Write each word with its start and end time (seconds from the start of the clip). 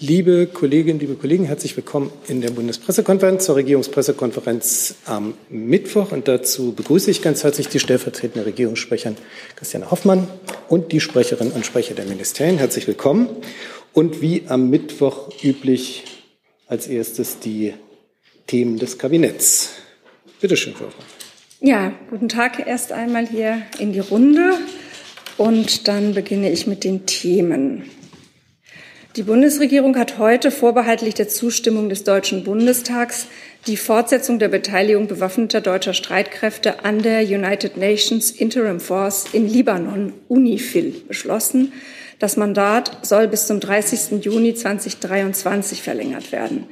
Liebe 0.00 0.46
Kolleginnen, 0.46 1.00
liebe 1.00 1.16
Kollegen, 1.16 1.44
herzlich 1.44 1.76
willkommen 1.76 2.12
in 2.28 2.40
der 2.40 2.50
Bundespressekonferenz 2.50 3.44
zur 3.44 3.56
Regierungspressekonferenz 3.56 4.94
am 5.06 5.34
Mittwoch. 5.48 6.12
Und 6.12 6.28
dazu 6.28 6.72
begrüße 6.72 7.10
ich 7.10 7.20
ganz 7.20 7.42
herzlich 7.42 7.66
die 7.66 7.80
stellvertretende 7.80 8.46
Regierungssprecherin 8.46 9.16
Christiane 9.56 9.90
Hoffmann 9.90 10.28
und 10.68 10.92
die 10.92 11.00
Sprecherinnen 11.00 11.52
und 11.52 11.66
Sprecher 11.66 11.96
der 11.96 12.04
Ministerien. 12.04 12.58
Herzlich 12.58 12.86
willkommen. 12.86 13.28
Und 13.92 14.22
wie 14.22 14.44
am 14.46 14.70
Mittwoch 14.70 15.30
üblich 15.42 16.04
als 16.68 16.86
erstes 16.86 17.40
die 17.40 17.74
Themen 18.46 18.78
des 18.78 18.98
Kabinetts. 18.98 19.70
Bitte 20.40 20.56
schön, 20.56 20.74
Frau 20.74 20.86
Hoffmann. 20.86 21.06
Ja, 21.60 21.92
guten 22.08 22.28
Tag 22.28 22.64
erst 22.64 22.92
einmal 22.92 23.26
hier 23.26 23.62
in 23.80 23.92
die 23.92 23.98
Runde. 23.98 24.58
Und 25.38 25.88
dann 25.88 26.14
beginne 26.14 26.52
ich 26.52 26.68
mit 26.68 26.84
den 26.84 27.04
Themen. 27.04 27.90
Die 29.16 29.22
Bundesregierung 29.22 29.96
hat 29.96 30.18
heute 30.18 30.50
vorbehaltlich 30.50 31.14
der 31.14 31.28
Zustimmung 31.28 31.88
des 31.88 32.04
Deutschen 32.04 32.44
Bundestags 32.44 33.26
die 33.66 33.78
Fortsetzung 33.78 34.38
der 34.38 34.48
Beteiligung 34.48 35.08
bewaffneter 35.08 35.62
deutscher 35.62 35.94
Streitkräfte 35.94 36.84
an 36.84 37.02
der 37.02 37.22
United 37.22 37.78
Nations 37.78 38.30
Interim 38.30 38.80
Force 38.80 39.24
in 39.32 39.48
Libanon, 39.48 40.12
UNIFIL, 40.28 41.04
beschlossen. 41.08 41.72
Das 42.18 42.36
Mandat 42.36 43.06
soll 43.06 43.28
bis 43.28 43.46
zum 43.46 43.60
30. 43.60 44.24
Juni 44.24 44.54
2023 44.54 45.82
verlängert 45.82 46.30
werden. 46.30 46.66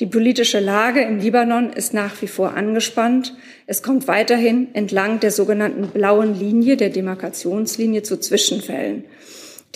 Die 0.00 0.06
politische 0.06 0.60
Lage 0.60 1.02
im 1.02 1.20
Libanon 1.20 1.72
ist 1.72 1.94
nach 1.94 2.20
wie 2.20 2.26
vor 2.26 2.54
angespannt. 2.54 3.34
Es 3.66 3.82
kommt 3.82 4.08
weiterhin 4.08 4.74
entlang 4.74 5.20
der 5.20 5.30
sogenannten 5.30 5.86
blauen 5.88 6.38
Linie, 6.38 6.76
der 6.76 6.90
Demarkationslinie, 6.90 8.02
zu 8.02 8.18
Zwischenfällen. 8.18 9.04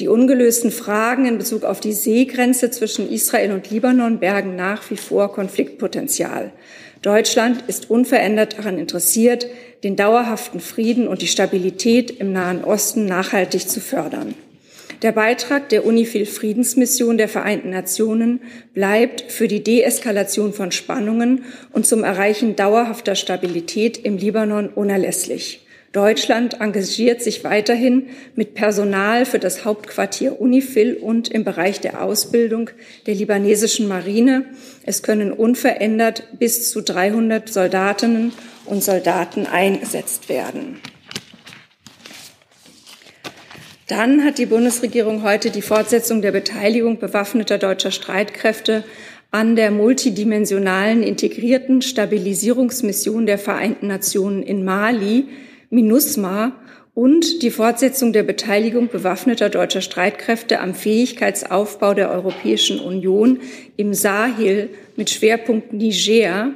Die 0.01 0.09
ungelösten 0.09 0.71
Fragen 0.71 1.27
in 1.27 1.37
Bezug 1.37 1.63
auf 1.63 1.79
die 1.79 1.93
Seegrenze 1.93 2.71
zwischen 2.71 3.11
Israel 3.11 3.53
und 3.53 3.71
Libanon 3.71 4.19
bergen 4.19 4.57
nach 4.57 4.91
wie 4.91 4.97
vor 4.97 5.31
Konfliktpotenzial. 5.31 6.53
Deutschland 7.02 7.65
ist 7.66 7.91
unverändert 7.91 8.57
daran 8.57 8.79
interessiert, 8.79 9.47
den 9.85 9.97
dauerhaften 9.97 10.61
Frieden 10.61 11.07
und 11.07 11.21
die 11.21 11.27
Stabilität 11.27 12.11
im 12.11 12.33
Nahen 12.33 12.65
Osten 12.65 13.05
nachhaltig 13.05 13.69
zu 13.69 13.83
fördern. 13.83 14.35
Der 15.02 15.13
Beitrag 15.13 15.69
der 15.69 15.85
UNIFIL 15.85 16.24
Friedensmission 16.24 17.19
der 17.19 17.29
Vereinten 17.29 17.69
Nationen 17.69 18.41
bleibt 18.73 19.30
für 19.30 19.49
die 19.49 19.63
Deeskalation 19.63 20.55
von 20.55 20.73
Spannungen 20.73 21.45
und 21.74 21.85
zum 21.85 22.05
Erreichen 22.05 22.57
dauerhafter 22.57 23.17
Stabilität 23.17 23.99
im 23.99 24.17
Libanon 24.17 24.71
unerlässlich. 24.71 25.61
Deutschland 25.93 26.60
engagiert 26.60 27.21
sich 27.21 27.43
weiterhin 27.43 28.10
mit 28.37 28.55
Personal 28.55 29.27
für 29.27 29.41
das 29.41 29.65
Hauptquartier 29.65 30.41
UNIFIL 30.41 30.95
und 30.95 31.29
im 31.29 31.43
Bereich 31.43 31.80
der 31.80 32.05
Ausbildung 32.05 32.71
der 33.07 33.16
libanesischen 33.16 33.88
Marine. 33.88 34.45
Es 34.85 35.02
können 35.02 35.33
unverändert 35.33 36.38
bis 36.38 36.71
zu 36.71 36.80
300 36.80 37.49
Soldatinnen 37.49 38.33
und 38.66 38.85
Soldaten 38.85 39.46
eingesetzt 39.46 40.29
werden. 40.29 40.80
Dann 43.88 44.23
hat 44.23 44.38
die 44.38 44.46
Bundesregierung 44.46 45.24
heute 45.24 45.51
die 45.51 45.63
Fortsetzung 45.63 46.23
der 46.23 46.30
Beteiligung 46.30 47.01
bewaffneter 47.01 47.59
deutscher 47.59 47.91
Streitkräfte 47.91 48.85
an 49.33 49.57
der 49.57 49.73
multidimensionalen 49.73 51.02
integrierten 51.02 51.83
Stabilisierungsmission 51.83 53.27
der 53.27 53.38
Vereinten 53.38 53.88
Nationen 53.88 54.45
in 54.45 54.65
Mali 54.65 55.27
MINUSMA 55.71 56.52
und 56.95 57.43
die 57.43 57.51
Fortsetzung 57.51 58.13
der 58.13 58.24
Beteiligung 58.24 58.88
bewaffneter 58.88 59.49
deutscher 59.49 59.80
Streitkräfte 59.80 60.59
am 60.59 60.74
Fähigkeitsaufbau 60.74 61.95
der 61.95 62.10
Europäischen 62.10 62.80
Union 62.80 63.38
im 63.77 63.95
Sahel 63.95 64.71
mit 64.97 65.10
Schwerpunkt 65.10 65.72
Niger, 65.72 66.50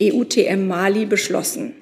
EUTM 0.00 0.66
Mali, 0.66 1.04
beschlossen. 1.04 1.74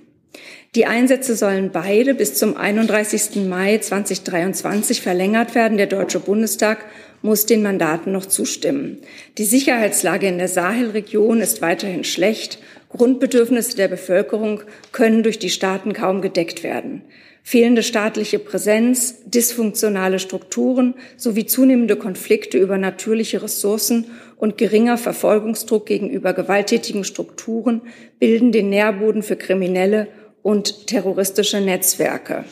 Die 0.75 0.87
Einsätze 0.87 1.37
sollen 1.37 1.71
beide 1.71 2.15
bis 2.15 2.35
zum 2.35 2.57
31. 2.57 3.47
Mai 3.47 3.79
2023 3.79 5.03
verlängert 5.03 5.55
werden. 5.55 5.77
Der 5.77 5.87
Deutsche 5.87 6.19
Bundestag 6.19 6.87
muss 7.21 7.47
den 7.47 7.63
Mandaten 7.63 8.11
noch 8.11 8.27
zustimmen. 8.27 8.99
Die 9.39 9.45
Sicherheitslage 9.45 10.27
in 10.27 10.39
der 10.39 10.49
Sahelregion 10.49 11.41
ist 11.41 11.63
weiterhin 11.63 12.05
schlecht 12.05 12.59
Grundbedürfnisse 12.97 13.77
der 13.77 13.89
Bevölkerung 13.89 14.63
können 14.93 15.23
durch 15.23 15.39
die 15.39 15.51
Staaten 15.51 15.93
kaum 15.93 16.21
gedeckt 16.21 16.63
werden. 16.63 17.03
Fehlende 17.45 17.83
staatliche 17.83 18.39
Präsenz, 18.39 19.17
dysfunktionale 19.27 20.21
Strukturen 20.21 20.95
sowie 21.17 21.47
zunehmende 21.47 21.97
Konflikte 21.97 22.59
über 22.59 22.79
natürliche 22.79 23.43
Ressourcen 23.43 24.07
und 24.37 24.59
geringer 24.59 24.97
Verfolgungsdruck 24.97 25.87
gegenüber 25.87 26.35
gewalttätigen 26.35 27.05
Strukturen 27.05 27.83
bilden 28.21 28.53
den 28.53 28.71
Nährboden 28.71 29.23
für 29.23 29.37
kriminelle 29.37 30.07
und 30.43 30.87
terroristische 30.87 31.61
Netzwerke. 31.61 32.45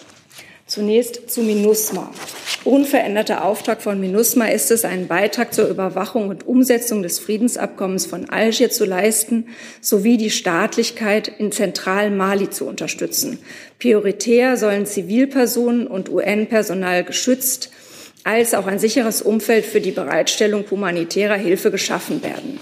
Zunächst 0.70 1.28
zu 1.28 1.42
MINUSMA. 1.42 2.12
Unveränderter 2.62 3.44
Auftrag 3.44 3.82
von 3.82 3.98
MINUSMA 3.98 4.50
ist 4.50 4.70
es, 4.70 4.84
einen 4.84 5.08
Beitrag 5.08 5.52
zur 5.52 5.66
Überwachung 5.66 6.28
und 6.28 6.46
Umsetzung 6.46 7.02
des 7.02 7.18
Friedensabkommens 7.18 8.06
von 8.06 8.30
Algier 8.30 8.70
zu 8.70 8.84
leisten, 8.84 9.48
sowie 9.80 10.16
die 10.16 10.30
Staatlichkeit 10.30 11.26
in 11.26 11.50
Zentral-Mali 11.50 12.50
zu 12.50 12.68
unterstützen. 12.68 13.40
Prioritär 13.80 14.56
sollen 14.56 14.86
Zivilpersonen 14.86 15.88
und 15.88 16.08
UN-Personal 16.08 17.02
geschützt, 17.02 17.72
als 18.22 18.54
auch 18.54 18.68
ein 18.68 18.78
sicheres 18.78 19.22
Umfeld 19.22 19.66
für 19.66 19.80
die 19.80 19.90
Bereitstellung 19.90 20.64
humanitärer 20.70 21.34
Hilfe 21.34 21.72
geschaffen 21.72 22.22
werden. 22.22 22.60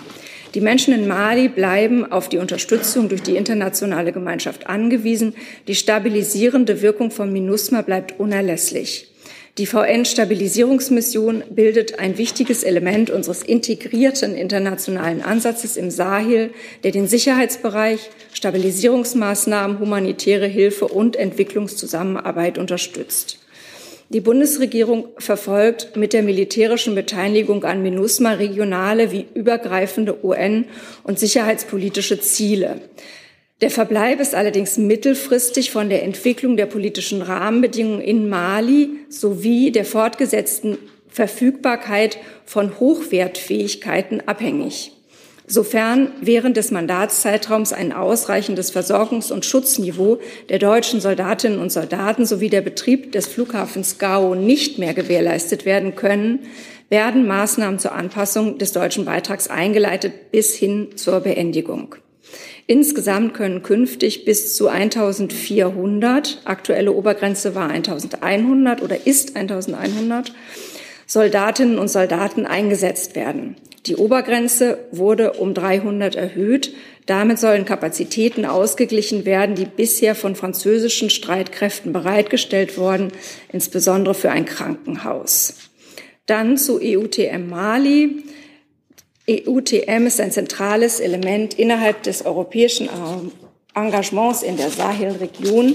Die 0.55 0.61
Menschen 0.61 0.95
in 0.95 1.07
Mali 1.07 1.49
bleiben 1.49 2.11
auf 2.11 2.29
die 2.29 2.39
Unterstützung 2.39 3.09
durch 3.09 3.23
die 3.23 3.37
internationale 3.37 4.13
Gemeinschaft 4.13 4.67
angewiesen. 4.67 5.35
Die 5.67 5.75
stabilisierende 5.75 6.81
Wirkung 6.81 7.11
von 7.11 7.33
MINUSMA 7.33 7.83
bleibt 7.83 8.19
unerlässlich. 8.19 9.09
Die 9.59 9.67
VN-Stabilisierungsmission 9.67 11.43
bildet 11.51 11.99
ein 11.99 12.17
wichtiges 12.17 12.63
Element 12.63 13.11
unseres 13.11 13.43
integrierten 13.43 14.37
internationalen 14.37 15.21
Ansatzes 15.21 15.77
im 15.77 15.91
Sahel, 15.91 16.51
der 16.85 16.93
den 16.93 17.09
Sicherheitsbereich, 17.09 18.09
Stabilisierungsmaßnahmen, 18.33 19.81
humanitäre 19.81 20.47
Hilfe 20.47 20.87
und 20.87 21.17
Entwicklungszusammenarbeit 21.17 22.57
unterstützt. 22.57 23.39
Die 24.11 24.21
Bundesregierung 24.21 25.09
verfolgt 25.19 25.97
mit 25.97 26.15
der 26.15 26.23
militärischen 26.23 26.95
Beteiligung 26.95 27.65
an 27.65 27.83
MINUSMA 27.83 28.33
regionale 28.33 29.13
wie 29.13 29.27
übergreifende 29.35 30.25
UN- 30.25 30.65
und 31.05 31.19
sicherheitspolitische 31.19 32.19
Ziele. 32.19 32.81
Der 33.61 33.71
Verbleib 33.71 34.21
ist 34.21 34.35
allerdings 34.35 34.79
mittelfristig 34.79 35.73
von 35.73 35.91
der 35.91 36.05
Entwicklung 36.05 36.57
der 36.57 36.67
politischen 36.67 37.21
Rahmenbedingungen 37.21 38.01
in 38.01 38.31
Mali 38.31 38.91
sowie 39.11 39.73
der 39.73 39.85
fortgesetzten 39.85 40.79
Verfügbarkeit 41.09 42.19
von 42.47 42.81
Hochwertfähigkeiten 42.81 44.27
abhängig. 44.27 44.93
Sofern 45.51 46.13
während 46.21 46.59
des 46.59 46.71
Mandatszeitraums 46.71 47.73
ein 47.73 47.95
ausreichendes 47.95 48.71
Versorgungs- 48.71 49.33
und 49.33 49.47
Schutzniveau 49.47 50.19
der 50.51 50.59
deutschen 50.59 51.01
Soldatinnen 51.01 51.59
und 51.59 51.73
Soldaten 51.73 52.27
sowie 52.27 52.51
der 52.51 52.61
Betrieb 52.61 53.13
des 53.13 53.27
Flughafens 53.27 53.97
Gao 53.97 54.35
nicht 54.35 54.79
mehr 54.79 54.93
gewährleistet 54.93 55.65
werden 55.65 55.97
können, 55.97 56.41
werden 56.91 57.27
Maßnahmen 57.27 57.79
zur 57.79 57.93
Anpassung 57.93 58.59
des 58.59 58.73
deutschen 58.73 59.07
Beitrags 59.07 59.49
eingeleitet 59.49 60.31
bis 60.33 60.55
hin 60.55 60.89
zur 60.97 61.21
Beendigung. 61.21 61.95
Insgesamt 62.67 63.33
können 63.33 63.63
künftig 63.63 64.27
bis 64.27 64.55
zu 64.55 64.69
1400, 64.69 66.43
aktuelle 66.45 66.93
Obergrenze 66.93 67.55
war 67.55 67.71
1100 67.71 68.83
oder 68.83 69.07
ist 69.07 69.35
1100, 69.35 70.35
Soldatinnen 71.07 71.79
und 71.79 71.89
Soldaten 71.89 72.45
eingesetzt 72.45 73.17
werden. 73.17 73.57
Die 73.87 73.97
Obergrenze 73.97 74.79
wurde 74.91 75.35
um 75.35 75.55
300 75.55 76.15
erhöht. 76.15 76.75
Damit 77.07 77.39
sollen 77.39 77.65
Kapazitäten 77.65 78.45
ausgeglichen 78.45 79.25
werden, 79.25 79.55
die 79.55 79.65
bisher 79.65 80.15
von 80.15 80.35
französischen 80.35 81.11
Streitkräften 81.11 81.93
bereitgestellt 81.93 82.77
wurden, 82.77 83.13
insbesondere 83.53 84.15
für 84.15 84.31
ein 84.31 84.45
Krankenhaus. 84.45 85.55
Dann 86.27 86.59
zu 86.59 86.81
EUTM 86.83 87.49
Mali. 87.49 88.25
EUTM 89.29 90.07
ist 90.07 90.21
ein 90.21 90.33
zentrales 90.33 91.01
Element 91.01 91.55
innerhalb 91.55 92.03
des 92.03 92.27
europäischen 92.27 92.89
Engagements 93.75 94.43
in 94.43 94.57
der 94.57 94.71
Sahelregion. 94.71 95.75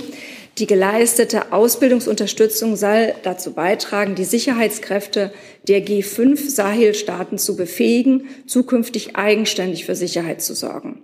Die 0.59 0.67
geleistete 0.67 1.51
Ausbildungsunterstützung 1.51 2.75
soll 2.75 3.15
dazu 3.23 3.53
beitragen, 3.53 4.13
die 4.13 4.23
Sicherheitskräfte 4.23 5.33
der 5.67 5.83
G5 5.83 6.47
Sahelstaaten 6.47 7.39
zu 7.39 7.55
befähigen, 7.55 8.27
zukünftig 8.45 9.15
eigenständig 9.15 9.85
für 9.85 9.95
Sicherheit 9.95 10.44
zu 10.44 10.53
sorgen. 10.53 11.01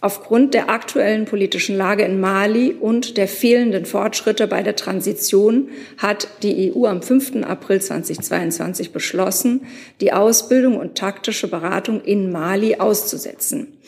Aufgrund 0.00 0.54
der 0.54 0.68
aktuellen 0.68 1.24
politischen 1.24 1.76
Lage 1.76 2.04
in 2.04 2.20
Mali 2.20 2.72
und 2.72 3.16
der 3.16 3.28
fehlenden 3.28 3.86
Fortschritte 3.86 4.46
bei 4.46 4.62
der 4.62 4.76
Transition 4.76 5.68
hat 5.96 6.28
die 6.42 6.72
EU 6.72 6.86
am 6.86 7.02
5. 7.02 7.44
April 7.44 7.80
2022 7.80 8.92
beschlossen, 8.92 9.66
die 10.00 10.12
Ausbildung 10.12 10.76
und 10.76 10.96
taktische 10.96 11.48
Beratung 11.48 12.00
in 12.02 12.30
Mali 12.32 12.76
auszusetzen. 12.76 13.78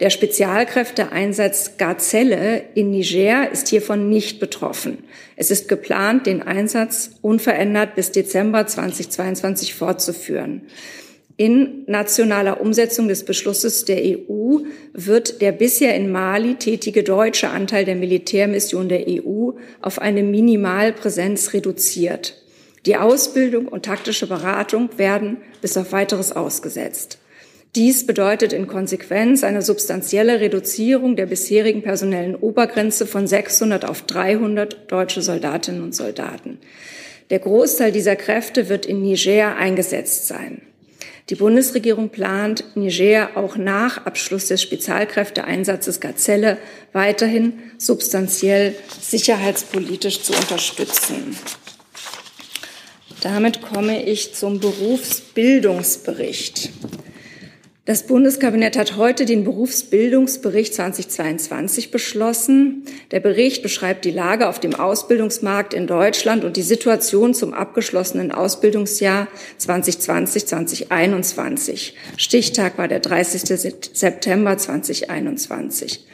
Der 0.00 0.10
Spezialkräfteeinsatz 0.10 1.72
Gazelle 1.76 2.62
in 2.74 2.90
Niger 2.90 3.50
ist 3.50 3.66
hiervon 3.66 4.08
nicht 4.08 4.38
betroffen. 4.38 4.98
Es 5.34 5.50
ist 5.50 5.68
geplant, 5.68 6.26
den 6.26 6.40
Einsatz 6.40 7.10
unverändert 7.20 7.96
bis 7.96 8.12
Dezember 8.12 8.64
2022 8.64 9.74
fortzuführen. 9.74 10.62
In 11.36 11.84
nationaler 11.86 12.60
Umsetzung 12.60 13.08
des 13.08 13.24
Beschlusses 13.24 13.84
der 13.84 14.02
EU 14.02 14.58
wird 14.92 15.40
der 15.40 15.52
bisher 15.52 15.94
in 15.96 16.12
Mali 16.12 16.54
tätige 16.56 17.02
deutsche 17.02 17.50
Anteil 17.50 17.84
der 17.84 17.96
Militärmission 17.96 18.88
der 18.88 19.06
EU 19.08 19.50
auf 19.80 20.00
eine 20.00 20.22
Minimalpräsenz 20.22 21.54
reduziert. 21.54 22.40
Die 22.86 22.96
Ausbildung 22.96 23.66
und 23.66 23.84
taktische 23.84 24.28
Beratung 24.28 24.90
werden 24.96 25.38
bis 25.60 25.76
auf 25.76 25.90
weiteres 25.90 26.32
ausgesetzt. 26.32 27.18
Dies 27.74 28.06
bedeutet 28.06 28.52
in 28.52 28.66
Konsequenz 28.66 29.44
eine 29.44 29.62
substanzielle 29.62 30.40
Reduzierung 30.40 31.16
der 31.16 31.26
bisherigen 31.26 31.82
personellen 31.82 32.34
Obergrenze 32.34 33.06
von 33.06 33.26
600 33.26 33.84
auf 33.84 34.02
300 34.02 34.90
deutsche 34.90 35.20
Soldatinnen 35.20 35.82
und 35.82 35.94
Soldaten. 35.94 36.58
Der 37.30 37.40
Großteil 37.40 37.92
dieser 37.92 38.16
Kräfte 38.16 38.70
wird 38.70 38.86
in 38.86 39.02
Niger 39.02 39.56
eingesetzt 39.56 40.26
sein. 40.26 40.62
Die 41.28 41.34
Bundesregierung 41.34 42.08
plant, 42.08 42.64
Niger 42.74 43.36
auch 43.36 43.58
nach 43.58 44.06
Abschluss 44.06 44.46
des 44.46 44.62
Spezialkräfteeinsatzes 44.62 46.00
Gazelle 46.00 46.56
weiterhin 46.94 47.58
substanziell 47.76 48.74
sicherheitspolitisch 48.98 50.22
zu 50.22 50.32
unterstützen. 50.32 51.36
Damit 53.20 53.60
komme 53.60 54.06
ich 54.06 54.34
zum 54.34 54.58
Berufsbildungsbericht. 54.58 56.70
Das 57.88 58.02
Bundeskabinett 58.02 58.76
hat 58.76 58.98
heute 58.98 59.24
den 59.24 59.44
Berufsbildungsbericht 59.44 60.74
2022 60.74 61.90
beschlossen. 61.90 62.84
Der 63.12 63.20
Bericht 63.20 63.62
beschreibt 63.62 64.04
die 64.04 64.10
Lage 64.10 64.46
auf 64.46 64.60
dem 64.60 64.74
Ausbildungsmarkt 64.74 65.72
in 65.72 65.86
Deutschland 65.86 66.44
und 66.44 66.58
die 66.58 66.62
Situation 66.62 67.32
zum 67.32 67.54
abgeschlossenen 67.54 68.30
Ausbildungsjahr 68.30 69.28
2020-2021. 69.58 71.92
Stichtag 72.18 72.76
war 72.76 72.88
der 72.88 73.00
30. 73.00 73.74
September 73.94 74.58
2021. 74.58 76.04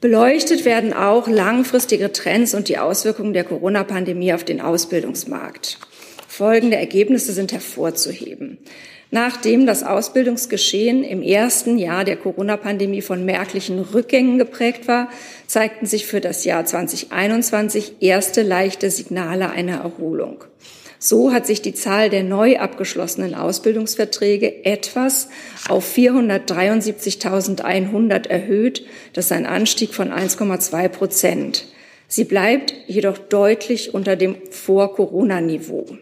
Beleuchtet 0.00 0.64
werden 0.64 0.92
auch 0.92 1.28
langfristige 1.28 2.10
Trends 2.10 2.52
und 2.52 2.68
die 2.68 2.78
Auswirkungen 2.78 3.32
der 3.32 3.44
Corona-Pandemie 3.44 4.32
auf 4.32 4.42
den 4.42 4.60
Ausbildungsmarkt. 4.60 5.78
Folgende 6.26 6.76
Ergebnisse 6.76 7.32
sind 7.32 7.52
hervorzuheben. 7.52 8.58
Nachdem 9.10 9.66
das 9.66 9.82
Ausbildungsgeschehen 9.84 11.04
im 11.04 11.22
ersten 11.22 11.78
Jahr 11.78 12.04
der 12.04 12.16
Corona-Pandemie 12.16 13.02
von 13.02 13.24
merklichen 13.24 13.78
Rückgängen 13.78 14.38
geprägt 14.38 14.88
war, 14.88 15.08
zeigten 15.46 15.86
sich 15.86 16.06
für 16.06 16.20
das 16.20 16.44
Jahr 16.44 16.64
2021 16.64 17.98
erste 18.00 18.42
leichte 18.42 18.90
Signale 18.90 19.50
einer 19.50 19.82
Erholung. 19.82 20.42
So 20.98 21.32
hat 21.32 21.46
sich 21.46 21.62
die 21.62 21.74
Zahl 21.74 22.10
der 22.10 22.24
neu 22.24 22.58
abgeschlossenen 22.58 23.34
Ausbildungsverträge 23.34 24.64
etwas 24.64 25.28
auf 25.68 25.86
473.100 25.94 28.28
erhöht. 28.28 28.84
Das 29.12 29.26
ist 29.26 29.32
ein 29.32 29.44
Anstieg 29.46 29.94
von 29.94 30.10
1,2 30.10 30.88
Prozent. 30.88 31.66
Sie 32.08 32.24
bleibt 32.24 32.74
jedoch 32.86 33.18
deutlich 33.18 33.94
unter 33.94 34.16
dem 34.16 34.36
Vor-Corona-Niveau. 34.50 35.98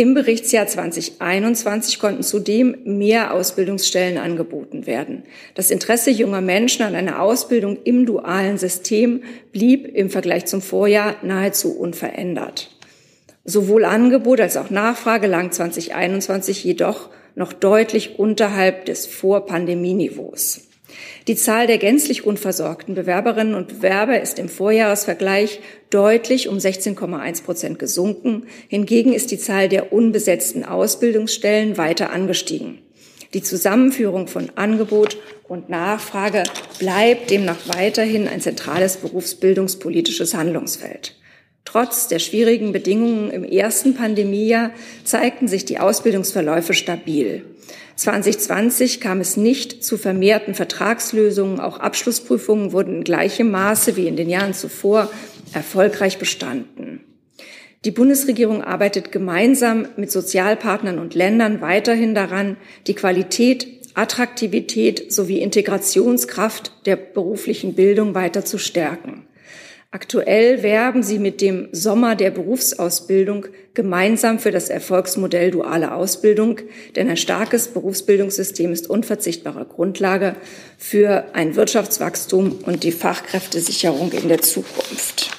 Im 0.00 0.14
Berichtsjahr 0.14 0.68
2021 0.68 1.98
konnten 1.98 2.22
zudem 2.22 2.76
mehr 2.84 3.34
Ausbildungsstellen 3.34 4.16
angeboten 4.16 4.86
werden. 4.86 5.24
Das 5.56 5.72
Interesse 5.72 6.12
junger 6.12 6.40
Menschen 6.40 6.84
an 6.84 6.94
einer 6.94 7.20
Ausbildung 7.20 7.78
im 7.82 8.06
dualen 8.06 8.58
System 8.58 9.24
blieb 9.50 9.92
im 9.92 10.08
Vergleich 10.08 10.46
zum 10.46 10.62
Vorjahr 10.62 11.16
nahezu 11.24 11.76
unverändert. 11.76 12.70
Sowohl 13.44 13.84
Angebot 13.84 14.40
als 14.40 14.56
auch 14.56 14.70
Nachfrage 14.70 15.26
lang 15.26 15.50
2021 15.50 16.62
jedoch 16.62 17.08
noch 17.34 17.52
deutlich 17.52 18.20
unterhalb 18.20 18.84
des 18.84 19.04
Vorpandemieniveaus. 19.06 20.67
Die 21.26 21.36
Zahl 21.36 21.66
der 21.66 21.78
gänzlich 21.78 22.24
unversorgten 22.24 22.94
Bewerberinnen 22.94 23.54
und 23.54 23.68
Bewerber 23.68 24.20
ist 24.20 24.38
im 24.38 24.48
Vorjahresvergleich 24.48 25.60
deutlich 25.90 26.48
um 26.48 26.56
16,1 26.56 27.42
Prozent 27.42 27.78
gesunken. 27.78 28.46
Hingegen 28.68 29.12
ist 29.12 29.30
die 29.30 29.38
Zahl 29.38 29.68
der 29.68 29.92
unbesetzten 29.92 30.64
Ausbildungsstellen 30.64 31.76
weiter 31.76 32.10
angestiegen. 32.10 32.78
Die 33.34 33.42
Zusammenführung 33.42 34.26
von 34.26 34.50
Angebot 34.54 35.18
und 35.46 35.68
Nachfrage 35.68 36.44
bleibt 36.78 37.30
demnach 37.30 37.58
weiterhin 37.66 38.26
ein 38.26 38.40
zentrales 38.40 38.96
berufsbildungspolitisches 38.96 40.32
Handlungsfeld. 40.32 41.17
Trotz 41.70 42.08
der 42.08 42.18
schwierigen 42.18 42.72
Bedingungen 42.72 43.30
im 43.30 43.44
ersten 43.44 43.92
Pandemiejahr 43.92 44.70
zeigten 45.04 45.48
sich 45.48 45.66
die 45.66 45.78
Ausbildungsverläufe 45.78 46.72
stabil. 46.72 47.44
2020 47.94 49.02
kam 49.02 49.20
es 49.20 49.36
nicht 49.36 49.84
zu 49.84 49.98
vermehrten 49.98 50.54
Vertragslösungen. 50.54 51.60
Auch 51.60 51.78
Abschlussprüfungen 51.78 52.72
wurden 52.72 52.94
in 52.94 53.04
gleichem 53.04 53.50
Maße 53.50 53.96
wie 53.96 54.08
in 54.08 54.16
den 54.16 54.30
Jahren 54.30 54.54
zuvor 54.54 55.10
erfolgreich 55.52 56.16
bestanden. 56.16 57.04
Die 57.84 57.90
Bundesregierung 57.90 58.64
arbeitet 58.64 59.12
gemeinsam 59.12 59.88
mit 59.98 60.10
Sozialpartnern 60.10 60.98
und 60.98 61.14
Ländern 61.14 61.60
weiterhin 61.60 62.14
daran, 62.14 62.56
die 62.86 62.94
Qualität, 62.94 63.66
Attraktivität 63.92 65.12
sowie 65.12 65.40
Integrationskraft 65.40 66.86
der 66.86 66.96
beruflichen 66.96 67.74
Bildung 67.74 68.14
weiter 68.14 68.42
zu 68.42 68.56
stärken. 68.56 69.27
Aktuell 69.90 70.62
werben 70.62 71.02
sie 71.02 71.18
mit 71.18 71.40
dem 71.40 71.70
Sommer 71.72 72.14
der 72.14 72.30
Berufsausbildung 72.30 73.46
gemeinsam 73.72 74.38
für 74.38 74.50
das 74.50 74.68
Erfolgsmodell 74.68 75.50
duale 75.50 75.94
Ausbildung, 75.94 76.60
denn 76.94 77.08
ein 77.08 77.16
starkes 77.16 77.68
Berufsbildungssystem 77.68 78.70
ist 78.70 78.90
unverzichtbare 78.90 79.64
Grundlage 79.64 80.36
für 80.76 81.28
ein 81.32 81.56
Wirtschaftswachstum 81.56 82.58
und 82.66 82.82
die 82.82 82.92
Fachkräftesicherung 82.92 84.12
in 84.12 84.28
der 84.28 84.42
Zukunft. 84.42 85.30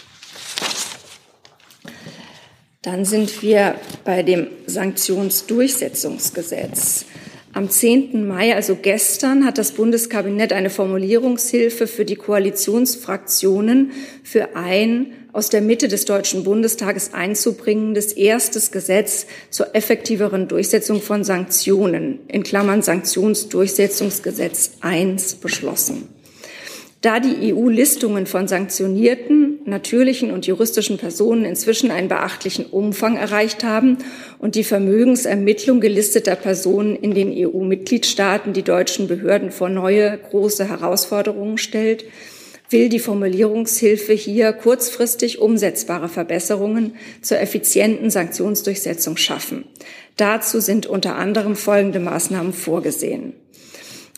Dann 2.81 3.05
sind 3.05 3.43
wir 3.43 3.75
bei 4.03 4.23
dem 4.23 4.47
Sanktionsdurchsetzungsgesetz. 4.65 7.05
Am 7.51 7.67
10. 7.67 8.27
Mai, 8.27 8.55
also 8.55 8.75
gestern, 8.75 9.43
hat 9.43 9.57
das 9.57 9.71
Bundeskabinett 9.71 10.53
eine 10.53 10.69
Formulierungshilfe 10.69 11.87
für 11.87 12.05
die 12.05 12.15
Koalitionsfraktionen 12.15 13.91
für 14.23 14.55
ein 14.55 15.13
aus 15.33 15.49
der 15.49 15.61
Mitte 15.61 15.87
des 15.87 16.05
Deutschen 16.05 16.43
Bundestages 16.43 17.13
einzubringendes 17.13 18.13
erstes 18.13 18.71
Gesetz 18.71 19.25
zur 19.49 19.75
effektiveren 19.75 20.47
Durchsetzung 20.47 21.01
von 21.01 21.23
Sanktionen 21.23 22.19
in 22.27 22.43
Klammern 22.43 22.83
Sanktionsdurchsetzungsgesetz 22.83 24.73
1 24.81 25.35
beschlossen. 25.35 26.07
Da 27.01 27.21
die 27.21 27.53
EU-Listungen 27.53 28.25
von 28.25 28.49
sanktionierten, 28.49 29.59
natürlichen 29.63 30.31
und 30.31 30.45
juristischen 30.45 30.97
Personen 30.97 31.45
inzwischen 31.45 31.91
einen 31.91 32.09
beachtlichen 32.09 32.65
Umfang 32.65 33.15
erreicht 33.15 33.63
haben 33.63 33.99
und 34.37 34.55
die 34.55 34.65
Vermögensermittlung 34.65 35.79
gelisteter 35.79 36.35
Personen 36.35 36.97
in 36.97 37.13
den 37.13 37.31
EU-Mitgliedstaaten 37.31 38.51
die 38.51 38.63
deutschen 38.63 39.07
Behörden 39.07 39.51
vor 39.51 39.69
neue 39.69 40.17
große 40.17 40.67
Herausforderungen 40.67 41.57
stellt, 41.57 42.03
will 42.69 42.89
die 42.89 42.99
Formulierungshilfe 42.99 44.11
hier 44.11 44.51
kurzfristig 44.51 45.39
umsetzbare 45.39 46.09
Verbesserungen 46.09 46.95
zur 47.21 47.39
effizienten 47.39 48.09
Sanktionsdurchsetzung 48.09 49.15
schaffen. 49.15 49.63
Dazu 50.17 50.59
sind 50.59 50.85
unter 50.85 51.15
anderem 51.15 51.55
folgende 51.55 52.01
Maßnahmen 52.01 52.51
vorgesehen. 52.51 53.33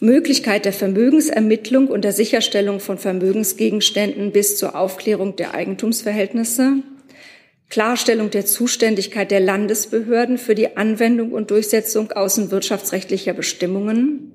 Möglichkeit 0.04 0.66
der 0.66 0.74
Vermögensermittlung 0.74 1.88
und 1.88 2.04
der 2.04 2.12
Sicherstellung 2.12 2.80
von 2.80 2.98
Vermögensgegenständen 2.98 4.32
bis 4.32 4.58
zur 4.58 4.76
Aufklärung 4.76 5.36
der 5.36 5.54
Eigentumsverhältnisse, 5.54 6.78
Klarstellung 7.70 8.32
der 8.32 8.48
Zuständigkeit 8.48 9.30
der 9.30 9.40
Landesbehörden 9.40 10.40
für 10.40 10.56
die 10.56 10.76
Anwendung 10.76 11.32
und 11.32 11.52
Durchsetzung 11.52 12.12
außenwirtschaftsrechtlicher 12.12 13.34
Bestimmungen, 13.34 14.32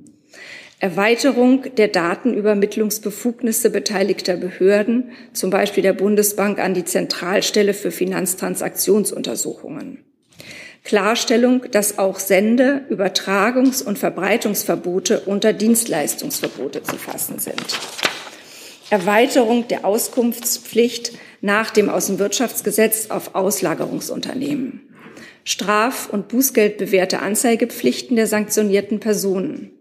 Erweiterung 0.78 1.64
der 1.76 1.88
Datenübermittlungsbefugnisse 1.88 3.70
beteiligter 3.70 4.36
Behörden, 4.36 5.10
zum 5.32 5.50
Beispiel 5.50 5.82
der 5.82 5.94
Bundesbank 5.94 6.60
an 6.60 6.74
die 6.74 6.84
Zentralstelle 6.84 7.74
für 7.74 7.90
Finanztransaktionsuntersuchungen. 7.90 10.05
Klarstellung, 10.86 11.64
dass 11.70 11.98
auch 11.98 12.18
Sende-, 12.18 12.86
Übertragungs- 12.88 13.82
und 13.82 13.98
Verbreitungsverbote 13.98 15.20
unter 15.20 15.52
Dienstleistungsverbote 15.52 16.82
zu 16.82 16.96
fassen 16.96 17.38
sind. 17.38 17.64
Erweiterung 18.88 19.66
der 19.66 19.84
Auskunftspflicht 19.84 21.12
nach 21.40 21.70
dem 21.70 21.90
Außenwirtschaftsgesetz 21.90 23.10
auf 23.10 23.34
Auslagerungsunternehmen. 23.34 24.88
Straf- 25.44 26.08
und 26.08 26.28
Bußgeld 26.28 26.78
bewährte 26.78 27.20
Anzeigepflichten 27.20 28.16
der 28.16 28.28
sanktionierten 28.28 29.00
Personen. 29.00 29.72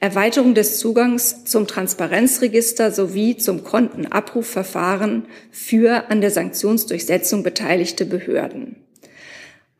Erweiterung 0.00 0.54
des 0.54 0.78
Zugangs 0.78 1.44
zum 1.44 1.66
Transparenzregister 1.66 2.90
sowie 2.90 3.36
zum 3.36 3.64
Kontenabrufverfahren 3.64 5.26
für 5.50 6.10
an 6.10 6.20
der 6.20 6.30
Sanktionsdurchsetzung 6.30 7.42
beteiligte 7.42 8.04
Behörden. 8.04 8.76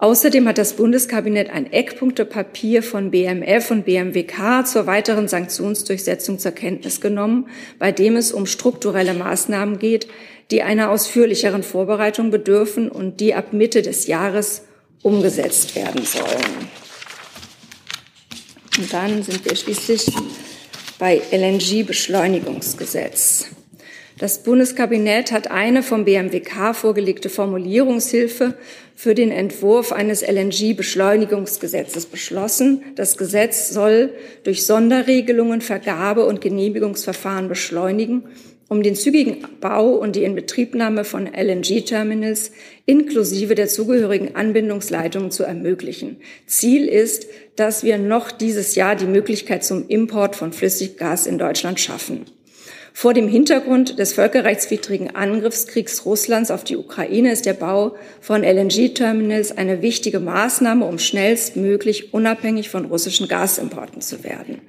Außerdem 0.02 0.46
hat 0.48 0.58
das 0.58 0.72
Bundeskabinett 0.72 1.48
ein 1.50 1.72
Eckpunktepapier 1.72 2.82
von 2.82 3.12
BMF 3.12 3.70
und 3.70 3.84
BMWK 3.84 4.66
zur 4.66 4.88
weiteren 4.88 5.28
Sanktionsdurchsetzung 5.28 6.40
zur 6.40 6.50
Kenntnis 6.50 7.00
genommen, 7.00 7.48
bei 7.78 7.92
dem 7.92 8.16
es 8.16 8.32
um 8.32 8.46
strukturelle 8.46 9.14
Maßnahmen 9.14 9.78
geht, 9.78 10.08
die 10.50 10.64
einer 10.64 10.90
ausführlicheren 10.90 11.62
Vorbereitung 11.62 12.32
bedürfen 12.32 12.88
und 12.88 13.20
die 13.20 13.34
ab 13.34 13.52
Mitte 13.52 13.82
des 13.82 14.08
Jahres 14.08 14.62
umgesetzt 15.02 15.76
werden 15.76 16.04
sollen. 16.04 16.68
Und 18.78 18.92
dann 18.92 19.22
sind 19.22 19.44
wir 19.44 19.54
schließlich 19.54 20.06
bei 20.98 21.22
LNG-Beschleunigungsgesetz. 21.30 23.50
Das 24.18 24.42
Bundeskabinett 24.42 25.32
hat 25.32 25.50
eine 25.50 25.82
vom 25.82 26.04
BMWK 26.04 26.74
vorgelegte 26.74 27.28
Formulierungshilfe 27.28 28.54
für 28.94 29.14
den 29.14 29.30
Entwurf 29.30 29.92
eines 29.92 30.22
LNG-Beschleunigungsgesetzes 30.22 32.06
beschlossen. 32.06 32.82
Das 32.94 33.16
Gesetz 33.16 33.70
soll 33.70 34.10
durch 34.44 34.64
Sonderregelungen 34.66 35.60
Vergabe- 35.60 36.26
und 36.26 36.40
Genehmigungsverfahren 36.40 37.48
beschleunigen 37.48 38.24
um 38.72 38.82
den 38.82 38.94
zügigen 38.94 39.44
Bau 39.60 39.90
und 39.90 40.16
die 40.16 40.24
Inbetriebnahme 40.24 41.04
von 41.04 41.26
LNG-Terminals 41.26 42.52
inklusive 42.86 43.54
der 43.54 43.68
zugehörigen 43.68 44.34
Anbindungsleitungen 44.34 45.30
zu 45.30 45.42
ermöglichen. 45.42 46.16
Ziel 46.46 46.88
ist, 46.88 47.26
dass 47.54 47.84
wir 47.84 47.98
noch 47.98 48.32
dieses 48.32 48.74
Jahr 48.74 48.96
die 48.96 49.04
Möglichkeit 49.04 49.62
zum 49.62 49.86
Import 49.88 50.36
von 50.36 50.54
Flüssiggas 50.54 51.26
in 51.26 51.36
Deutschland 51.36 51.80
schaffen. 51.80 52.24
Vor 52.94 53.14
dem 53.14 53.26
Hintergrund 53.26 53.98
des 53.98 54.12
völkerrechtswidrigen 54.12 55.14
Angriffskriegs 55.14 56.04
Russlands 56.04 56.50
auf 56.50 56.62
die 56.62 56.76
Ukraine 56.76 57.32
ist 57.32 57.46
der 57.46 57.54
Bau 57.54 57.96
von 58.20 58.42
LNG-Terminals 58.44 59.56
eine 59.56 59.82
wichtige 59.82 60.20
Maßnahme, 60.20 60.84
um 60.84 60.98
schnellstmöglich 60.98 62.12
unabhängig 62.12 62.68
von 62.68 62.84
russischen 62.84 63.28
Gasimporten 63.28 64.02
zu 64.02 64.24
werden. 64.24 64.60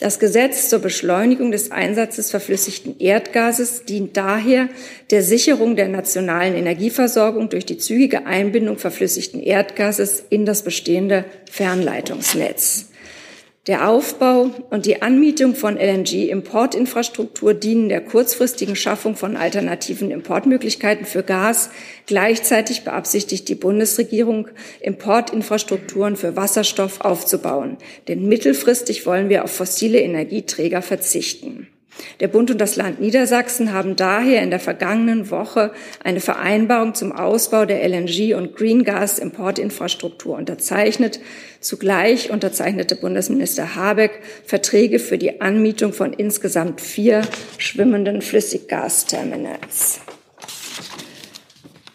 Das 0.00 0.18
Gesetz 0.18 0.68
zur 0.68 0.80
Beschleunigung 0.80 1.52
des 1.52 1.70
Einsatzes 1.70 2.32
verflüssigten 2.32 2.98
Erdgases 2.98 3.84
dient 3.84 4.16
daher 4.16 4.68
der 5.12 5.22
Sicherung 5.22 5.76
der 5.76 5.86
nationalen 5.86 6.56
Energieversorgung 6.56 7.50
durch 7.50 7.66
die 7.66 7.78
zügige 7.78 8.26
Einbindung 8.26 8.78
verflüssigten 8.78 9.40
Erdgases 9.40 10.24
in 10.28 10.44
das 10.44 10.64
bestehende 10.64 11.24
Fernleitungsnetz. 11.48 12.86
Der 13.68 13.88
Aufbau 13.88 14.50
und 14.70 14.86
die 14.86 15.02
Anmietung 15.02 15.54
von 15.54 15.76
LNG-Importinfrastruktur 15.76 17.54
dienen 17.54 17.88
der 17.88 18.00
kurzfristigen 18.00 18.74
Schaffung 18.74 19.14
von 19.14 19.36
alternativen 19.36 20.10
Importmöglichkeiten 20.10 21.06
für 21.06 21.22
Gas. 21.22 21.70
Gleichzeitig 22.06 22.82
beabsichtigt 22.82 23.48
die 23.48 23.54
Bundesregierung, 23.54 24.48
Importinfrastrukturen 24.80 26.16
für 26.16 26.34
Wasserstoff 26.34 27.02
aufzubauen. 27.02 27.76
Denn 28.08 28.26
mittelfristig 28.26 29.06
wollen 29.06 29.28
wir 29.28 29.44
auf 29.44 29.52
fossile 29.52 30.00
Energieträger 30.00 30.82
verzichten. 30.82 31.68
Der 32.20 32.28
Bund 32.28 32.50
und 32.50 32.60
das 32.60 32.76
Land 32.76 33.00
Niedersachsen 33.00 33.72
haben 33.72 33.96
daher 33.96 34.42
in 34.42 34.50
der 34.50 34.60
vergangenen 34.60 35.30
Woche 35.30 35.72
eine 36.02 36.20
Vereinbarung 36.20 36.94
zum 36.94 37.12
Ausbau 37.12 37.64
der 37.64 37.86
LNG- 37.86 38.34
und 38.34 38.56
Green-Gas-Importinfrastruktur 38.56 40.36
unterzeichnet. 40.36 41.20
Zugleich 41.62 42.30
unterzeichnete 42.30 42.96
Bundesminister 42.96 43.76
Habeck 43.76 44.20
Verträge 44.44 44.98
für 44.98 45.16
die 45.16 45.40
Anmietung 45.40 45.92
von 45.92 46.12
insgesamt 46.12 46.80
vier 46.80 47.22
schwimmenden 47.56 48.20
Flüssiggasterminals. 48.20 50.00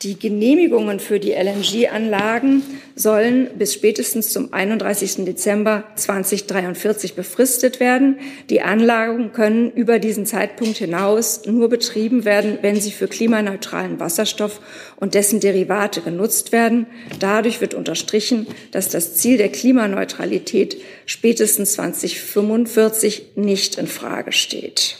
Die 0.03 0.19
Genehmigungen 0.19 0.99
für 0.99 1.19
die 1.19 1.31
LNG-Anlagen 1.31 2.61
sollen 2.95 3.49
bis 3.57 3.73
spätestens 3.73 4.31
zum 4.31 4.53
31. 4.53 5.25
Dezember 5.25 5.85
2043 5.95 7.15
befristet 7.15 7.79
werden. 7.79 8.19
Die 8.51 8.61
Anlagen 8.61 9.31
können 9.33 9.71
über 9.71 9.97
diesen 9.97 10.27
Zeitpunkt 10.27 10.77
hinaus 10.77 11.47
nur 11.47 11.67
betrieben 11.69 12.25
werden, 12.25 12.59
wenn 12.61 12.79
sie 12.79 12.91
für 12.91 13.07
klimaneutralen 13.07 13.99
Wasserstoff 13.99 14.61
und 14.97 15.15
dessen 15.15 15.39
Derivate 15.39 16.01
genutzt 16.01 16.51
werden. 16.51 16.85
Dadurch 17.19 17.59
wird 17.59 17.73
unterstrichen, 17.73 18.45
dass 18.71 18.89
das 18.89 19.15
Ziel 19.15 19.37
der 19.37 19.49
Klimaneutralität 19.49 20.79
spätestens 21.07 21.73
2045 21.73 23.31
nicht 23.35 23.79
in 23.79 23.87
Frage 23.87 24.31
steht. 24.31 24.97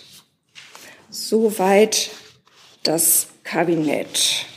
Soweit 1.12 2.10
das 2.82 3.28
Kabinett. 3.44 4.48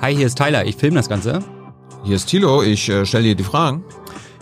Hi, 0.00 0.14
hier 0.14 0.26
ist 0.26 0.38
Tyler, 0.38 0.64
ich 0.64 0.76
filme 0.76 0.94
das 0.94 1.08
Ganze. 1.08 1.40
Hier 2.04 2.14
ist 2.14 2.26
Thilo, 2.26 2.62
ich 2.62 2.88
äh, 2.88 3.04
stelle 3.04 3.24
dir 3.24 3.34
die 3.34 3.42
Fragen. 3.42 3.82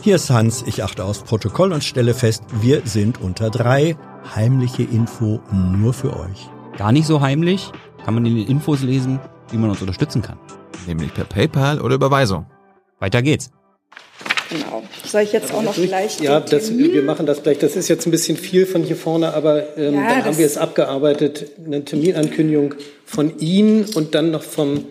Hier 0.03 0.17
ist 0.17 0.29
Hans, 0.29 0.63
ich 0.67 0.83
achte 0.83 1.03
aufs 1.03 1.23
Protokoll 1.23 1.73
und 1.73 1.83
stelle 1.83 2.13
fest, 2.13 2.43
wir 2.61 2.83
sind 2.85 3.23
unter 3.23 3.49
drei. 3.49 3.97
Heimliche 4.35 4.83
Info 4.83 5.41
nur 5.51 5.95
für 5.95 6.15
euch. 6.15 6.51
Gar 6.77 6.93
nicht 6.93 7.07
so 7.07 7.23
heimlich, 7.23 7.73
kann 8.05 8.13
man 8.13 8.27
in 8.27 8.37
den 8.37 8.47
Infos 8.47 8.83
lesen, 8.83 9.19
wie 9.51 9.57
man 9.57 9.71
uns 9.71 9.81
unterstützen 9.81 10.21
kann. 10.21 10.39
Nämlich 10.87 11.15
per 11.15 11.25
PayPal 11.25 11.81
oder 11.81 11.95
Überweisung. 11.95 12.45
Weiter 12.99 13.23
geht's. 13.23 13.51
Genau. 14.51 14.83
Soll 15.07 15.23
ich 15.23 15.33
jetzt 15.33 15.55
auch 15.55 15.63
noch 15.63 15.75
gleich 15.75 16.21
Ja, 16.21 16.39
das, 16.39 16.77
wir 16.77 17.03
machen 17.03 17.25
das 17.25 17.43
gleich. 17.43 17.59
Das 17.59 17.77
ist 17.77 17.89
jetzt 17.89 18.07
ein 18.07 18.11
bisschen 18.11 18.37
viel 18.37 18.67
von 18.67 18.83
hier 18.83 18.97
vorne, 18.97 19.33
aber 19.33 19.79
ähm, 19.79 19.95
Ja, 19.95 20.09
dann 20.09 20.25
haben 20.27 20.39
wir 20.39 20.47
es 20.47 20.59
abgearbeitet. 20.59 21.53
Eine 21.65 21.83
Terminankündigung 21.83 22.75
von 23.07 23.39
Ihnen 23.39 23.87
und 23.95 24.15
dann 24.15 24.31
noch 24.31 24.43
vom 24.43 24.85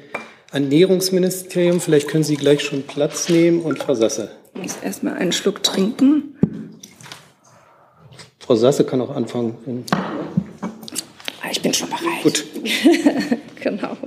Ernährungsministerium. 0.56 1.82
Vielleicht 1.82 2.08
können 2.08 2.24
Sie 2.24 2.38
gleich 2.38 2.62
schon 2.62 2.84
Platz 2.84 3.28
nehmen 3.28 3.62
und 3.62 3.78
Frau 3.80 3.94
Sasse. 3.94 4.32
Ich 4.54 4.62
muss 4.62 4.78
erstmal 4.82 5.16
einen 5.16 5.34
Schluck 5.34 5.62
trinken. 5.64 6.38
Frau 8.40 8.56
Sasse 8.56 8.86
kann 8.86 9.02
auch 9.02 9.14
anfangen. 9.14 9.86
Ah, 9.92 11.50
Ich 11.52 11.62
bin 11.62 11.74
schon 11.74 11.90
bereit. 11.90 12.24
Gut. 12.24 12.46
genau. 13.62 13.98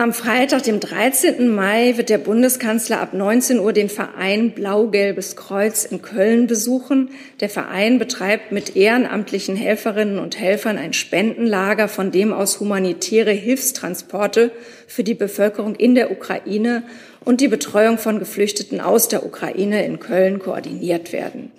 Am 0.00 0.14
Freitag, 0.14 0.62
dem 0.62 0.80
13. 0.80 1.54
Mai, 1.54 1.98
wird 1.98 2.08
der 2.08 2.16
Bundeskanzler 2.16 3.02
ab 3.02 3.12
19 3.12 3.58
Uhr 3.58 3.74
den 3.74 3.90
Verein 3.90 4.52
Blau-Gelbes 4.52 5.36
Kreuz 5.36 5.84
in 5.84 6.00
Köln 6.00 6.46
besuchen. 6.46 7.10
Der 7.40 7.50
Verein 7.50 7.98
betreibt 7.98 8.50
mit 8.50 8.76
ehrenamtlichen 8.76 9.56
Helferinnen 9.56 10.18
und 10.18 10.40
Helfern 10.40 10.78
ein 10.78 10.94
Spendenlager, 10.94 11.86
von 11.86 12.12
dem 12.12 12.32
aus 12.32 12.60
humanitäre 12.60 13.32
Hilfstransporte 13.32 14.52
für 14.86 15.04
die 15.04 15.12
Bevölkerung 15.12 15.74
in 15.74 15.94
der 15.94 16.10
Ukraine 16.10 16.82
und 17.22 17.42
die 17.42 17.48
Betreuung 17.48 17.98
von 17.98 18.20
Geflüchteten 18.20 18.80
aus 18.80 19.08
der 19.08 19.26
Ukraine 19.26 19.84
in 19.84 20.00
Köln 20.00 20.38
koordiniert 20.38 21.12
werden. 21.12 21.52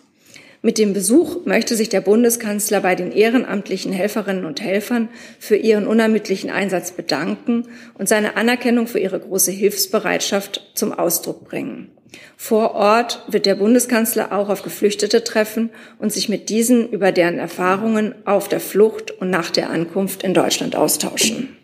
Mit 0.63 0.77
dem 0.77 0.93
Besuch 0.93 1.45
möchte 1.45 1.75
sich 1.75 1.89
der 1.89 2.01
Bundeskanzler 2.01 2.81
bei 2.81 2.93
den 2.93 3.11
ehrenamtlichen 3.11 3.91
Helferinnen 3.91 4.45
und 4.45 4.61
Helfern 4.61 5.09
für 5.39 5.55
ihren 5.55 5.87
unermüdlichen 5.87 6.51
Einsatz 6.51 6.91
bedanken 6.91 7.67
und 7.95 8.07
seine 8.07 8.37
Anerkennung 8.37 8.85
für 8.85 8.99
ihre 8.99 9.19
große 9.19 9.51
Hilfsbereitschaft 9.51 10.71
zum 10.75 10.93
Ausdruck 10.93 11.45
bringen. 11.45 11.89
Vor 12.37 12.75
Ort 12.75 13.23
wird 13.27 13.45
der 13.45 13.55
Bundeskanzler 13.55 14.31
auch 14.31 14.49
auf 14.49 14.61
Geflüchtete 14.61 15.23
treffen 15.23 15.71
und 15.97 16.11
sich 16.13 16.29
mit 16.29 16.49
diesen 16.49 16.89
über 16.89 17.11
deren 17.11 17.39
Erfahrungen 17.39 18.13
auf 18.25 18.47
der 18.47 18.59
Flucht 18.59 19.11
und 19.11 19.29
nach 19.29 19.49
der 19.49 19.69
Ankunft 19.69 20.21
in 20.21 20.33
Deutschland 20.33 20.75
austauschen. 20.75 21.55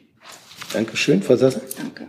Dankeschön, 0.74 1.22
Frau 1.22 1.36
Sasse. 1.36 1.62
Danke. 1.78 2.08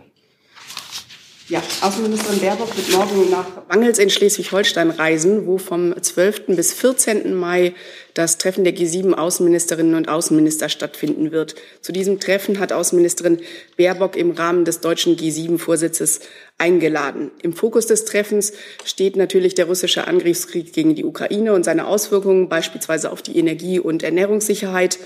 Ja, 1.49 1.63
Außenministerin 1.81 2.41
Baerbock 2.41 2.77
wird 2.77 2.91
morgen 2.93 3.31
nach 3.31 3.47
Wangels 3.71 3.99
in 3.99 4.11
Schleswig-Holstein 4.11 4.91
reisen, 4.91 5.47
wo 5.47 5.57
vom 5.57 5.95
12. 5.99 6.49
bis 6.49 6.75
14. 6.75 7.33
Mai 7.33 7.73
das 8.13 8.37
Treffen 8.37 8.65
der 8.65 8.77
G7-Außenministerinnen 8.77 9.95
und 9.95 10.11
Außenminister 10.11 10.69
stattfinden 10.69 11.33
wird. 11.33 11.55
Zu 11.81 11.93
diesem 11.93 12.21
Treffen 12.21 12.59
hat 12.59 12.75
Außenministerin 12.75 13.41
Baerbock 13.79 14.15
im 14.17 14.33
Rahmen 14.33 14.67
des 14.67 14.81
deutschen 14.81 15.17
G7-Vorsitzes 15.17 16.21
eingeladen. 16.59 17.31
Im 17.41 17.55
Fokus 17.55 17.87
des 17.87 18.05
Treffens 18.05 18.53
steht 18.85 19.17
natürlich 19.17 19.55
der 19.55 19.67
russische 19.69 20.07
Angriffskrieg 20.07 20.75
gegen 20.75 20.97
die 20.97 21.05
Ukraine 21.07 21.55
und 21.55 21.65
seine 21.65 21.87
Auswirkungen 21.87 22.51
beispielsweise 22.51 23.11
auf 23.11 23.23
die 23.23 23.39
Energie- 23.39 23.81
und 23.81 24.03
Ernährungssicherheit. 24.03 24.99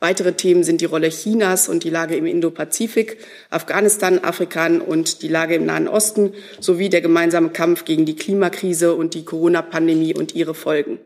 Weitere 0.00 0.32
Themen 0.32 0.64
sind 0.64 0.80
die 0.80 0.86
Rolle 0.86 1.10
Chinas 1.10 1.68
und 1.68 1.84
die 1.84 1.90
Lage 1.90 2.16
im 2.16 2.24
Indo-Pazifik, 2.24 3.18
Afghanistan, 3.50 4.18
Afrika 4.18 4.66
und 4.66 5.20
die 5.20 5.28
Lage 5.28 5.54
im 5.54 5.66
Nahen 5.66 5.88
Osten 5.88 6.32
sowie 6.58 6.88
der 6.88 7.02
gemeinsame 7.02 7.50
Kampf 7.50 7.84
gegen 7.84 8.06
die 8.06 8.16
Klimakrise 8.16 8.94
und 8.94 9.12
die 9.12 9.26
Corona-Pandemie 9.26 10.14
und 10.14 10.34
ihre 10.34 10.54
Folgen. 10.54 10.98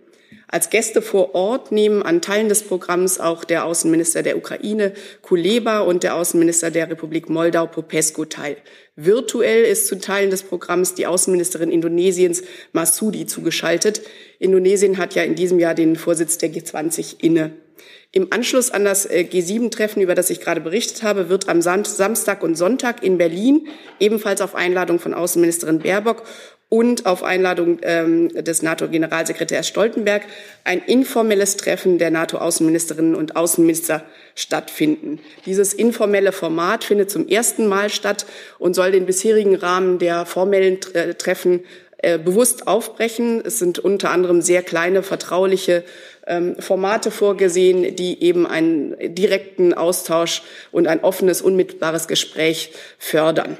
Als 0.46 0.70
Gäste 0.70 1.02
vor 1.02 1.34
Ort 1.34 1.72
nehmen 1.72 2.04
an 2.04 2.22
Teilen 2.22 2.48
des 2.48 2.62
Programms 2.62 3.18
auch 3.18 3.42
der 3.42 3.64
Außenminister 3.64 4.22
der 4.22 4.36
Ukraine 4.36 4.92
Kuleba 5.22 5.80
und 5.80 6.04
der 6.04 6.14
Außenminister 6.14 6.70
der 6.70 6.88
Republik 6.88 7.28
Moldau 7.28 7.66
Popescu 7.66 8.24
teil. 8.26 8.56
Virtuell 8.94 9.64
ist 9.64 9.88
zu 9.88 9.98
Teilen 9.98 10.30
des 10.30 10.44
Programms 10.44 10.94
die 10.94 11.08
Außenministerin 11.08 11.72
Indonesiens 11.72 12.44
Masudi 12.72 13.26
zugeschaltet. 13.26 14.02
Indonesien 14.38 14.98
hat 14.98 15.16
ja 15.16 15.24
in 15.24 15.34
diesem 15.34 15.58
Jahr 15.58 15.74
den 15.74 15.96
Vorsitz 15.96 16.38
der 16.38 16.52
G20 16.52 17.16
inne. 17.20 17.63
Im 18.12 18.32
Anschluss 18.32 18.70
an 18.70 18.84
das 18.84 19.06
äh, 19.06 19.26
G7-Treffen, 19.30 20.00
über 20.00 20.14
das 20.14 20.30
ich 20.30 20.40
gerade 20.40 20.60
berichtet 20.60 21.02
habe, 21.02 21.28
wird 21.28 21.48
am 21.48 21.62
Samstag 21.62 22.42
und 22.42 22.54
Sonntag 22.54 23.02
in 23.02 23.18
Berlin, 23.18 23.68
ebenfalls 23.98 24.40
auf 24.40 24.54
Einladung 24.54 24.98
von 24.98 25.14
Außenministerin 25.14 25.80
Baerbock 25.80 26.22
und 26.68 27.06
auf 27.06 27.22
Einladung 27.22 27.78
ähm, 27.82 28.30
des 28.30 28.62
NATO-Generalsekretärs 28.62 29.68
Stoltenberg 29.68 30.22
ein 30.64 30.82
informelles 30.84 31.56
Treffen 31.56 31.98
der 31.98 32.10
NATO-Außenministerinnen 32.10 33.14
und 33.14 33.36
Außenminister 33.36 34.02
stattfinden. 34.34 35.20
Dieses 35.46 35.72
informelle 35.72 36.32
Format 36.32 36.82
findet 36.82 37.10
zum 37.10 37.28
ersten 37.28 37.68
Mal 37.68 37.90
statt 37.90 38.26
und 38.58 38.74
soll 38.74 38.90
den 38.90 39.06
bisherigen 39.06 39.54
Rahmen 39.54 39.98
der 39.98 40.26
formellen 40.26 40.78
äh, 40.94 41.14
Treffen 41.14 41.64
äh, 41.98 42.18
bewusst 42.18 42.66
aufbrechen. 42.66 43.40
Es 43.44 43.58
sind 43.58 43.78
unter 43.78 44.10
anderem 44.10 44.42
sehr 44.42 44.62
kleine, 44.62 45.02
vertrauliche 45.02 45.84
ähm, 46.26 46.56
Formate 46.58 47.10
vorgesehen, 47.10 47.96
die 47.96 48.22
eben 48.22 48.46
einen 48.46 48.96
direkten 49.14 49.74
Austausch 49.74 50.42
und 50.72 50.86
ein 50.86 51.02
offenes, 51.02 51.42
unmittelbares 51.42 52.08
Gespräch 52.08 52.72
fördern. 52.98 53.58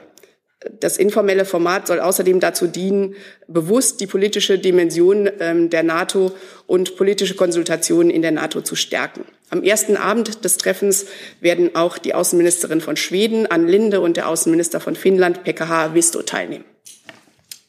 Das 0.80 0.96
informelle 0.96 1.44
Format 1.44 1.86
soll 1.86 2.00
außerdem 2.00 2.40
dazu 2.40 2.66
dienen, 2.66 3.16
bewusst 3.46 4.00
die 4.00 4.06
politische 4.06 4.58
Dimension 4.58 5.28
ähm, 5.40 5.68
der 5.68 5.82
NATO 5.82 6.32
und 6.66 6.96
politische 6.96 7.34
Konsultationen 7.34 8.10
in 8.10 8.22
der 8.22 8.30
NATO 8.30 8.62
zu 8.62 8.74
stärken. 8.74 9.24
Am 9.50 9.62
ersten 9.62 9.96
Abend 9.96 10.44
des 10.44 10.56
Treffens 10.56 11.06
werden 11.40 11.76
auch 11.76 11.98
die 11.98 12.14
Außenministerin 12.14 12.80
von 12.80 12.96
Schweden, 12.96 13.46
Ann 13.46 13.68
Linde, 13.68 14.00
und 14.00 14.16
der 14.16 14.28
Außenminister 14.28 14.80
von 14.80 14.96
Finnland, 14.96 15.44
Pekka 15.44 15.94
Visto, 15.94 16.22
teilnehmen. 16.22 16.64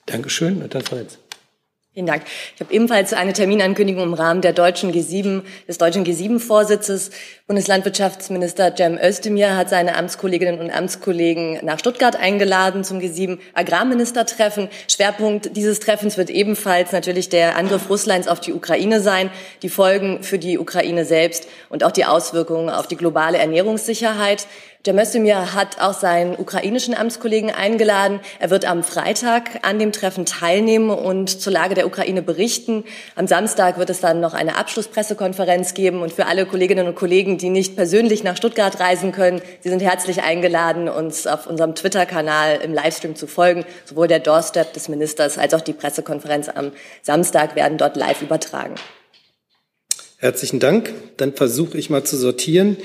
Dankeschön. 0.06 0.62
Und 0.62 0.74
Frau 0.74 0.96
Lenz. 0.96 1.20
Vielen 1.96 2.08
Dank. 2.08 2.24
Ich 2.54 2.60
habe 2.60 2.74
ebenfalls 2.74 3.14
eine 3.14 3.32
Terminankündigung 3.32 4.04
im 4.04 4.14
Rahmen 4.14 4.42
der 4.42 4.52
deutschen 4.52 4.92
G7, 4.92 5.44
des 5.66 5.78
deutschen 5.78 6.06
G7-Vorsitzes. 6.06 7.12
Bundeslandwirtschaftsminister 7.48 8.76
Cem 8.76 9.00
Özdemir 9.02 9.56
hat 9.56 9.70
seine 9.70 9.96
Amtskolleginnen 9.96 10.60
und 10.60 10.72
Amtskollegen 10.72 11.64
nach 11.64 11.80
Stuttgart 11.80 12.18
eingeladen 12.18 12.84
zum 12.84 13.00
G7-Agrarministertreffen. 13.00 14.68
Schwerpunkt 14.92 15.56
dieses 15.56 15.80
Treffens 15.80 16.18
wird 16.18 16.30
ebenfalls 16.30 16.92
natürlich 16.92 17.30
der 17.30 17.56
Angriff 17.56 17.90
Russlands 17.90 18.28
auf 18.28 18.42
die 18.42 18.52
Ukraine 18.52 19.00
sein, 19.00 19.30
die 19.62 19.70
Folgen 19.70 20.22
für 20.22 20.38
die 20.38 20.60
Ukraine 20.60 21.06
selbst 21.06 21.48
und 21.70 21.86
auch 21.86 21.94
die 21.94 22.04
Auswirkungen 22.04 22.70
auf 22.70 22.88
die 22.88 22.98
globale 22.98 23.38
Ernährungssicherheit. 23.38 24.48
Cem 24.86 25.00
Özdemir 25.00 25.56
hat 25.56 25.82
auch 25.82 25.96
seinen 25.96 26.36
ukrainischen 26.38 26.94
Amtskollegen 26.94 27.50
eingeladen. 27.50 28.20
Er 28.38 28.52
wird 28.52 28.66
am 28.66 28.84
Freitag 28.84 29.66
an 29.66 29.80
dem 29.80 29.92
Treffen 29.92 30.28
teilnehmen 30.28 30.92
und 30.92 31.42
zur 31.42 31.52
Lage 31.52 31.74
der 31.74 31.88
Ukraine 31.88 32.22
berichten. 32.22 32.84
Am 33.16 33.26
Samstag 33.26 33.80
wird 33.80 33.90
es 33.90 34.00
dann 34.00 34.20
noch 34.20 34.36
eine 34.36 34.58
Abschlusspressekonferenz 34.58 35.74
geben. 35.74 36.04
Und 36.04 36.14
für 36.14 36.28
alle 36.28 36.46
Kolleginnen 36.46 36.86
und 36.86 36.94
Kollegen, 36.94 37.40
die 37.40 37.50
nicht 37.50 37.76
persönlich 37.76 38.24
nach 38.24 38.38
Stuttgart 38.38 38.80
reisen 38.80 39.12
können, 39.12 39.42
Sie 39.62 39.70
sind 39.70 39.82
herzlich 39.82 40.22
eingeladen, 40.22 40.88
uns 40.88 41.26
auf 41.26 41.48
unserem 41.48 41.74
Twitter-Kanal 41.74 42.60
im 42.64 42.72
Livestream 42.72 43.16
zu 43.16 43.26
folgen. 43.26 43.66
Sowohl 43.86 44.08
der 44.08 44.20
Doorstep 44.20 44.72
des 44.74 44.88
Ministers 44.88 45.40
als 45.40 45.56
auch 45.56 45.62
die 45.62 45.74
Pressekonferenz 45.74 46.48
am 46.48 46.74
Samstag 47.02 47.56
werden 47.56 47.80
dort 47.80 47.98
live 47.98 48.22
übertragen. 48.22 48.76
Herzlichen 50.18 50.60
Dank. 50.60 50.94
Dann 51.18 51.34
versuche 51.34 51.78
ich 51.78 51.90
mal 51.90 52.04
zu 52.04 52.18
sortieren. 52.18 52.78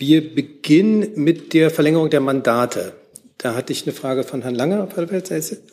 Wir 0.00 0.34
beginnen 0.34 1.10
mit 1.16 1.52
der 1.52 1.70
Verlängerung 1.70 2.08
der 2.08 2.20
Mandate. 2.20 2.94
Da 3.36 3.54
hatte 3.54 3.74
ich 3.74 3.82
eine 3.84 3.92
Frage 3.92 4.24
von 4.24 4.40
Herrn 4.40 4.54
Lange, 4.54 4.88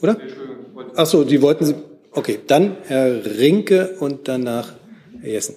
oder? 0.01 0.17
Ach 0.97 1.05
so, 1.05 1.23
die 1.23 1.41
wollten 1.41 1.63
Sie. 1.63 1.75
Okay, 2.11 2.37
dann 2.45 2.75
Herr 2.87 3.23
Rinke 3.23 3.95
und 3.99 4.27
danach 4.27 4.73
Herr 5.21 5.31
Jessen. 5.31 5.55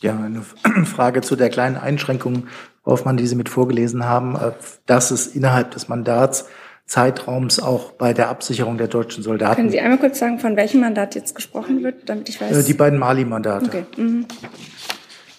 Ja, 0.00 0.18
eine 0.18 0.40
Frage 0.86 1.20
zu 1.20 1.36
der 1.36 1.50
kleinen 1.50 1.76
Einschränkung, 1.76 2.46
worauf 2.82 3.04
man 3.04 3.18
diese 3.18 3.36
mit 3.36 3.50
vorgelesen 3.50 4.06
haben, 4.06 4.34
äh, 4.34 4.52
dass 4.86 5.10
es 5.10 5.26
innerhalb 5.26 5.72
des 5.72 5.88
Mandats 5.88 6.46
Zeitraums 6.86 7.60
auch 7.60 7.92
bei 7.92 8.14
der 8.14 8.30
Absicherung 8.30 8.78
der 8.78 8.88
deutschen 8.88 9.22
Soldaten. 9.22 9.56
Können 9.56 9.70
Sie 9.70 9.80
einmal 9.80 9.98
kurz 9.98 10.18
sagen, 10.18 10.38
von 10.38 10.56
welchem 10.56 10.80
Mandat 10.80 11.14
jetzt 11.14 11.34
gesprochen 11.34 11.84
wird, 11.84 12.08
damit 12.08 12.30
ich 12.30 12.40
weiß? 12.40 12.56
Äh, 12.56 12.64
die 12.64 12.72
beiden 12.72 12.98
Mali-Mandate. 12.98 13.66
Okay. 13.66 13.84
Mhm. 13.98 14.24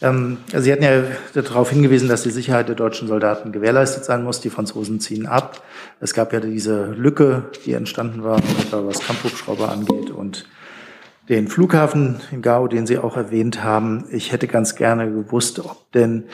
Ähm, 0.01 0.37
also 0.53 0.63
Sie 0.63 0.71
hatten 0.71 0.83
ja 0.83 1.03
darauf 1.33 1.69
hingewiesen, 1.71 2.09
dass 2.09 2.23
die 2.23 2.31
Sicherheit 2.31 2.67
der 2.67 2.75
deutschen 2.75 3.07
Soldaten 3.07 3.51
gewährleistet 3.51 4.05
sein 4.05 4.23
muss. 4.23 4.41
Die 4.41 4.49
Franzosen 4.49 4.99
ziehen 4.99 5.25
ab. 5.25 5.61
Es 5.99 6.13
gab 6.13 6.33
ja 6.33 6.39
diese 6.39 6.85
Lücke, 6.91 7.43
die 7.65 7.73
entstanden 7.73 8.23
war, 8.23 8.41
was 8.71 8.99
Kampfhubschrauber 8.99 9.69
angeht 9.69 10.09
und 10.09 10.45
den 11.27 11.47
Flughafen 11.47 12.21
in 12.31 12.41
Gao, 12.41 12.67
den 12.67 12.87
Sie 12.87 12.97
auch 12.97 13.15
erwähnt 13.15 13.63
haben. 13.63 14.05
Ich 14.09 14.31
hätte 14.31 14.47
ganz 14.47 14.75
gerne 14.75 15.11
gewusst, 15.11 15.59
ob 15.59 15.91
denn 15.91 16.25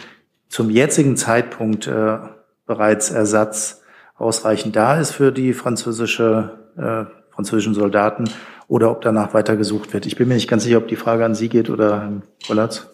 zum 0.47 0.69
jetzigen 0.69 1.17
Zeitpunkt 1.17 1.88
äh, 1.88 2.17
bereits 2.65 3.12
Ersatz 3.12 3.82
ausreichend 4.15 4.75
da 4.75 4.97
ist 4.99 5.12
für 5.12 5.34
die 5.34 5.54
französische, 5.54 6.60
äh, 6.78 7.34
französischen 7.34 7.73
Soldaten 7.73 8.30
oder 8.69 8.89
ob 8.89 9.01
danach 9.01 9.34
weiter 9.34 9.58
gesucht 9.58 9.93
wird. 9.93 10.06
Ich 10.06 10.15
bin 10.15 10.30
mir 10.30 10.36
nicht 10.36 10.49
ganz 10.49 10.63
sicher, 10.63 10.78
ob 10.78 10.88
die 10.88 10.95
Frage 10.95 11.25
an 11.25 11.36
Sie 11.36 11.49
geht 11.49 11.69
oder 11.69 11.99
Herrn 11.99 12.23
Gollatz. 12.47 12.88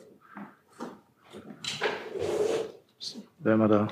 Wären 3.43 3.60
wir 3.60 3.67
da. 3.67 3.88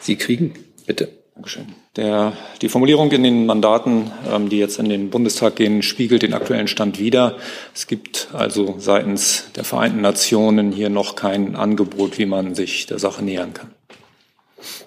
Sie 0.00 0.16
kriegen, 0.16 0.54
bitte. 0.86 1.25
Dankeschön. 1.36 1.66
Der, 1.96 2.32
die 2.62 2.70
Formulierung 2.70 3.12
in 3.12 3.22
den 3.22 3.44
Mandaten, 3.44 4.10
ähm, 4.32 4.48
die 4.48 4.58
jetzt 4.58 4.78
in 4.78 4.88
den 4.88 5.10
Bundestag 5.10 5.54
gehen, 5.56 5.82
spiegelt 5.82 6.22
den 6.22 6.32
aktuellen 6.32 6.66
Stand 6.66 6.98
wider. 6.98 7.36
Es 7.74 7.86
gibt 7.86 8.28
also 8.32 8.76
seitens 8.78 9.52
der 9.54 9.64
Vereinten 9.64 10.00
Nationen 10.00 10.72
hier 10.72 10.88
noch 10.88 11.14
kein 11.14 11.54
Angebot, 11.54 12.16
wie 12.16 12.24
man 12.24 12.54
sich 12.54 12.86
der 12.86 12.98
Sache 12.98 13.22
nähern 13.22 13.52
kann. 13.52 13.68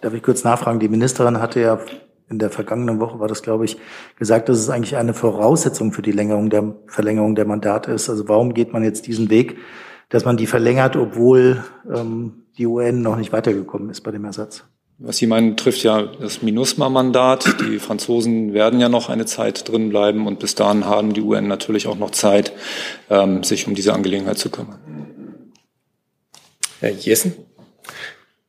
Darf 0.01 0.15
ich 0.15 0.23
kurz 0.23 0.43
nachfragen? 0.43 0.79
Die 0.79 0.89
Ministerin 0.89 1.39
hatte 1.39 1.61
ja 1.61 1.79
in 2.31 2.39
der 2.39 2.49
vergangenen 2.49 2.99
Woche 2.99 3.19
war 3.19 3.27
das, 3.27 3.43
glaube 3.43 3.65
ich, 3.65 3.77
gesagt, 4.17 4.49
dass 4.49 4.57
es 4.57 4.71
eigentlich 4.71 4.97
eine 4.97 5.13
Voraussetzung 5.13 5.91
für 5.93 6.01
die 6.01 6.11
Längerung 6.11 6.49
der, 6.49 6.73
Verlängerung 6.87 7.35
der 7.35 7.45
Mandate 7.45 7.91
ist. 7.91 8.09
Also 8.09 8.27
warum 8.27 8.55
geht 8.55 8.73
man 8.73 8.83
jetzt 8.83 9.05
diesen 9.05 9.29
Weg, 9.29 9.57
dass 10.09 10.25
man 10.25 10.35
die 10.35 10.47
verlängert, 10.47 10.95
obwohl 10.95 11.63
ähm, 11.93 12.45
die 12.57 12.65
UN 12.65 13.03
noch 13.03 13.17
nicht 13.17 13.31
weitergekommen 13.31 13.91
ist 13.91 14.01
bei 14.01 14.09
dem 14.09 14.25
Ersatz? 14.25 14.63
Was 15.01 15.15
Sie 15.15 15.27
meinen, 15.27 15.55
trifft 15.55 15.81
ja 15.83 16.01
das 16.01 16.41
MINUSMA-Mandat. 16.41 17.61
Die 17.61 17.79
Franzosen 17.79 18.53
werden 18.53 18.81
ja 18.81 18.89
noch 18.89 19.07
eine 19.07 19.25
Zeit 19.25 19.69
drin 19.69 19.87
bleiben 19.87 20.27
und 20.27 20.39
bis 20.39 20.55
dahin 20.55 20.85
haben 20.85 21.13
die 21.13 21.21
UN 21.21 21.47
natürlich 21.47 21.87
auch 21.87 21.97
noch 21.97 22.11
Zeit, 22.11 22.51
ähm, 23.09 23.43
sich 23.43 23.65
um 23.65 23.75
diese 23.75 23.93
Angelegenheit 23.93 24.37
zu 24.37 24.49
kümmern. 24.49 24.79
Herr 26.81 26.91
Jessen? 26.91 27.33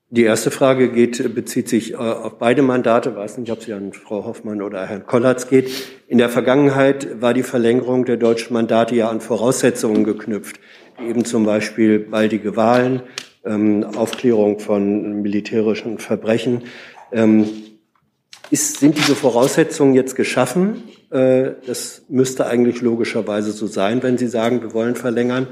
Die 0.08 0.24
erste 0.24 0.50
Frage 0.50 0.90
geht, 0.90 1.36
bezieht 1.36 1.68
sich 1.68 1.92
äh, 1.92 1.96
auf 1.96 2.38
beide 2.38 2.62
Mandate. 2.62 3.10
Ich 3.10 3.16
weiß 3.16 3.38
nicht, 3.38 3.52
ob 3.52 3.62
sie 3.62 3.72
an 3.72 3.92
Frau 3.92 4.24
Hoffmann 4.24 4.60
oder 4.60 4.84
Herrn 4.86 5.06
Kollatz 5.06 5.48
geht. 5.48 5.70
In 6.08 6.18
der 6.18 6.30
Vergangenheit 6.30 7.20
war 7.20 7.32
die 7.32 7.44
Verlängerung 7.44 8.06
der 8.06 8.16
deutschen 8.16 8.54
Mandate 8.54 8.96
ja 8.96 9.08
an 9.08 9.20
Voraussetzungen 9.20 10.02
geknüpft, 10.02 10.58
eben 11.00 11.24
zum 11.24 11.46
Beispiel 11.46 12.00
baldige 12.00 12.56
Wahlen, 12.56 13.02
ähm, 13.44 13.84
Aufklärung 13.96 14.58
von 14.58 15.22
militärischen 15.22 15.98
Verbrechen. 15.98 16.64
Ähm, 17.12 17.48
ist, 18.50 18.80
sind 18.80 18.98
diese 18.98 19.14
Voraussetzungen 19.14 19.94
jetzt 19.94 20.16
geschaffen? 20.16 20.82
Äh, 21.10 21.52
das 21.66 22.02
müsste 22.08 22.46
eigentlich 22.46 22.80
logischerweise 22.80 23.52
so 23.52 23.66
sein, 23.66 24.02
wenn 24.02 24.18
Sie 24.18 24.26
sagen, 24.26 24.62
wir 24.62 24.74
wollen 24.74 24.96
verlängern. 24.96 25.48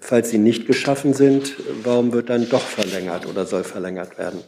Falls 0.00 0.30
sie 0.30 0.38
nicht 0.38 0.66
geschaffen 0.66 1.14
sind, 1.14 1.54
warum 1.82 2.12
wird 2.12 2.30
dann 2.30 2.48
doch 2.48 2.62
verlängert 2.62 3.26
oder 3.26 3.44
soll 3.44 3.64
verlängert 3.64 4.18
werden? 4.18 4.40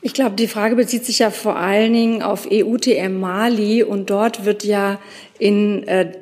Ich 0.00 0.14
glaube, 0.14 0.36
die 0.36 0.48
Frage 0.48 0.74
bezieht 0.74 1.04
sich 1.04 1.18
ja 1.18 1.30
vor 1.30 1.56
allen 1.56 1.92
Dingen 1.92 2.22
auf 2.22 2.48
EUTM 2.50 3.20
Mali 3.20 3.82
und 3.82 4.10
dort 4.10 4.44
wird 4.44 4.64
ja 4.64 4.98
in 5.38 5.86
äh, 5.86 6.12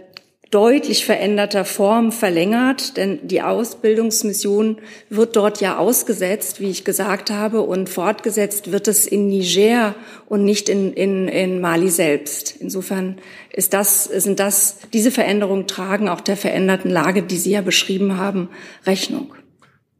deutlich 0.50 1.06
veränderter 1.06 1.64
Form 1.64 2.10
verlängert, 2.10 2.96
denn 2.96 3.20
die 3.22 3.40
Ausbildungsmission 3.40 4.78
wird 5.08 5.36
dort 5.36 5.60
ja 5.60 5.78
ausgesetzt, 5.78 6.60
wie 6.60 6.70
ich 6.70 6.84
gesagt 6.84 7.30
habe, 7.30 7.62
und 7.62 7.88
fortgesetzt 7.88 8.72
wird 8.72 8.88
es 8.88 9.06
in 9.06 9.28
Niger 9.28 9.94
und 10.26 10.44
nicht 10.44 10.68
in, 10.68 10.92
in, 10.92 11.28
in 11.28 11.60
Mali 11.60 11.88
selbst. 11.88 12.56
Insofern 12.58 13.18
ist 13.52 13.72
das, 13.74 14.04
sind 14.04 14.40
das, 14.40 14.78
diese 14.92 15.12
Veränderungen 15.12 15.68
tragen 15.68 16.08
auch 16.08 16.20
der 16.20 16.36
veränderten 16.36 16.90
Lage, 16.90 17.22
die 17.22 17.36
Sie 17.36 17.52
ja 17.52 17.60
beschrieben 17.60 18.16
haben, 18.16 18.48
Rechnung. 18.86 19.32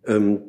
Ähm, 0.05 0.41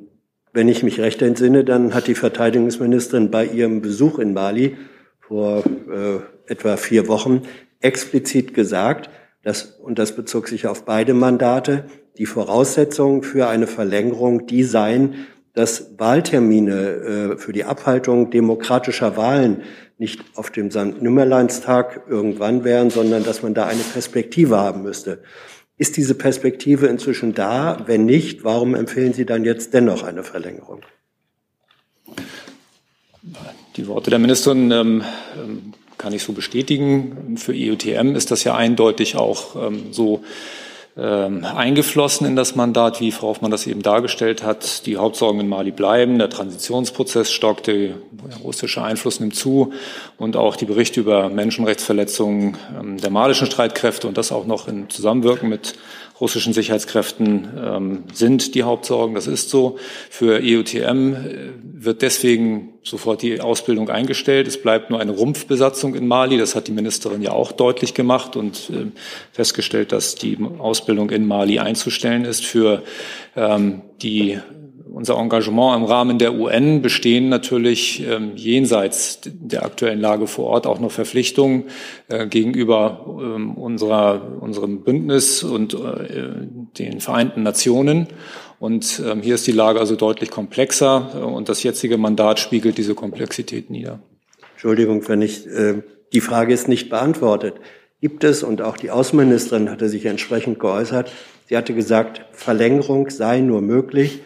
wenn 0.51 0.67
ich 0.67 0.81
mich 0.81 0.99
recht 0.99 1.21
entsinne, 1.21 1.63
dann 1.63 1.93
hat 1.93 2.07
die 2.07 2.15
Verteidigungsministerin 2.15 3.29
bei 3.29 3.45
ihrem 3.45 3.81
Besuch 3.81 4.17
in 4.17 4.33
Mali 4.33 4.77
vor 5.19 5.63
äh, 5.63 6.51
etwa 6.51 6.75
vier 6.75 7.07
Wochen 7.07 7.43
explizit 7.79 8.53
gesagt, 8.53 9.09
das, 9.43 9.63
und 9.63 9.97
das 9.97 10.15
bezog 10.15 10.47
sich 10.47 10.67
auf 10.67 10.86
beide 10.86 11.13
Mandate, 11.13 11.86
die 12.17 12.25
Voraussetzungen 12.25 13.23
für 13.23 13.47
eine 13.47 13.67
Verlängerung 13.67 14.45
die 14.45 14.63
seien, 14.63 15.27
dass 15.54 15.97
Wahltermine 15.97 16.73
äh, 16.73 17.38
für 17.38 17.51
die 17.51 17.65
Abhaltung 17.65 18.30
demokratischer 18.30 19.17
Wahlen 19.17 19.63
nicht 19.97 20.23
auf 20.36 20.49
dem 20.49 20.71
St. 20.71 21.01
Nimmerleinstag 21.01 22.06
irgendwann 22.08 22.63
wären, 22.63 22.89
sondern 22.89 23.23
dass 23.23 23.43
man 23.43 23.54
da 23.54 23.65
eine 23.65 23.82
Perspektive 23.82 24.58
haben 24.58 24.84
müsste. 24.84 25.23
Ist 25.77 25.97
diese 25.97 26.15
Perspektive 26.15 26.88
inzwischen 26.88 27.34
da? 27.34 27.84
Wenn 27.86 28.06
nicht, 28.06 28.43
warum 28.43 28.75
empfehlen 28.75 29.13
Sie 29.13 29.25
dann 29.25 29.43
jetzt 29.43 29.73
dennoch 29.73 30.04
eine 30.04 30.23
Verlängerung? 30.23 30.82
Die 33.75 33.88
Worte 33.88 34.10
der 34.10 34.19
Ministerin 34.19 34.71
ähm, 34.71 35.04
ähm 35.36 35.73
kann 36.01 36.13
ich 36.13 36.23
so 36.23 36.33
bestätigen. 36.33 37.37
Für 37.37 37.53
EUTM 37.53 38.15
ist 38.15 38.31
das 38.31 38.43
ja 38.43 38.55
eindeutig 38.55 39.15
auch 39.15 39.55
ähm, 39.55 39.91
so 39.91 40.23
ähm, 40.97 41.45
eingeflossen 41.45 42.25
in 42.25 42.35
das 42.35 42.55
Mandat, 42.55 42.99
wie 42.99 43.11
Frau 43.11 43.27
Hoffmann 43.27 43.51
das 43.51 43.67
eben 43.67 43.81
dargestellt 43.81 44.43
hat. 44.43 44.85
Die 44.87 44.97
Hauptsorgen 44.97 45.39
in 45.39 45.47
Mali 45.47 45.71
bleiben, 45.71 46.17
der 46.17 46.29
Transitionsprozess 46.29 47.31
stockt, 47.31 47.67
der 47.67 47.91
russische 48.43 48.83
Einfluss 48.83 49.19
nimmt 49.19 49.35
zu 49.35 49.73
und 50.17 50.35
auch 50.35 50.55
die 50.55 50.65
Berichte 50.65 50.99
über 50.99 51.29
Menschenrechtsverletzungen 51.29 52.57
ähm, 52.77 52.97
der 52.97 53.11
malischen 53.11 53.45
Streitkräfte 53.45 54.07
und 54.07 54.17
das 54.17 54.31
auch 54.31 54.45
noch 54.45 54.67
in 54.67 54.89
Zusammenwirken 54.89 55.49
mit 55.49 55.75
russischen 56.21 56.53
Sicherheitskräften 56.53 57.49
ähm, 57.57 58.03
sind 58.13 58.53
die 58.55 58.63
Hauptsorgen. 58.63 59.15
Das 59.15 59.27
ist 59.27 59.49
so. 59.49 59.77
Für 60.10 60.39
EUTM 60.41 61.13
äh, 61.13 61.49
wird 61.62 62.03
deswegen 62.03 62.75
sofort 62.84 63.23
die 63.23 63.41
Ausbildung 63.41 63.89
eingestellt. 63.89 64.47
Es 64.47 64.62
bleibt 64.62 64.91
nur 64.91 64.99
eine 64.99 65.12
Rumpfbesatzung 65.12 65.95
in 65.95 66.07
Mali. 66.07 66.38
Das 66.38 66.55
hat 66.55 66.67
die 66.67 66.71
Ministerin 66.71 67.21
ja 67.23 67.31
auch 67.31 67.51
deutlich 67.51 67.95
gemacht 67.95 68.36
und 68.36 68.69
äh, 68.69 68.91
festgestellt, 69.31 69.91
dass 69.91 70.15
die 70.15 70.38
Ausbildung 70.60 71.10
in 71.10 71.27
Mali 71.27 71.60
einzustellen 71.60 72.23
ist. 72.23 72.45
Für 72.45 72.84
ähm, 73.36 73.81
die 74.01 74.39
unser 74.91 75.17
Engagement 75.17 75.77
im 75.77 75.84
Rahmen 75.86 76.19
der 76.19 76.34
UN 76.34 76.82
bestehen 76.82 77.30
natürlich 77.30 78.06
ähm, 78.06 78.34
jenseits 78.36 79.19
der 79.23 79.65
aktuellen 79.65 80.01
Lage 80.01 80.27
vor 80.27 80.47
Ort 80.47 80.67
auch 80.67 80.80
noch 80.80 80.91
Verpflichtungen 80.91 81.65
äh, 82.10 82.27
gegenüber 82.27 83.06
ähm, 83.21 83.56
unserer, 83.56 84.38
unserem 84.41 84.84
Bündnis 84.84 85.43
und 85.43 85.73
äh, 85.73 86.30
den 86.77 86.99
Vereinten 86.99 87.43
Nationen. 87.43 88.08
Und 88.60 89.01
ähm, 89.06 89.21
hier 89.21 89.36
ist 89.36 89.47
die 89.47 89.54
Lage 89.54 89.80
also 89.80 89.95
deutlich 89.95 90.30
komplexer 90.30 91.12
äh, 91.15 91.17
und 91.19 91.49
das 91.49 91.63
jetzige 91.63 91.97
Mandat 91.97 92.39
spiegelt 92.39 92.77
diese 92.77 92.93
Komplexität 92.93 93.69
nieder. 93.69 93.99
Entschuldigung, 94.54 95.08
wenn 95.08 95.21
ich, 95.21 95.47
äh, 95.47 95.82
die 96.13 96.21
Frage 96.21 96.54
ist 96.54 96.67
nicht 96.67 96.89
beantwortet. 96.89 97.56
Gibt 98.01 98.23
es, 98.23 98.43
und 98.43 98.62
auch 98.62 98.77
die 98.77 98.91
Außenministerin 98.91 99.69
hatte 99.69 99.88
sich 99.88 100.06
entsprechend 100.06 100.60
geäußert, 100.60 101.12
sie 101.47 101.56
hatte 101.56 101.73
gesagt, 101.73 102.25
Verlängerung 102.34 103.10
sei 103.10 103.39
nur 103.39 103.62
möglich, 103.62 104.19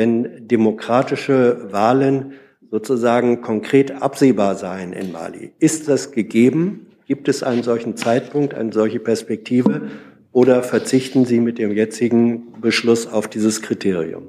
wenn 0.00 0.48
demokratische 0.48 1.68
Wahlen 1.72 2.32
sozusagen 2.70 3.42
konkret 3.42 3.90
absehbar 3.90 4.54
seien 4.54 4.94
in 4.94 5.12
Mali. 5.12 5.52
Ist 5.58 5.88
das 5.88 6.12
gegeben? 6.12 6.86
Gibt 7.06 7.28
es 7.28 7.42
einen 7.42 7.62
solchen 7.62 7.98
Zeitpunkt, 7.98 8.54
eine 8.54 8.72
solche 8.72 8.98
Perspektive? 8.98 9.90
Oder 10.32 10.62
verzichten 10.62 11.26
Sie 11.26 11.38
mit 11.38 11.58
dem 11.58 11.76
jetzigen 11.76 12.58
Beschluss 12.62 13.06
auf 13.06 13.28
dieses 13.28 13.60
Kriterium? 13.60 14.22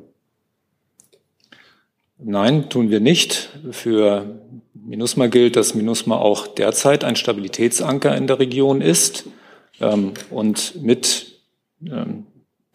Nein, 2.17 2.69
tun 2.69 2.89
wir 2.89 2.99
nicht. 2.99 3.57
Für 3.71 4.41
MINUSMA 4.73 5.27
gilt, 5.27 5.55
dass 5.55 5.73
MINUSMA 5.73 6.17
auch 6.17 6.47
derzeit 6.47 7.05
ein 7.05 7.15
Stabilitätsanker 7.15 8.13
in 8.17 8.27
der 8.27 8.39
Region 8.39 8.81
ist 8.81 9.25
ähm, 9.79 10.11
und 10.31 10.83
mit 10.83 11.39
ähm, 11.85 12.25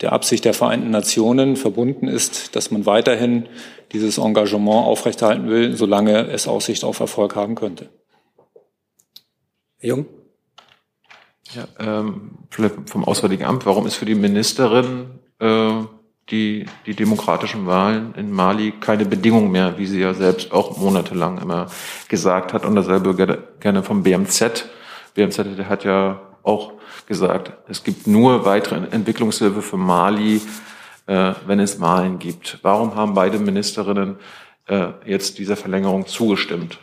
der 0.00 0.12
Absicht 0.12 0.44
der 0.44 0.54
Vereinten 0.54 0.90
Nationen 0.90 1.56
verbunden 1.56 2.08
ist, 2.08 2.54
dass 2.54 2.70
man 2.70 2.86
weiterhin 2.86 3.48
dieses 3.92 4.18
Engagement 4.18 4.86
aufrechterhalten 4.86 5.48
will, 5.48 5.76
solange 5.76 6.28
es 6.28 6.48
Aussicht 6.48 6.84
auf 6.84 7.00
Erfolg 7.00 7.34
haben 7.34 7.54
könnte. 7.54 7.88
Herr 9.78 9.88
Jung? 9.88 10.06
Ja, 11.54 11.68
ähm, 11.78 12.38
vom 12.86 13.04
Auswärtigen 13.04 13.44
Amt. 13.44 13.66
Warum 13.66 13.86
ist 13.86 13.94
für 13.94 14.04
die 14.04 14.14
Ministerin 14.14 15.20
äh, 15.38 15.84
die, 16.30 16.66
die 16.86 16.94
demokratischen 16.94 17.66
Wahlen 17.66 18.14
in 18.16 18.32
Mali 18.32 18.72
keine 18.80 19.04
Bedingung 19.04 19.50
mehr, 19.50 19.78
wie 19.78 19.86
sie 19.86 20.00
ja 20.00 20.12
selbst 20.12 20.52
auch 20.52 20.76
monatelang 20.76 21.38
immer 21.38 21.68
gesagt 22.08 22.52
hat 22.52 22.64
und 22.64 22.74
dasselbe 22.74 23.14
gerne 23.60 23.82
vom 23.82 24.02
BMZ. 24.02 24.68
BMZ 25.14 25.38
hat 25.68 25.84
ja 25.84 26.20
auch 26.46 26.72
gesagt, 27.06 27.52
es 27.68 27.84
gibt 27.84 28.06
nur 28.06 28.44
weitere 28.44 28.86
Entwicklungshilfe 28.90 29.62
für 29.62 29.76
Mali, 29.76 30.40
äh, 31.06 31.34
wenn 31.46 31.60
es 31.60 31.80
Wahlen 31.80 32.18
gibt. 32.18 32.58
Warum 32.62 32.94
haben 32.94 33.14
beide 33.14 33.38
Ministerinnen 33.38 34.16
äh, 34.66 34.88
jetzt 35.04 35.38
dieser 35.38 35.56
Verlängerung 35.56 36.06
zugestimmt? 36.06 36.78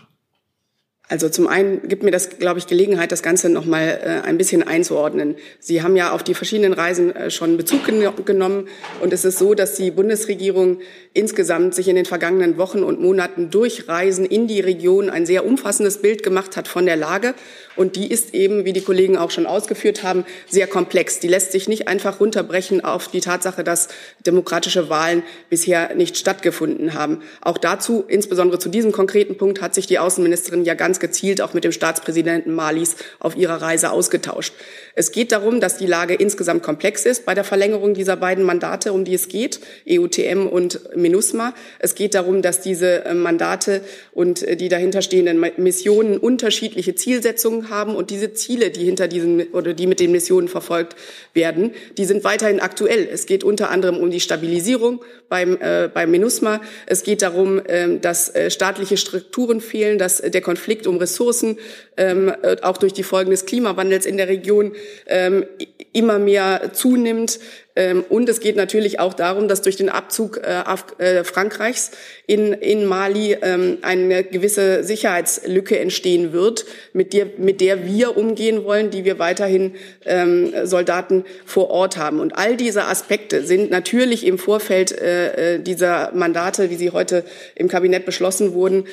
Also 1.09 1.27
zum 1.27 1.47
einen 1.47 1.87
gibt 1.89 2.01
mir 2.01 2.11
das, 2.11 2.39
glaube 2.39 2.59
ich, 2.59 2.65
Gelegenheit, 2.65 3.11
das 3.11 3.21
Ganze 3.21 3.49
noch 3.49 3.65
mal 3.65 3.99
äh, 4.03 4.27
ein 4.27 4.37
bisschen 4.37 4.63
einzuordnen. 4.63 5.35
Sie 5.59 5.83
haben 5.83 5.97
ja 5.97 6.11
auf 6.11 6.23
die 6.23 6.33
verschiedenen 6.33 6.71
Reisen 6.71 7.13
äh, 7.13 7.29
schon 7.29 7.57
Bezug 7.57 7.85
gen 7.85 8.01
genommen 8.23 8.67
und 9.01 9.11
es 9.11 9.25
ist 9.25 9.37
so, 9.37 9.53
dass 9.53 9.75
die 9.75 9.91
Bundesregierung 9.91 10.79
insgesamt 11.13 11.75
sich 11.75 11.89
in 11.89 11.97
den 11.97 12.05
vergangenen 12.05 12.57
Wochen 12.57 12.83
und 12.83 13.01
Monaten 13.01 13.49
durch 13.49 13.89
Reisen 13.89 14.25
in 14.25 14.47
die 14.47 14.61
Region 14.61 15.09
ein 15.09 15.25
sehr 15.25 15.45
umfassendes 15.45 16.01
Bild 16.01 16.23
gemacht 16.23 16.55
hat 16.55 16.69
von 16.69 16.85
der 16.85 16.95
Lage 16.95 17.35
und 17.75 17.95
die 17.95 18.09
ist 18.11 18.33
eben, 18.33 18.65
wie 18.65 18.73
die 18.73 18.81
Kollegen 18.81 19.17
auch 19.17 19.31
schon 19.31 19.45
ausgeführt 19.45 20.03
haben, 20.03 20.25
sehr 20.49 20.67
komplex. 20.67 21.19
Die 21.19 21.27
lässt 21.27 21.51
sich 21.51 21.67
nicht 21.67 21.87
einfach 21.87 22.19
runterbrechen 22.19 22.83
auf 22.83 23.07
die 23.07 23.21
Tatsache, 23.21 23.63
dass 23.63 23.87
demokratische 24.25 24.89
Wahlen 24.89 25.23
bisher 25.49 25.95
nicht 25.95 26.17
stattgefunden 26.17 26.93
haben. 26.93 27.21
Auch 27.41 27.57
dazu, 27.57 28.03
insbesondere 28.07 28.59
zu 28.59 28.69
diesem 28.69 28.91
konkreten 28.91 29.37
Punkt, 29.37 29.61
hat 29.61 29.73
sich 29.73 29.87
die 29.87 29.99
Außenministerin 29.99 30.65
ja 30.65 30.73
ganz 30.73 30.99
gezielt 30.99 31.41
auch 31.41 31.53
mit 31.53 31.63
dem 31.63 31.71
Staatspräsidenten 31.71 32.53
Malis 32.53 32.95
auf 33.19 33.35
ihrer 33.35 33.61
Reise 33.61 33.91
ausgetauscht. 33.91 34.53
Es 34.95 35.11
geht 35.11 35.31
darum, 35.31 35.59
dass 35.59 35.77
die 35.77 35.87
Lage 35.87 36.13
insgesamt 36.13 36.63
komplex 36.63 37.05
ist 37.05 37.25
bei 37.25 37.33
der 37.33 37.43
Verlängerung 37.43 37.93
dieser 37.93 38.15
beiden 38.15 38.43
Mandate, 38.43 38.93
um 38.93 39.05
die 39.05 39.15
es 39.15 39.27
geht, 39.27 39.59
EUTM 39.89 40.47
und 40.47 40.95
MINUSMA. 40.95 41.53
Es 41.79 41.95
geht 41.95 42.13
darum, 42.13 42.41
dass 42.41 42.61
diese 42.61 43.05
äh, 43.05 43.13
Mandate 43.13 43.81
und 44.11 44.43
äh, 44.43 44.55
die 44.55 44.69
dahinterstehenden 44.69 45.43
Missionen 45.57 46.17
unterschiedliche 46.17 46.95
Zielsetzungen 46.95 47.62
haben 47.69 47.95
und 47.95 48.09
diese 48.09 48.33
Ziele, 48.33 48.69
die 48.69 48.85
hinter 48.85 49.07
diesen 49.07 49.51
oder 49.51 49.73
die 49.73 49.87
mit 49.87 49.99
den 49.99 50.11
Missionen 50.11 50.47
verfolgt 50.47 50.95
werden, 51.33 51.71
die 51.97 52.05
sind 52.05 52.23
weiterhin 52.23 52.59
aktuell. 52.59 53.07
Es 53.11 53.25
geht 53.25 53.43
unter 53.43 53.69
anderem 53.69 53.97
um 53.97 54.11
die 54.11 54.19
Stabilisierung 54.19 55.03
beim, 55.29 55.57
äh, 55.59 55.89
beim 55.93 56.11
MINUSMA. 56.11 56.61
Es 56.85 57.03
geht 57.03 57.21
darum, 57.21 57.59
äh, 57.65 57.97
dass 57.99 58.33
äh, 58.33 58.49
staatliche 58.49 58.97
Strukturen 58.97 59.61
fehlen, 59.61 59.97
dass 59.97 60.17
der 60.17 60.41
Konflikt 60.41 60.87
um 60.87 60.97
Ressourcen 60.97 61.57
ähm, 61.97 62.33
äh, 62.41 62.57
auch 62.61 62.77
durch 62.77 62.93
die 62.93 63.03
Folgen 63.03 63.31
des 63.31 63.45
Klimawandels 63.45 64.05
in 64.05 64.17
der 64.17 64.27
Region 64.27 64.73
ähm, 65.07 65.45
immer 65.93 66.19
mehr 66.19 66.71
zunimmt. 66.73 67.39
Ähm, 67.75 68.03
und 68.07 68.29
es 68.29 68.39
geht 68.39 68.55
natürlich 68.55 68.99
auch 68.99 69.13
darum, 69.13 69.47
dass 69.47 69.61
durch 69.61 69.75
den 69.77 69.89
Abzug 69.89 70.39
äh, 70.43 70.63
äh, 70.97 71.23
Frankreichs 71.23 71.91
in, 72.27 72.85
Mali 72.85 73.37
ähm, 73.41 73.79
eine 73.81 74.23
gewisse 74.23 74.83
Sicherheitslücke 74.83 75.79
entstehen 75.79 76.33
wird, 76.33 76.65
mit 76.93 77.13
der, 77.13 77.27
mit 77.37 77.61
der 77.61 77.85
wir 77.85 78.17
umgehen 78.17 78.63
wollen, 78.63 78.91
die 78.91 79.05
wir 79.05 79.19
weiterhin 79.19 79.73
ähm, 80.05 80.53
Soldaten 80.63 81.25
vor 81.45 81.69
Ort 81.69 81.97
haben. 81.97 82.19
Und 82.19 82.37
all 82.37 82.57
diese 82.57 82.85
Aspekte 82.85 83.45
sind 83.45 83.71
natürlich 83.71 84.25
im 84.25 84.37
Vorfeld 84.37 84.91
äh, 84.91 85.59
dieser 85.59 86.11
Mandate, 86.13 86.69
wie 86.69 86.75
sie 86.75 86.91
heute 86.91 87.23
im 87.55 87.67
Kabinett 87.67 88.05
beschlossen 88.05 88.53
wurden, 88.53 88.85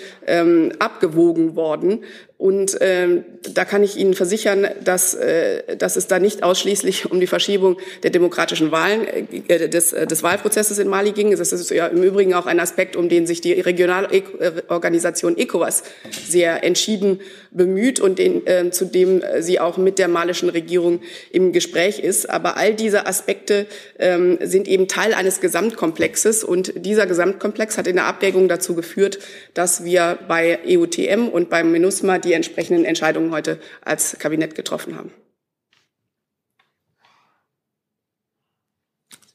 abgewogen 0.79 1.57
worden. 1.57 2.05
Und 2.41 2.79
ähm, 2.81 3.27
da 3.53 3.67
kann 3.67 3.83
ich 3.83 3.99
Ihnen 3.99 4.15
versichern, 4.15 4.67
dass, 4.83 5.13
äh, 5.13 5.77
dass 5.77 5.97
es 5.97 6.07
da 6.07 6.19
nicht 6.19 6.43
ausschließlich 6.43 7.11
um 7.11 7.21
die 7.21 7.27
Verschiebung 7.27 7.77
der 8.03 8.09
demokratischen 8.09 8.70
Wahlen, 8.73 9.07
äh, 9.49 9.69
des, 9.69 9.93
äh, 9.93 10.07
des 10.07 10.23
Wahlprozesses 10.23 10.79
in 10.79 10.89
Mali 10.89 11.13
ging. 11.13 11.31
Das 11.37 11.53
ist 11.53 11.71
ja 11.71 11.87
im 11.87 12.03
Übrigen 12.03 12.35
auch 12.35 12.47
ein 12.47 12.61
Aspekt, 12.61 12.97
um 12.97 13.09
den 13.09 13.27
sich 13.27 13.41
die 13.41 13.53
Regionalorganisation 13.53 15.37
ECOWAS 15.37 15.83
sehr 16.29 16.65
entschieden 16.65 17.21
bemüht 17.51 18.01
und 18.01 18.19
den, 18.19 18.47
äh, 18.47 18.71
zu 18.71 18.85
dem 18.85 19.23
sie 19.41 19.61
auch 19.61 19.77
mit 19.77 19.99
der 19.99 20.09
malischen 20.09 20.49
Regierung 20.49 21.01
im 21.33 21.53
Gespräch 21.53 21.99
ist. 21.99 22.29
Aber 22.29 22.57
all 22.57 22.75
diese 22.75 23.07
Aspekte 23.07 23.67
ähm, 23.99 24.39
sind 24.43 24.69
eben 24.69 24.89
Teil 24.89 25.15
eines 25.15 25.41
Gesamtkomplexes 25.41 26.45
und 26.45 26.73
dieser 26.77 27.07
Gesamtkomplex 27.07 27.79
hat 27.79 27.87
in 27.87 27.97
der 27.97 28.07
Abwägung 28.07 28.49
dazu 28.49 28.75
geführt, 28.75 29.19
dass 29.55 29.85
wir 29.85 30.19
bei 30.29 30.59
EUTM 30.67 31.29
und 31.29 31.51
beim 31.51 31.73
MINUSMA 31.73 32.19
die 32.19 32.33
entsprechenden 32.33 32.85
Entscheidungen 32.85 33.33
heute 33.33 33.59
als 33.83 34.17
Kabinett 34.19 34.55
getroffen 34.55 34.97
haben. 34.97 35.11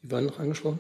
Sie 0.06 0.12
waren 0.12 0.28
noch 0.28 0.40
angesprochen? 0.40 0.78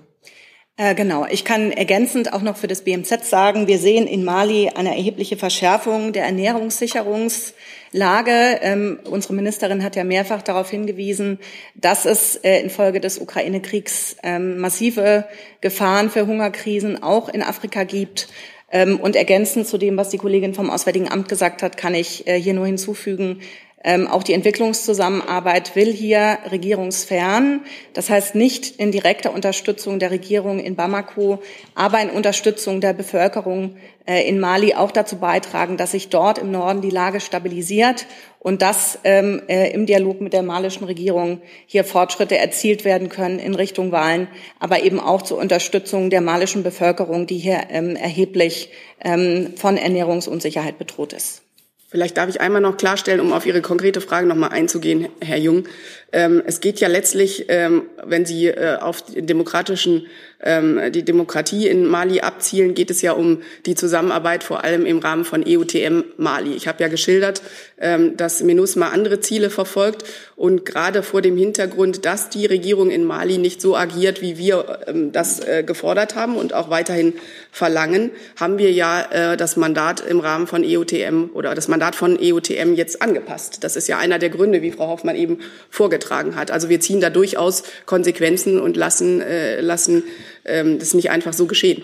Äh, 0.77 0.93
genau. 0.93 1.25
Ich 1.27 1.45
kann 1.45 1.71
ergänzend 1.71 2.33
auch 2.33 2.43
noch 2.43 2.57
für 2.57 2.67
das 2.67 2.83
BMZ 2.83 3.27
sagen, 3.27 3.65
wir 3.65 3.79
sehen 3.79 4.05
in 4.05 4.23
Mali 4.23 4.69
eine 4.69 4.95
erhebliche 4.95 5.35
Verschärfung 5.35 6.13
der 6.13 6.25
Ernährungssicherungslage. 6.25 8.59
Ähm, 8.61 8.99
unsere 9.09 9.33
Ministerin 9.33 9.83
hat 9.83 9.95
ja 9.95 10.03
mehrfach 10.03 10.43
darauf 10.43 10.69
hingewiesen, 10.69 11.39
dass 11.73 12.05
es 12.05 12.35
äh, 12.35 12.59
infolge 12.59 12.99
des 12.99 13.17
Ukraine-Kriegs 13.17 14.17
ähm, 14.21 14.59
massive 14.59 15.25
Gefahren 15.59 16.11
für 16.11 16.27
Hungerkrisen 16.27 17.01
auch 17.01 17.29
in 17.29 17.41
Afrika 17.41 17.83
gibt. 17.83 18.27
Ähm, 18.71 18.99
und 18.99 19.15
ergänzend 19.15 19.67
zu 19.67 19.79
dem, 19.79 19.97
was 19.97 20.09
die 20.09 20.17
Kollegin 20.17 20.53
vom 20.53 20.69
Auswärtigen 20.69 21.09
Amt 21.09 21.29
gesagt 21.29 21.63
hat, 21.63 21.77
kann 21.77 21.95
ich 21.95 22.27
äh, 22.27 22.39
hier 22.39 22.53
nur 22.53 22.65
hinzufügen, 22.65 23.41
ähm, 23.85 24.07
auch 24.07 24.23
die 24.23 24.33
Entwicklungszusammenarbeit 24.33 25.75
will 25.75 25.93
hier 25.93 26.39
regierungsfern, 26.49 27.61
das 27.93 28.09
heißt 28.09 28.33
nicht 28.33 28.79
in 28.79 28.91
direkter 28.91 29.31
Unterstützung 29.31 29.99
der 29.99 30.09
Regierung 30.09 30.57
in 30.57 30.75
Bamako, 30.75 31.39
aber 31.75 32.01
in 32.01 32.09
Unterstützung 32.09 32.81
der 32.81 32.93
Bevölkerung 32.93 33.75
äh, 34.07 34.27
in 34.27 34.39
Mali 34.39 34.73
auch 34.73 34.89
dazu 34.89 35.17
beitragen, 35.17 35.77
dass 35.77 35.91
sich 35.91 36.09
dort 36.09 36.39
im 36.39 36.49
Norden 36.49 36.81
die 36.81 36.89
Lage 36.89 37.19
stabilisiert 37.19 38.07
und 38.39 38.63
dass 38.63 38.97
ähm, 39.03 39.43
äh, 39.47 39.69
im 39.69 39.85
Dialog 39.85 40.19
mit 40.19 40.33
der 40.33 40.41
malischen 40.41 40.85
Regierung 40.85 41.41
hier 41.67 41.83
Fortschritte 41.83 42.39
erzielt 42.39 42.85
werden 42.85 43.09
können 43.09 43.37
in 43.37 43.53
Richtung 43.53 43.91
Wahlen, 43.91 44.27
aber 44.59 44.81
eben 44.81 44.99
auch 44.99 45.21
zur 45.21 45.37
Unterstützung 45.37 46.09
der 46.09 46.21
malischen 46.21 46.63
Bevölkerung, 46.63 47.27
die 47.27 47.37
hier 47.37 47.67
ähm, 47.69 47.95
erheblich 47.95 48.71
ähm, 49.03 49.53
von 49.55 49.77
Ernährungsunsicherheit 49.77 50.79
bedroht 50.79 51.13
ist. 51.13 51.44
Vielleicht 51.87 52.17
darf 52.17 52.29
ich 52.29 52.41
einmal 52.41 52.61
noch 52.61 52.77
klarstellen, 52.77 53.19
um 53.21 53.31
auf 53.31 53.45
Ihre 53.45 53.61
konkrete 53.61 54.01
Frage 54.01 54.27
noch 54.27 54.35
mal 54.35 54.47
einzugehen, 54.47 55.07
Herr 55.21 55.37
Jung. 55.37 55.67
Ähm, 56.11 56.41
es 56.45 56.59
geht 56.59 56.79
ja 56.79 56.87
letztlich, 56.87 57.45
ähm, 57.47 57.83
wenn 58.03 58.25
Sie 58.25 58.47
äh, 58.47 58.77
auf 58.77 59.03
demokratischen 59.07 60.07
ähm, 60.45 60.91
die 60.91 61.03
Demokratie 61.03 61.67
in 61.67 61.85
Mali 61.85 62.21
abzielen, 62.21 62.75
geht 62.75 62.91
es 62.91 63.01
ja 63.01 63.11
um 63.11 63.41
die 63.65 63.75
Zusammenarbeit 63.75 64.43
vor 64.43 64.63
allem 64.63 64.85
im 64.85 64.99
Rahmen 64.99 65.25
von 65.25 65.43
EUTM 65.45 66.03
Mali. 66.17 66.53
Ich 66.53 66.67
habe 66.67 66.81
ja 66.81 66.87
geschildert, 66.87 67.41
ähm, 67.77 68.15
dass 68.15 68.41
MINUSMA 68.41 68.89
andere 68.89 69.19
Ziele 69.19 69.49
verfolgt 69.49 70.05
und 70.35 70.65
gerade 70.65 71.03
vor 71.03 71.21
dem 71.21 71.37
Hintergrund, 71.37 72.05
dass 72.05 72.29
die 72.29 72.45
Regierung 72.45 72.91
in 72.91 73.03
Mali 73.03 73.37
nicht 73.37 73.61
so 73.61 73.75
agiert, 73.75 74.21
wie 74.21 74.37
wir 74.37 74.79
ähm, 74.87 75.11
das 75.11 75.39
äh, 75.39 75.63
gefordert 75.63 76.15
haben 76.15 76.35
und 76.35 76.53
auch 76.53 76.69
weiterhin 76.69 77.13
verlangen, 77.51 78.11
haben 78.35 78.57
wir 78.57 78.71
ja 78.71 79.01
äh, 79.33 79.37
das 79.37 79.57
Mandat 79.57 80.01
im 80.01 80.19
Rahmen 80.19 80.47
von 80.47 80.63
EUTM 80.63 81.31
oder 81.33 81.55
das 81.55 81.67
Mandat 81.67 81.95
von 81.95 82.17
EUTM 82.21 82.73
jetzt 82.75 83.01
angepasst. 83.01 83.63
Das 83.63 83.75
ist 83.75 83.87
ja 83.87 83.97
einer 83.97 84.19
der 84.19 84.29
Gründe, 84.29 84.61
wie 84.61 84.71
Frau 84.71 84.87
Hoffmann 84.87 85.15
eben 85.15 85.39
vorgetragen 85.69 86.35
hat. 86.35 86.51
Also 86.51 86.69
wir 86.69 86.79
ziehen 86.79 87.01
da 87.01 87.09
durchaus 87.09 87.63
Konsequenzen 87.85 88.59
und 88.59 88.77
lassen, 88.77 89.21
äh, 89.21 89.61
lassen 89.61 90.03
ähm, 90.45 90.79
das 90.79 90.93
nicht 90.93 91.11
einfach 91.11 91.33
so 91.33 91.45
geschehen. 91.45 91.83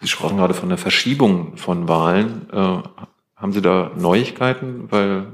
Sie 0.00 0.08
sprachen 0.08 0.36
gerade 0.36 0.54
von 0.54 0.68
der 0.68 0.78
Verschiebung 0.78 1.56
von 1.56 1.88
Wahlen. 1.88 2.48
Äh, 2.52 2.56
haben 3.36 3.52
Sie 3.52 3.62
da 3.62 3.92
Neuigkeiten? 3.96 4.90
Weil 4.90 5.26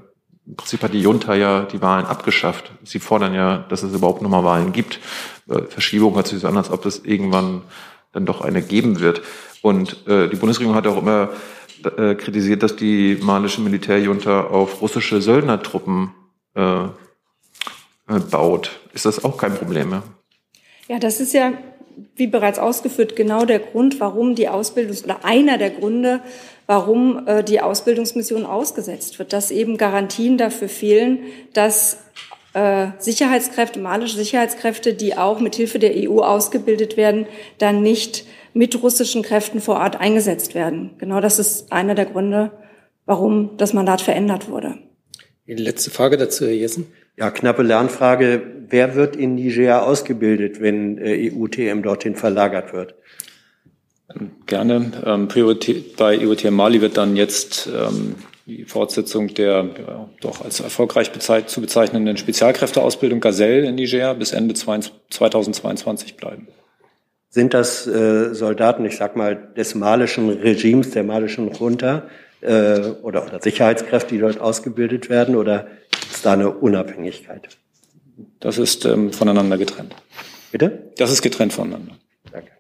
im 0.47 0.57
Prinzip 0.57 0.83
hat 0.83 0.95
die 0.95 1.01
Junta 1.01 1.35
ja 1.35 1.63
die 1.63 1.81
Wahlen 1.83 2.07
abgeschafft. 2.07 2.73
Sie 2.83 2.99
fordern 2.99 3.35
ja, 3.35 3.59
dass 3.69 3.83
es 3.83 3.95
überhaupt 3.95 4.23
nochmal 4.23 4.45
Wahlen 4.45 4.73
gibt. 4.73 5.01
Äh, 5.49 5.63
Verschiebung 5.63 6.15
hört 6.15 6.27
sich 6.27 6.41
so 6.41 6.49
an, 6.49 6.57
als 6.57 6.71
ob 6.71 6.87
es 6.87 7.05
irgendwann 7.05 7.63
dann 8.13 8.27
doch 8.27 8.41
eine 8.41 8.63
geben 8.63 9.01
wird. 9.01 9.23
Und 9.63 10.07
äh, 10.07 10.29
die 10.29 10.37
Bundesregierung 10.37 10.77
hat 10.77 10.87
auch 10.87 10.99
immer 10.99 11.31
äh, 11.97 12.15
kritisiert, 12.15 12.63
dass 12.63 12.77
die 12.77 13.19
malische 13.21 13.61
Militärjunta 13.61 14.43
auf 14.45 14.81
russische 14.81 15.21
Söldnertruppen 15.21 16.15
äh, 16.55 16.85
äh 16.85 16.89
baut. 18.31 18.81
Ist 18.93 19.07
das 19.07 19.25
auch 19.25 19.37
kein 19.37 19.55
Problem 19.55 19.91
mehr? 19.91 20.03
Das 20.99 21.21
ist 21.21 21.35
ja, 21.35 21.53
wie 22.17 22.27
bereits 22.27 22.59
ausgeführt, 22.59 23.17
genau 23.17 23.45
der 23.45 23.59
Grund, 23.59 24.01
warum 24.01 24.35
die 24.35 24.49
Ausbildungs- 24.49 25.05
oder 25.05 25.25
einer 25.25 25.59
der 25.59 25.71
Gründe, 25.71 26.21
warum 26.67 27.27
äh, 27.27 27.45
die 27.45 27.61
Ausbildungsmission 27.61 28.47
ausgesetzt 28.47 29.19
wird, 29.19 29.33
dass 29.33 29.51
eben 29.51 29.77
Garantien 29.77 30.39
dafür 30.39 30.69
fehlen, 30.69 31.21
dass 31.53 31.99
äh, 32.55 32.89
Sicherheitskräfte, 32.99 33.79
malische 33.79 34.17
Sicherheitskräfte, 34.17 34.95
die 34.95 35.17
auch 35.17 35.41
mit 35.41 35.55
Hilfe 35.55 35.79
der 35.79 35.93
EU 35.95 36.21
ausgebildet 36.21 36.97
werden, 36.97 37.27
dann 37.59 37.83
nicht 37.83 38.25
mit 38.55 38.83
russischen 38.83 39.23
Kräften 39.23 39.61
vor 39.61 39.77
Ort 39.77 40.01
eingesetzt 40.01 40.55
werden. 40.55 40.91
Genau 40.99 41.21
das 41.21 41.39
ist 41.39 41.73
einer 41.73 41.95
der 41.95 42.07
Gründe, 42.07 42.51
warum 43.05 43.57
das 43.57 43.73
Mandat 43.73 44.01
verändert 44.01 44.49
wurde. 44.49 44.79
Die 45.47 45.55
letzte 45.55 45.91
Frage 45.91 46.17
dazu, 46.17 46.47
Herr 46.47 46.55
Jessen. 46.55 46.87
Ja, 47.19 47.33
knappe 47.33 47.63
Lernfrage. 47.63 48.43
Wer 48.69 48.95
wird 48.95 49.17
in 49.17 49.35
Niger 49.35 49.85
ausgebildet, 49.85 50.61
wenn 50.61 50.99
äh, 50.99 51.33
EUTM 51.33 51.83
dorthin 51.83 52.15
verlagert 52.15 52.73
wird? 52.73 52.95
Gerne. 54.47 54.93
Ähm, 55.05 55.27
Priorität 55.27 55.97
bei 55.97 56.19
EUTM 56.19 56.55
Mali 56.55 56.81
wird 56.81 56.97
dann 56.97 57.17
jetzt 57.17 57.69
ähm, 57.69 58.15
die 58.47 58.65
Fortsetzung 58.65 59.35
der 59.35 59.69
ja, 59.87 60.09
doch 60.21 60.45
als 60.45 60.61
erfolgreich 60.61 61.11
zu 61.47 61.61
bezeichnenden 61.61 62.17
Spezialkräfteausbildung 62.17 63.21
Gazelle 63.21 63.67
in 63.67 63.75
Niger 63.75 64.15
bis 64.15 64.33
Ende 64.33 64.55
2022 64.55 66.17
bleiben. 66.17 66.47
Sind 67.31 67.53
das 67.53 67.87
äh, 67.87 68.33
Soldaten, 68.33 68.85
ich 68.85 68.97
sag 68.97 69.17
mal, 69.17 69.37
des 69.57 69.75
malischen 69.75 70.31
Regimes, 70.31 70.93
der 70.93 71.03
malischen 71.03 71.53
Junta 71.53 72.05
äh, 72.41 72.79
oder, 73.03 73.27
oder 73.27 73.41
Sicherheitskräfte, 73.43 74.15
die 74.15 74.21
dort 74.21 74.41
ausgebildet 74.41 75.11
werden, 75.11 75.37
oder 75.37 75.67
ist 76.19 76.27
da 76.27 76.33
eine 76.33 76.51
Unabhängigkeit? 76.51 77.57
Das 78.41 78.59
ist 78.59 78.85
ähm, 78.85 79.13
voneinander 79.13 79.57
getrennt. 79.57 79.95
Bitte? 80.51 80.91
Das 80.97 81.13
ist 81.13 81.23
getrennt 81.23 81.53
voneinander. 81.53 81.97
Danke. 82.33 82.51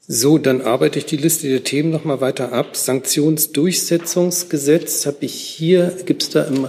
So, 0.00 0.38
dann 0.38 0.62
arbeite 0.62 0.98
ich 0.98 1.06
die 1.06 1.16
Liste 1.16 1.48
der 1.48 1.62
Themen 1.62 1.90
noch 1.90 2.02
mal 2.04 2.20
weiter 2.20 2.52
ab. 2.52 2.76
Sanktionsdurchsetzungsgesetz 2.76 5.06
habe 5.06 5.18
ich 5.20 5.34
hier. 5.34 5.96
Gibt 6.06 6.24
es 6.24 6.30
da 6.30 6.42
im, 6.42 6.66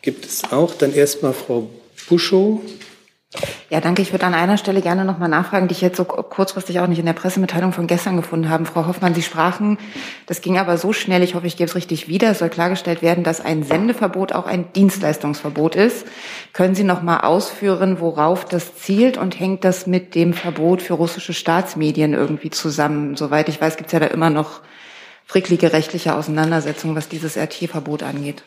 gibt 0.00 0.24
es 0.24 0.44
auch? 0.50 0.74
Dann 0.74 0.94
erstmal 0.94 1.34
Frau 1.34 1.68
Buschow. 2.08 2.62
Ja, 3.70 3.80
danke. 3.80 4.02
Ich 4.02 4.12
würde 4.12 4.26
an 4.26 4.34
einer 4.34 4.56
Stelle 4.56 4.80
gerne 4.80 5.04
noch 5.04 5.18
mal 5.18 5.28
nachfragen, 5.28 5.66
die 5.68 5.72
ich 5.72 5.80
jetzt 5.80 5.96
so 5.96 6.04
kurzfristig 6.04 6.78
auch 6.80 6.86
nicht 6.86 6.98
in 6.98 7.06
der 7.06 7.12
Pressemitteilung 7.12 7.72
von 7.72 7.86
gestern 7.86 8.16
gefunden 8.16 8.48
habe. 8.48 8.66
Frau 8.66 8.86
Hoffmann, 8.86 9.14
Sie 9.14 9.22
sprachen, 9.22 9.78
das 10.26 10.40
ging 10.40 10.58
aber 10.58 10.78
so 10.78 10.92
schnell, 10.92 11.22
ich 11.22 11.34
hoffe, 11.34 11.46
ich 11.46 11.56
gebe 11.56 11.68
es 11.68 11.74
richtig 11.74 12.06
wieder, 12.06 12.30
es 12.30 12.38
soll 12.38 12.50
klargestellt 12.50 13.02
werden, 13.02 13.24
dass 13.24 13.40
ein 13.40 13.64
Sendeverbot 13.64 14.32
auch 14.32 14.46
ein 14.46 14.72
Dienstleistungsverbot 14.74 15.74
ist. 15.74 16.06
Können 16.52 16.74
Sie 16.74 16.84
noch 16.84 17.02
mal 17.02 17.20
ausführen, 17.20 18.00
worauf 18.00 18.44
das 18.44 18.76
zielt 18.76 19.16
und 19.16 19.40
hängt 19.40 19.64
das 19.64 19.86
mit 19.86 20.14
dem 20.14 20.34
Verbot 20.34 20.82
für 20.82 20.94
russische 20.94 21.34
Staatsmedien 21.34 22.14
irgendwie 22.14 22.50
zusammen? 22.50 23.16
Soweit 23.16 23.48
ich 23.48 23.60
weiß, 23.60 23.76
gibt 23.76 23.88
es 23.88 23.92
ja 23.92 24.00
da 24.00 24.06
immer 24.06 24.30
noch 24.30 24.60
fricklige 25.26 25.72
rechtliche 25.72 26.14
Auseinandersetzungen, 26.14 26.94
was 26.94 27.08
dieses 27.08 27.36
RT-Verbot 27.36 28.02
angeht. 28.02 28.44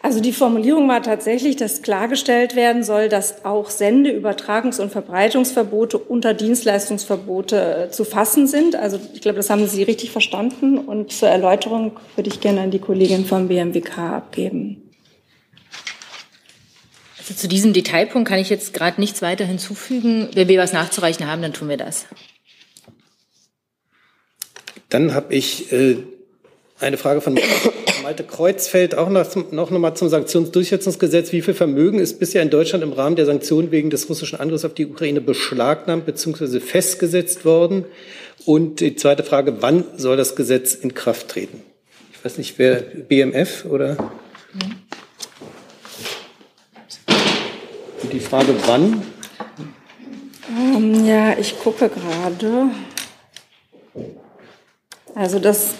Also 0.00 0.20
die 0.20 0.32
Formulierung 0.32 0.88
war 0.88 1.02
tatsächlich, 1.02 1.56
dass 1.56 1.82
klargestellt 1.82 2.54
werden 2.54 2.84
soll, 2.84 3.08
dass 3.08 3.44
auch 3.44 3.68
Sende-, 3.68 4.12
Übertragungs- 4.12 4.80
und 4.80 4.92
Verbreitungsverbote 4.92 5.98
unter 5.98 6.34
Dienstleistungsverbote 6.34 7.86
äh, 7.86 7.90
zu 7.90 8.04
fassen 8.04 8.46
sind. 8.46 8.76
Also 8.76 9.00
ich 9.12 9.20
glaube, 9.20 9.38
das 9.38 9.50
haben 9.50 9.66
Sie 9.66 9.82
richtig 9.82 10.12
verstanden. 10.12 10.78
Und 10.78 11.12
zur 11.12 11.28
Erläuterung 11.28 11.98
würde 12.14 12.30
ich 12.30 12.40
gerne 12.40 12.60
an 12.60 12.70
die 12.70 12.78
Kollegin 12.78 13.24
vom 13.24 13.48
BMWK 13.48 13.98
abgeben. 13.98 14.82
Also 17.18 17.34
zu 17.34 17.48
diesem 17.48 17.72
Detailpunkt 17.72 18.28
kann 18.28 18.38
ich 18.38 18.50
jetzt 18.50 18.72
gerade 18.72 19.00
nichts 19.00 19.20
weiter 19.20 19.44
hinzufügen. 19.44 20.28
Wenn 20.32 20.46
wir 20.46 20.60
was 20.60 20.72
nachzureichen 20.72 21.26
haben, 21.26 21.42
dann 21.42 21.52
tun 21.52 21.68
wir 21.68 21.76
das. 21.76 22.06
Dann 24.88 25.12
habe 25.12 25.34
ich 25.34 25.72
äh, 25.72 25.96
eine 26.78 26.96
Frage 26.96 27.20
von 27.20 27.36
Malte 28.08 28.24
Kreuzfeld 28.24 28.94
auch 28.96 29.10
noch, 29.10 29.34
noch 29.52 29.70
mal 29.70 29.94
zum 29.94 30.08
Sanktionsdurchsetzungsgesetz. 30.08 31.30
Wie 31.32 31.42
viel 31.42 31.52
Vermögen 31.52 31.98
ist 31.98 32.18
bisher 32.18 32.40
in 32.40 32.48
Deutschland 32.48 32.82
im 32.82 32.94
Rahmen 32.94 33.16
der 33.16 33.26
Sanktionen 33.26 33.70
wegen 33.70 33.90
des 33.90 34.08
russischen 34.08 34.40
Angriffs 34.40 34.64
auf 34.64 34.72
die 34.72 34.86
Ukraine 34.86 35.20
beschlagnahmt 35.20 36.06
bzw. 36.06 36.58
festgesetzt 36.60 37.44
worden? 37.44 37.84
Und 38.46 38.80
die 38.80 38.96
zweite 38.96 39.24
Frage, 39.24 39.60
wann 39.60 39.84
soll 39.98 40.16
das 40.16 40.36
Gesetz 40.36 40.74
in 40.74 40.94
Kraft 40.94 41.28
treten? 41.28 41.62
Ich 42.14 42.24
weiß 42.24 42.38
nicht, 42.38 42.58
wer 42.58 42.76
BMF 42.76 43.66
oder? 43.66 43.98
Mhm. 44.54 44.76
Die 48.10 48.20
Frage, 48.20 48.54
wann? 48.64 49.02
Um, 50.48 50.94
ähm, 50.94 51.04
ja, 51.04 51.36
ich 51.38 51.58
gucke 51.58 51.90
gerade. 51.90 52.70
Also 55.14 55.38
das, 55.38 55.74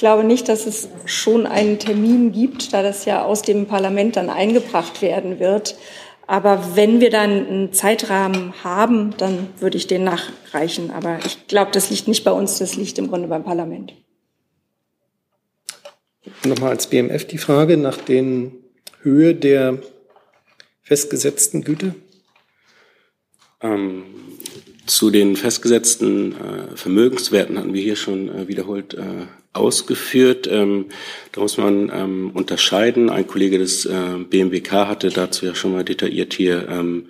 glaube 0.00 0.24
nicht, 0.24 0.48
dass 0.48 0.66
es 0.66 0.88
schon 1.04 1.46
einen 1.46 1.78
Termin 1.78 2.32
gibt, 2.32 2.72
da 2.72 2.82
das 2.82 3.04
ja 3.04 3.22
aus 3.24 3.42
dem 3.42 3.66
Parlament 3.66 4.16
dann 4.16 4.30
eingebracht 4.30 5.02
werden 5.02 5.38
wird. 5.38 5.76
Aber 6.26 6.76
wenn 6.76 7.00
wir 7.00 7.10
dann 7.10 7.46
einen 7.46 7.72
Zeitrahmen 7.72 8.52
haben, 8.64 9.14
dann 9.16 9.48
würde 9.58 9.76
ich 9.76 9.86
den 9.86 10.04
nachreichen. 10.04 10.90
Aber 10.90 11.18
ich 11.24 11.46
glaube, 11.46 11.70
das 11.72 11.90
liegt 11.90 12.08
nicht 12.08 12.24
bei 12.24 12.32
uns, 12.32 12.58
das 12.58 12.76
liegt 12.76 12.98
im 12.98 13.08
Grunde 13.08 13.28
beim 13.28 13.44
Parlament. 13.44 13.94
Nochmal 16.44 16.70
als 16.70 16.86
BMF 16.86 17.26
die 17.26 17.38
Frage 17.38 17.76
nach 17.76 17.96
den 17.96 18.52
Höhe 19.02 19.34
der 19.34 19.78
festgesetzten 20.82 21.62
Güte? 21.62 21.94
Ähm, 23.60 24.04
zu 24.90 25.10
den 25.10 25.36
festgesetzten 25.36 26.32
äh, 26.32 26.76
Vermögenswerten 26.76 27.56
hatten 27.58 27.74
wir 27.74 27.80
hier 27.80 27.94
schon 27.94 28.28
äh, 28.28 28.48
wiederholt 28.48 28.94
äh, 28.94 29.26
ausgeführt. 29.52 30.48
Ähm, 30.50 30.86
da 31.30 31.42
muss 31.42 31.56
man 31.58 31.92
ähm, 31.94 32.30
unterscheiden. 32.34 33.08
Ein 33.08 33.26
Kollege 33.26 33.58
des 33.58 33.86
äh, 33.86 33.92
BMWK 34.28 34.72
hatte 34.88 35.10
dazu 35.10 35.46
ja 35.46 35.54
schon 35.54 35.72
mal 35.72 35.84
detailliert 35.84 36.34
hier 36.34 36.68
ähm, 36.68 37.06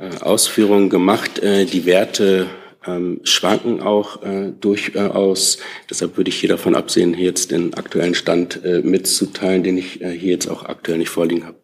äh, 0.00 0.18
Ausführungen 0.22 0.90
gemacht. 0.90 1.38
Äh, 1.38 1.66
die 1.66 1.86
Werte 1.86 2.48
ähm, 2.84 3.20
schwanken 3.22 3.80
auch 3.80 4.20
durchaus. 4.60 5.58
Deshalb 5.88 6.16
würde 6.16 6.30
ich 6.30 6.40
hier 6.40 6.48
davon 6.48 6.74
absehen, 6.74 7.14
hier 7.14 7.26
jetzt 7.26 7.50
den 7.52 7.74
aktuellen 7.74 8.14
Stand 8.14 8.60
mitzuteilen, 8.84 9.62
den 9.62 9.76
ich 9.78 9.94
hier 9.94 10.32
jetzt 10.32 10.48
auch 10.48 10.64
aktuell 10.64 10.98
nicht 10.98 11.10
vorliegen 11.10 11.44
habe. 11.44 11.58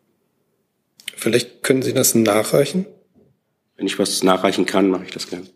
Vielleicht 1.16 1.62
können 1.62 1.83
Sie 1.83 1.94
das 1.94 2.14
nachreichen? 2.14 2.87
Wenn 3.77 3.87
ich 3.87 3.99
was 3.99 4.23
nachreichen 4.23 4.67
kann, 4.67 4.89
mache 4.89 5.05
ich 5.05 5.11
das 5.11 5.29
gern. 5.29 5.49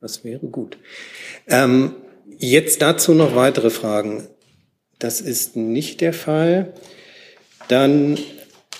Das 0.00 0.24
wäre 0.24 0.46
gut. 0.46 0.76
Ähm, 1.46 1.94
jetzt 2.38 2.82
dazu 2.82 3.14
noch 3.14 3.36
weitere 3.36 3.70
Fragen. 3.70 4.28
Das 4.98 5.20
ist 5.20 5.56
nicht 5.56 6.00
der 6.00 6.12
Fall. 6.12 6.74
Dann 7.68 8.18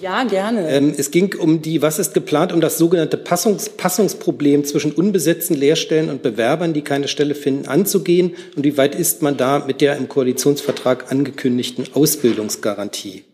Ja, 0.04 0.24
gerne. 0.24 0.68
Ähm, 0.68 0.92
es 0.94 1.10
ging 1.10 1.34
um 1.34 1.62
die, 1.62 1.80
was 1.80 1.98
ist 1.98 2.12
geplant, 2.12 2.52
um 2.52 2.60
das 2.60 2.76
sogenannte 2.76 3.16
Passungs 3.16 3.70
Passungsproblem 3.70 4.66
zwischen 4.66 4.92
unbesetzten 4.92 5.56
Lehrstellen 5.56 6.10
und 6.10 6.22
Bewerbern, 6.22 6.74
die 6.74 6.82
keine 6.82 7.08
Stelle 7.08 7.34
finden, 7.34 7.66
anzugehen. 7.68 8.34
Und 8.54 8.64
wie 8.64 8.76
weit 8.76 8.94
ist 8.94 9.22
man 9.22 9.38
da 9.38 9.60
mit 9.60 9.80
der 9.80 9.96
im 9.96 10.10
Koalitionsvertrag 10.10 11.10
angekündigten 11.10 11.86
Ausbildungsgarantie? 11.94 13.24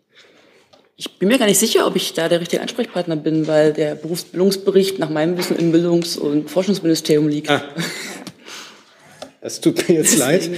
Ich 0.97 1.19
bin 1.19 1.27
mir 1.27 1.39
gar 1.41 1.47
nicht 1.47 1.59
sicher, 1.59 1.89
ob 1.89 1.97
ich 1.97 2.13
da 2.13 2.29
der 2.29 2.39
richtige 2.39 2.63
Ansprechpartner 2.63 3.17
bin, 3.17 3.49
weil 3.49 3.73
der 3.73 3.97
Berufsbildungsbericht 3.97 5.01
nach 5.01 5.11
meinem 5.11 5.37
Wissen 5.39 5.57
im 5.57 5.73
Bildungs- 5.73 6.17
und 6.17 6.51
Forschungsministerium 6.51 7.27
liegt. 7.27 7.51
Ah. 7.51 7.65
Das 9.41 9.61
tut 9.61 9.89
mir 9.89 9.97
jetzt 9.97 10.17
leid. 10.21 10.49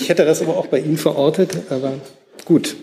Ich 0.00 0.08
hätte 0.08 0.24
das 0.24 0.40
aber 0.40 0.56
auch 0.56 0.68
bei 0.68 0.78
Ihnen 0.78 0.96
verortet, 0.96 1.50
aber 1.68 1.92
gut. 2.46 2.74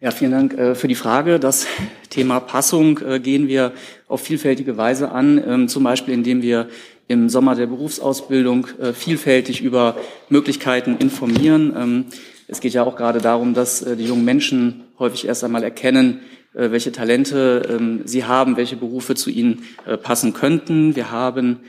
Ja, 0.00 0.10
vielen 0.10 0.30
Dank 0.30 0.54
äh, 0.54 0.74
für 0.74 0.86
die 0.86 0.94
Frage. 0.94 1.40
Das 1.40 1.66
Thema 2.10 2.38
Passung 2.38 3.00
äh, 3.00 3.18
gehen 3.18 3.48
wir 3.48 3.72
auf 4.06 4.20
vielfältige 4.20 4.76
Weise 4.76 5.10
an, 5.10 5.42
ähm, 5.44 5.68
zum 5.68 5.82
Beispiel 5.82 6.14
indem 6.14 6.42
wir 6.42 6.68
im 7.08 7.28
Sommer 7.28 7.56
der 7.56 7.66
Berufsausbildung 7.66 8.68
äh, 8.80 8.92
vielfältig 8.92 9.62
über 9.62 9.96
Möglichkeiten 10.28 10.96
informieren. 10.98 11.74
Ähm, 11.76 12.04
es 12.46 12.60
geht 12.60 12.74
ja 12.74 12.84
auch 12.84 12.96
gerade 12.96 13.20
darum, 13.20 13.54
dass 13.54 13.80
die 13.80 14.04
jungen 14.04 14.24
Menschen 14.24 14.84
häufig 14.98 15.26
erst 15.26 15.42
einmal 15.42 15.64
erkennen, 15.64 16.20
welche 16.52 16.92
Talente 16.92 17.62
ähm, 17.68 18.02
sie 18.04 18.24
haben, 18.24 18.58
welche 18.58 18.76
Berufe 18.76 19.14
zu 19.14 19.30
ihnen 19.30 19.64
passen 20.02 20.34
könnten. 20.34 20.94
Wir 20.94 21.10
haben 21.10 21.60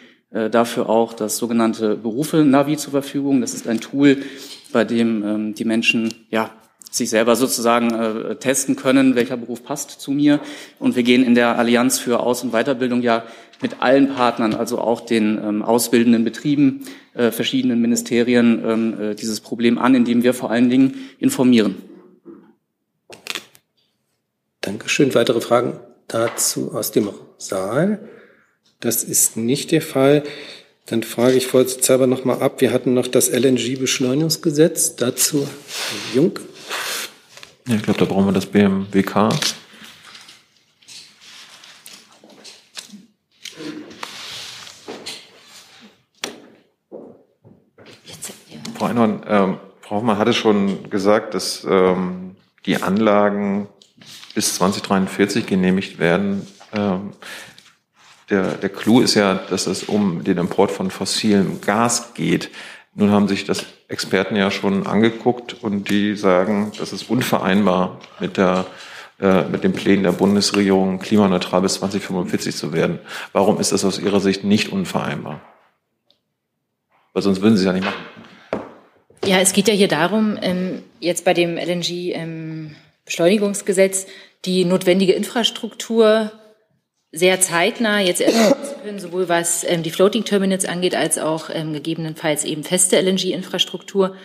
dafür 0.52 0.90
auch 0.90 1.14
das 1.14 1.38
sogenannte 1.38 1.96
Berufe-Navi 1.96 2.78
zur 2.78 2.92
Verfügung. 2.92 3.42
Das 3.42 3.54
ist 3.54 3.68
ein 3.68 3.80
Tool, 3.80 4.18
bei 4.74 4.84
dem 4.84 5.24
ähm, 5.24 5.54
die 5.56 5.66
Menschen 5.66 6.14
ja 6.30 6.52
sich 6.92 7.10
selber 7.10 7.36
sozusagen 7.36 7.94
äh, 7.94 8.36
testen 8.36 8.76
können, 8.76 9.16
welcher 9.16 9.38
Beruf 9.38 9.64
passt 9.64 9.92
zu 10.02 10.12
mir. 10.12 10.40
Und 10.80 10.96
wir 10.96 11.04
gehen 11.04 11.24
in 11.24 11.36
der 11.36 11.58
Allianz 11.58 12.00
für 12.00 12.22
Aus- 12.22 12.44
und 12.44 12.52
Weiterbildung 12.52 13.02
ja 13.02 13.24
mit 13.62 13.82
allen 13.82 14.10
Partnern, 14.10 14.54
also 14.54 14.80
auch 14.80 15.02
den 15.02 15.38
ähm, 15.38 15.62
ausbildenden 15.62 16.24
Betrieben, 16.24 16.86
äh, 17.14 17.32
verschiedenen 17.32 17.82
Ministerien, 17.82 18.64
ähm, 18.66 19.02
äh, 19.02 19.16
dieses 19.16 19.40
Problem 19.40 19.78
an, 19.78 19.96
indem 19.96 20.24
wir 20.24 20.34
vor 20.34 20.52
allen 20.52 20.70
Dingen 20.70 20.96
informieren. 21.20 21.76
Dankeschön. 24.62 25.14
Weitere 25.14 25.42
Fragen 25.42 25.80
dazu 26.08 26.74
aus 26.74 26.92
dem 26.92 27.10
Saal? 27.38 28.00
Das 28.86 29.04
ist 29.04 29.36
nicht 29.36 29.72
der 29.72 29.82
Fall. 29.82 30.22
Dann 30.86 31.02
frage 31.02 31.34
ich 31.34 31.48
vorsichtshalber 31.48 32.06
noch 32.06 32.24
mal 32.24 32.40
ab. 32.40 32.62
Wir 32.62 32.72
hatten 32.72 32.94
noch 32.94 33.08
das 33.08 33.30
LNG-Beschleunigungsgesetz. 33.30 34.96
Dazu 34.96 35.40
Herr 35.40 36.16
Jung. 36.22 36.38
Ja, 37.68 37.78
ich 37.78 37.82
glaube, 37.82 37.98
da 37.98 38.06
brauchen 38.06 38.28
wir 38.28 38.32
das 38.32 38.46
BMWK. 38.46 39.30
Frau 48.76 48.86
Einhorn, 48.86 49.24
ähm, 49.28 49.58
Frau 49.82 49.96
Hoffmann 49.96 50.20
hatte 50.20 50.34
schon 50.34 50.92
gesagt, 50.92 51.34
dass 51.34 51.66
ähm, 51.68 52.36
die 52.68 52.84
Anlagen 52.84 53.68
bis 54.36 54.54
2043 54.54 55.48
genehmigt 55.48 55.98
werden. 55.98 56.46
Ähm, 56.72 57.14
der, 58.30 58.56
der 58.56 58.70
Clou 58.70 59.02
ist 59.02 59.16
ja, 59.16 59.36
dass 59.36 59.68
es 59.68 59.84
um 59.84 60.24
den 60.24 60.38
Import 60.38 60.72
von 60.72 60.92
fossilem 60.92 61.62
Gas 61.62 62.14
geht. 62.14 62.50
Nun 62.94 63.12
haben 63.12 63.28
sich 63.28 63.46
das 63.46 63.66
Experten 63.88 64.36
ja 64.36 64.52
schon 64.52 64.88
angeguckt 64.88 65.56
und 65.62 65.90
die 65.90 66.16
sagen, 66.16 66.72
das 66.80 66.94
ist 66.94 67.10
unvereinbar 67.10 68.00
mit 68.20 68.38
der 68.38 68.66
äh, 69.20 69.44
mit 69.44 69.64
den 69.64 69.72
Plänen 69.72 70.04
der 70.04 70.12
Bundesregierung, 70.12 71.00
klimaneutral 71.00 71.62
bis 71.62 71.76
2045 71.76 72.54
zu 72.54 72.74
werden. 72.74 73.00
Warum 73.32 73.62
ist 73.62 73.72
das 73.72 73.86
aus 73.86 73.98
Ihrer 73.98 74.20
Sicht 74.20 74.44
nicht 74.44 74.74
unvereinbar? 74.74 75.40
Weil 77.14 77.24
sonst 77.24 77.42
würden 77.42 77.56
Sie 77.56 77.62
es 77.62 77.66
ja 77.66 77.72
nicht 77.72 77.86
machen. 77.86 77.96
Ja, 79.24 79.40
es 79.40 79.54
geht 79.54 79.70
ja 79.70 79.74
hier 79.74 79.88
darum, 79.88 80.38
ähm, 80.42 80.84
jetzt 81.00 81.24
bei 81.24 81.34
dem 81.34 81.58
LNG-Beschleunigungsgesetz 81.58 84.04
ähm, 84.04 84.10
die 84.44 84.66
notwendige 84.66 85.14
Infrastruktur 85.14 86.34
sehr 87.16 87.40
zeitnah 87.40 88.02
jetzt 88.02 88.20
erstellen 88.22 88.64
zu 88.64 88.76
können, 88.84 89.00
sowohl 89.00 89.30
was 89.30 89.64
ähm, 89.64 89.84
die 89.84 89.90
Floating 89.90 90.26
Terminals 90.26 90.66
angeht, 90.66 90.96
als 90.96 91.18
auch 91.18 91.50
ähm, 91.52 91.72
gegebenenfalls 91.74 92.44
eben 92.44 92.64
feste 92.64 93.00
LNG-Infrastruktur. 93.00 94.16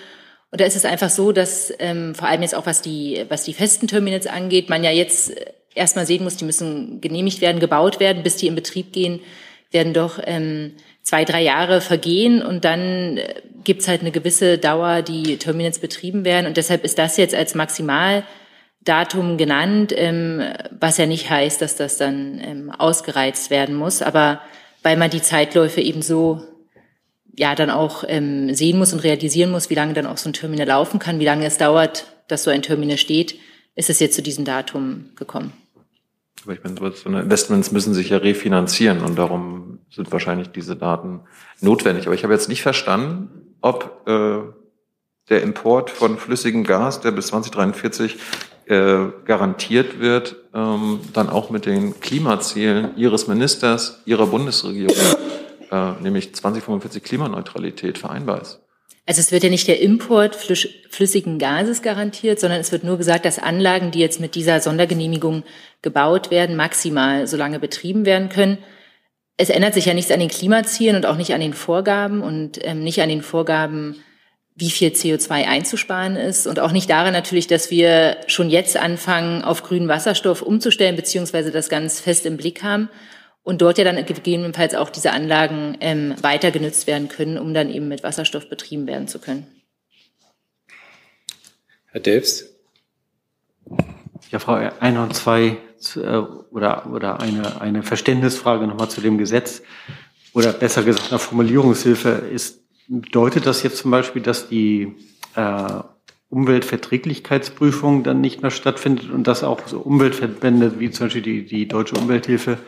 Und 0.50 0.60
da 0.60 0.64
ist 0.64 0.74
es 0.74 0.84
einfach 0.84 1.10
so, 1.10 1.30
dass 1.30 1.72
ähm, 1.78 2.16
vor 2.16 2.26
allem 2.26 2.42
jetzt 2.42 2.56
auch 2.56 2.66
was 2.66 2.82
die, 2.82 3.24
was 3.28 3.44
die 3.44 3.54
festen 3.54 3.86
Terminals 3.86 4.26
angeht, 4.26 4.68
man 4.68 4.82
ja 4.82 4.90
jetzt 4.90 5.32
erstmal 5.74 6.04
sehen 6.04 6.24
muss, 6.24 6.36
die 6.36 6.44
müssen 6.44 7.00
genehmigt 7.00 7.40
werden, 7.40 7.60
gebaut 7.60 8.00
werden, 8.00 8.24
bis 8.24 8.36
die 8.36 8.48
in 8.48 8.56
Betrieb 8.56 8.92
gehen, 8.92 9.20
werden 9.70 9.94
doch 9.94 10.18
ähm, 10.24 10.72
zwei, 11.04 11.24
drei 11.24 11.42
Jahre 11.42 11.80
vergehen 11.80 12.42
und 12.42 12.64
dann 12.64 13.18
äh, 13.18 13.34
gibt's 13.62 13.86
halt 13.86 14.00
eine 14.00 14.10
gewisse 14.10 14.58
Dauer, 14.58 15.02
die 15.02 15.36
Terminals 15.36 15.78
betrieben 15.78 16.24
werden. 16.24 16.46
Und 16.46 16.56
deshalb 16.56 16.84
ist 16.84 16.98
das 16.98 17.16
jetzt 17.16 17.36
als 17.36 17.54
Maximaldatum 18.80 19.36
genannt, 19.36 19.92
ähm, 19.94 20.42
was 20.78 20.98
ja 20.98 21.06
nicht 21.06 21.30
heißt, 21.30 21.60
dass 21.60 21.76
das 21.76 21.96
dann 21.96 22.40
ähm, 22.42 22.70
ausgereizt 22.70 23.50
werden 23.50 23.74
muss. 23.74 24.02
Aber 24.02 24.40
weil 24.82 24.96
man 24.96 25.10
die 25.10 25.22
Zeitläufe 25.22 25.80
eben 25.80 26.02
so 26.02 26.42
ja 27.36 27.54
dann 27.54 27.70
auch 27.70 28.04
ähm, 28.06 28.52
sehen 28.54 28.78
muss 28.78 28.92
und 28.92 29.00
realisieren 29.00 29.50
muss, 29.50 29.70
wie 29.70 29.74
lange 29.74 29.94
dann 29.94 30.06
auch 30.06 30.18
so 30.18 30.28
ein 30.28 30.32
Terminal 30.32 30.66
laufen 30.66 30.98
kann, 30.98 31.20
wie 31.20 31.24
lange 31.24 31.46
es 31.46 31.58
dauert, 31.58 32.06
dass 32.28 32.44
so 32.44 32.50
ein 32.50 32.62
Terminal 32.62 32.98
steht, 32.98 33.38
ist 33.76 33.90
es 33.90 34.00
jetzt 34.00 34.16
zu 34.16 34.22
diesem 34.22 34.44
Datum 34.44 35.10
gekommen. 35.16 35.52
Aber 36.42 36.54
ich 36.54 36.64
meine, 36.64 36.76
so 36.92 37.08
Investments 37.10 37.70
müssen 37.70 37.92
sich 37.92 38.08
ja 38.10 38.16
refinanzieren 38.16 39.02
und 39.02 39.18
darum 39.18 39.80
sind 39.90 40.10
wahrscheinlich 40.10 40.48
diese 40.48 40.74
Daten 40.74 41.20
notwendig. 41.60 42.06
Aber 42.06 42.14
ich 42.14 42.24
habe 42.24 42.32
jetzt 42.32 42.48
nicht 42.48 42.62
verstanden, 42.62 43.56
ob 43.60 44.06
äh, 44.06 44.38
der 45.28 45.42
Import 45.42 45.90
von 45.90 46.18
flüssigem 46.18 46.64
Gas, 46.64 47.00
der 47.00 47.12
bis 47.12 47.28
2043 47.28 48.18
äh, 48.70 49.10
garantiert 49.24 49.98
wird, 49.98 50.36
ähm, 50.54 51.00
dann 51.12 51.28
auch 51.28 51.50
mit 51.50 51.66
den 51.66 51.98
Klimazielen 51.98 52.96
Ihres 52.96 53.26
Ministers, 53.26 54.00
Ihrer 54.04 54.28
Bundesregierung, 54.28 54.94
äh, 55.72 55.92
nämlich 56.00 56.34
2045 56.34 57.02
Klimaneutralität 57.02 57.98
vereinbar 57.98 58.40
ist. 58.40 58.60
Also 59.06 59.18
es 59.18 59.32
wird 59.32 59.42
ja 59.42 59.50
nicht 59.50 59.66
der 59.66 59.80
Import 59.80 60.36
flüssigen 60.36 61.40
Gases 61.40 61.82
garantiert, 61.82 62.38
sondern 62.38 62.60
es 62.60 62.70
wird 62.70 62.84
nur 62.84 62.96
gesagt, 62.96 63.24
dass 63.24 63.40
Anlagen, 63.40 63.90
die 63.90 63.98
jetzt 63.98 64.20
mit 64.20 64.36
dieser 64.36 64.60
Sondergenehmigung 64.60 65.42
gebaut 65.82 66.30
werden, 66.30 66.54
maximal 66.54 67.26
so 67.26 67.36
lange 67.36 67.58
betrieben 67.58 68.06
werden 68.06 68.28
können. 68.28 68.58
Es 69.36 69.50
ändert 69.50 69.74
sich 69.74 69.86
ja 69.86 69.94
nichts 69.94 70.12
an 70.12 70.20
den 70.20 70.28
Klimazielen 70.28 70.94
und 70.94 71.06
auch 71.06 71.16
nicht 71.16 71.34
an 71.34 71.40
den 71.40 71.54
Vorgaben 71.54 72.22
und 72.22 72.60
ähm, 72.62 72.84
nicht 72.84 73.02
an 73.02 73.08
den 73.08 73.22
Vorgaben, 73.22 73.96
wie 74.60 74.70
viel 74.70 74.90
CO2 74.90 75.46
einzusparen 75.46 76.16
ist 76.16 76.46
und 76.46 76.60
auch 76.60 76.70
nicht 76.70 76.88
daran 76.90 77.12
natürlich, 77.12 77.46
dass 77.46 77.70
wir 77.70 78.18
schon 78.26 78.50
jetzt 78.50 78.76
anfangen, 78.76 79.42
auf 79.42 79.62
grünen 79.62 79.88
Wasserstoff 79.88 80.42
umzustellen, 80.42 80.96
beziehungsweise 80.96 81.50
das 81.50 81.68
ganz 81.70 81.98
fest 81.98 82.26
im 82.26 82.36
Blick 82.36 82.62
haben 82.62 82.90
und 83.42 83.62
dort 83.62 83.78
ja 83.78 83.84
dann 83.84 84.04
gegebenenfalls 84.04 84.74
auch 84.74 84.90
diese 84.90 85.12
Anlagen 85.12 85.78
ähm, 85.80 86.14
weiter 86.20 86.50
genutzt 86.50 86.86
werden 86.86 87.08
können, 87.08 87.38
um 87.38 87.54
dann 87.54 87.70
eben 87.70 87.88
mit 87.88 88.02
Wasserstoff 88.02 88.48
betrieben 88.50 88.86
werden 88.86 89.08
zu 89.08 89.18
können. 89.18 89.46
Herr 91.86 92.00
Delfs. 92.00 92.44
Ja, 94.30 94.38
Frau 94.38 94.54
ein 94.54 94.98
und 94.98 95.16
zwei 95.16 95.56
äh, 95.96 95.98
oder, 95.98 96.86
oder 96.92 97.20
eine, 97.20 97.60
eine 97.60 97.82
Verständnisfrage 97.82 98.66
nochmal 98.66 98.90
zu 98.90 99.00
dem 99.00 99.16
Gesetz 99.16 99.62
oder 100.34 100.52
besser 100.52 100.82
gesagt 100.82 101.10
eine 101.10 101.18
Formulierungshilfe 101.18 102.10
ist, 102.10 102.60
bedeutet 102.90 103.46
das 103.46 103.62
jetzt 103.62 103.78
zum 103.78 103.90
Beispiel, 103.90 104.20
dass 104.20 104.48
die 104.48 104.96
äh, 105.36 105.80
Umweltverträglichkeitsprüfung 106.28 108.02
dann 108.02 108.20
nicht 108.20 108.42
mehr 108.42 108.50
stattfindet 108.50 109.10
und 109.10 109.26
dass 109.26 109.44
auch 109.44 109.66
so 109.66 109.78
Umweltverbände 109.78 110.80
wie 110.80 110.90
zum 110.90 111.06
Beispiel 111.06 111.22
die, 111.22 111.46
die 111.46 111.68
Deutsche 111.68 111.94
Umwelthilfe 111.94 112.58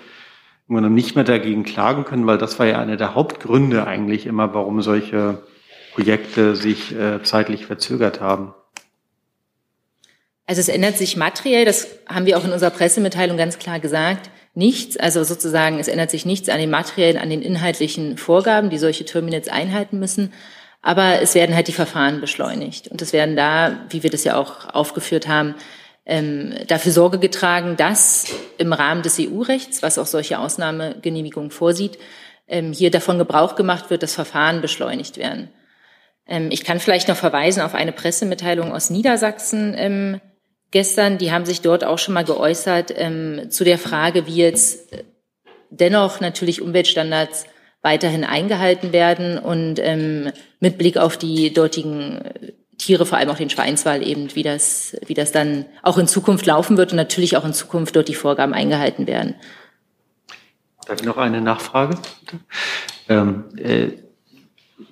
nicht 0.69 1.17
mehr 1.17 1.25
dagegen 1.25 1.65
klagen 1.65 2.05
können, 2.05 2.27
weil 2.27 2.39
das 2.39 2.59
war 2.59 2.67
ja 2.67 2.79
einer 2.79 2.97
der 2.97 3.15
Hauptgründe 3.15 3.87
eigentlich 3.87 4.27
immer, 4.27 4.55
warum 4.55 4.81
solche 4.81 5.43
Projekte 5.93 6.57
sich 6.57 6.95
äh, 6.95 7.23
zeitlich 7.23 7.67
verzögert 7.67 8.21
haben. 8.21 8.55
Also 10.47 10.61
es 10.61 10.69
ändert 10.69 10.97
sich 10.97 11.17
materiell, 11.17 11.65
das 11.65 11.89
haben 12.09 12.25
wir 12.25 12.39
auch 12.39 12.45
in 12.45 12.53
unserer 12.53 12.71
Pressemitteilung 12.71 13.37
ganz 13.37 13.59
klar 13.59 13.81
gesagt, 13.81 14.31
nichts. 14.55 14.97
Also 14.97 15.25
sozusagen, 15.25 15.79
es 15.79 15.89
ändert 15.89 16.11
sich 16.11 16.27
nichts 16.27 16.49
an 16.49 16.59
den 16.59 16.71
materiellen, 16.71 17.19
an 17.19 17.31
den 17.31 17.43
inhaltlichen 17.43 18.19
Vorgaben, 18.19 18.71
die 18.71 18.79
solche 18.79 19.05
Terminals 19.05 19.49
einhalten 19.49 19.99
müssen. 19.99 20.33
Aber 20.83 21.21
es 21.23 21.35
werden 21.35 21.55
halt 21.55 21.69
die 21.69 21.73
Verfahren 21.73 22.21
beschleunigt. 22.21 22.89
Und 22.89 23.01
es 23.03 23.13
werden 23.13 23.37
da, 23.37 23.79
wie 23.91 24.03
wir 24.03 24.11
das 24.11 24.25
ja 24.25 24.37
auch 24.37 24.75
aufgeführt 24.75 25.29
haben, 25.29 25.55
ähm, 26.05 26.55
dafür 26.67 26.91
Sorge 26.91 27.19
getragen, 27.19 27.77
dass 27.77 28.27
im 28.59 28.73
Rahmen 28.73 29.03
des 29.03 29.21
EU-Rechts, 29.21 29.83
was 29.83 29.99
auch 29.99 30.07
solche 30.07 30.41
Ausnahmegenehmigungen 30.41 31.53
vorsieht, 31.53 31.99
ähm, 32.49 32.73
hier 32.73 32.91
davon 32.91 33.19
Gebrauch 33.19 33.55
gemacht 33.55 33.91
wird, 33.91 34.03
dass 34.03 34.15
Verfahren 34.15 34.61
beschleunigt 34.61 35.17
werden. 35.17 35.49
Ähm, 36.27 36.49
ich 36.51 36.65
kann 36.65 36.81
vielleicht 36.81 37.07
noch 37.07 37.17
verweisen 37.17 37.63
auf 37.63 37.75
eine 37.75 37.93
Pressemitteilung 37.93 38.73
aus 38.73 38.91
Niedersachsen 38.91 39.75
ähm, 39.77 40.21
gestern. 40.73 41.19
Die 41.19 41.31
haben 41.31 41.45
sich 41.45 41.61
dort 41.61 41.85
auch 41.85 41.99
schon 41.99 42.15
mal 42.15 42.25
geäußert 42.25 42.93
ähm, 42.97 43.51
zu 43.51 43.63
der 43.63 43.79
Frage, 43.79 44.27
wie 44.27 44.37
jetzt 44.37 44.89
dennoch 45.71 46.21
natürlich 46.21 46.61
Umweltstandards 46.61 47.47
weiterhin 47.83 48.25
eingehalten 48.25 48.93
werden 48.93 49.39
und 49.39 49.79
ähm, 49.79 50.33
mit 50.61 50.79
Blick 50.79 50.97
auf 50.97 51.17
die 51.17 51.53
dortigen 51.53 52.21
Tiere, 52.79 53.07
vor 53.07 53.19
allem 53.19 53.31
auch 53.31 53.37
den 53.37 53.51
Schweinswall 53.51 54.07
eben, 54.07 54.35
wie 54.35 54.43
das, 54.43 54.97
wie 55.07 55.15
das 55.15 55.33
dann 55.33 55.67
auch 55.83 55.99
in 55.99 56.09
Zukunft 56.09 56.47
laufen 56.47 56.77
wird 56.77 56.93
und 56.93 56.97
natürlich 56.97 57.37
auch 57.37 57.45
in 57.45 57.53
Zukunft 57.53 57.95
dort 57.97 58.09
die 58.09 58.15
Vorgaben 58.15 58.55
eingehalten 58.55 59.07
werden. 59.07 59.35
Darf 60.87 61.01
ich 61.01 61.07
noch 61.07 61.17
eine 61.17 61.41
Nachfrage? 61.41 61.99
Ähm, 63.09 63.45
äh, 63.57 63.89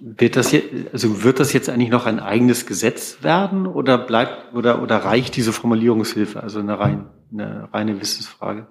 wird 0.00 0.36
das 0.36 0.52
jetzt, 0.52 0.68
also 0.92 1.22
wird 1.22 1.40
das 1.40 1.52
jetzt 1.52 1.68
eigentlich 1.68 1.90
noch 1.90 2.06
ein 2.06 2.20
eigenes 2.20 2.66
Gesetz 2.66 3.18
werden 3.22 3.66
oder 3.66 3.98
bleibt 3.98 4.54
oder 4.54 4.82
oder 4.82 4.96
reicht 4.96 5.36
diese 5.36 5.52
Formulierungshilfe? 5.52 6.42
Also 6.42 6.60
eine 6.60 6.78
rein 6.78 7.06
eine 7.32 7.68
reine 7.72 8.00
Wissensfrage. 8.00 8.66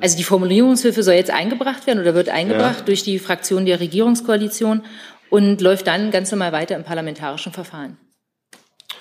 Also 0.00 0.16
die 0.16 0.24
Formulierungshilfe 0.24 1.02
soll 1.02 1.14
jetzt 1.14 1.30
eingebracht 1.30 1.86
werden 1.86 2.00
oder 2.00 2.14
wird 2.14 2.28
eingebracht 2.28 2.80
ja. 2.80 2.84
durch 2.84 3.02
die 3.02 3.18
Fraktion 3.18 3.66
der 3.66 3.80
Regierungskoalition 3.80 4.82
und 5.28 5.60
läuft 5.60 5.86
dann 5.86 6.10
ganz 6.10 6.30
normal 6.30 6.52
weiter 6.52 6.76
im 6.76 6.84
parlamentarischen 6.84 7.52
Verfahren. 7.52 7.98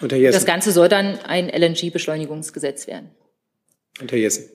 Und 0.01 0.12
Herr 0.12 0.20
Jessen. 0.20 0.34
Das 0.34 0.45
Ganze 0.45 0.72
soll 0.72 0.89
dann 0.89 1.20
ein 1.26 1.49
LNG-Beschleunigungsgesetz 1.49 2.88
werden. 2.88 3.12
Und 4.01 4.12
Herr 4.12 4.20
Jessen. 4.20 4.49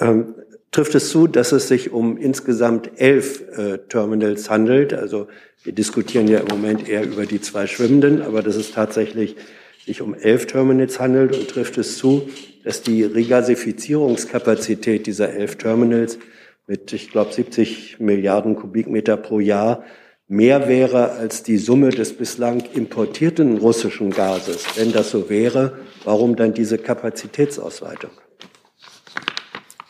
Ähm, 0.00 0.34
trifft 0.70 0.94
es 0.94 1.10
zu, 1.10 1.26
dass 1.26 1.52
es 1.52 1.68
sich 1.68 1.92
um 1.92 2.16
insgesamt 2.16 2.90
elf 2.96 3.42
äh, 3.56 3.78
Terminals 3.88 4.50
handelt? 4.50 4.92
Also 4.92 5.28
wir 5.64 5.72
diskutieren 5.72 6.28
ja 6.28 6.40
im 6.40 6.48
Moment 6.48 6.88
eher 6.88 7.04
über 7.04 7.26
die 7.26 7.40
zwei 7.40 7.66
schwimmenden, 7.66 8.22
aber 8.22 8.42
dass 8.42 8.56
es 8.56 8.72
tatsächlich 8.72 9.36
sich 9.84 10.02
um 10.02 10.14
elf 10.14 10.46
Terminals 10.46 11.00
handelt 11.00 11.36
und 11.36 11.48
trifft 11.48 11.78
es 11.78 11.96
zu, 11.96 12.28
dass 12.64 12.82
die 12.82 13.02
Regasifizierungskapazität 13.02 15.06
dieser 15.06 15.32
elf 15.32 15.56
Terminals 15.56 16.18
mit, 16.66 16.92
ich 16.92 17.10
glaube, 17.10 17.32
70 17.32 17.98
Milliarden 17.98 18.54
Kubikmeter 18.54 19.16
pro 19.16 19.40
Jahr 19.40 19.84
mehr 20.28 20.68
wäre 20.68 21.12
als 21.12 21.42
die 21.42 21.56
Summe 21.56 21.88
des 21.88 22.12
bislang 22.12 22.62
importierten 22.74 23.56
russischen 23.56 24.10
Gases. 24.10 24.66
Wenn 24.76 24.92
das 24.92 25.10
so 25.10 25.30
wäre, 25.30 25.78
warum 26.04 26.36
dann 26.36 26.52
diese 26.52 26.76
Kapazitätsausweitung? 26.76 28.10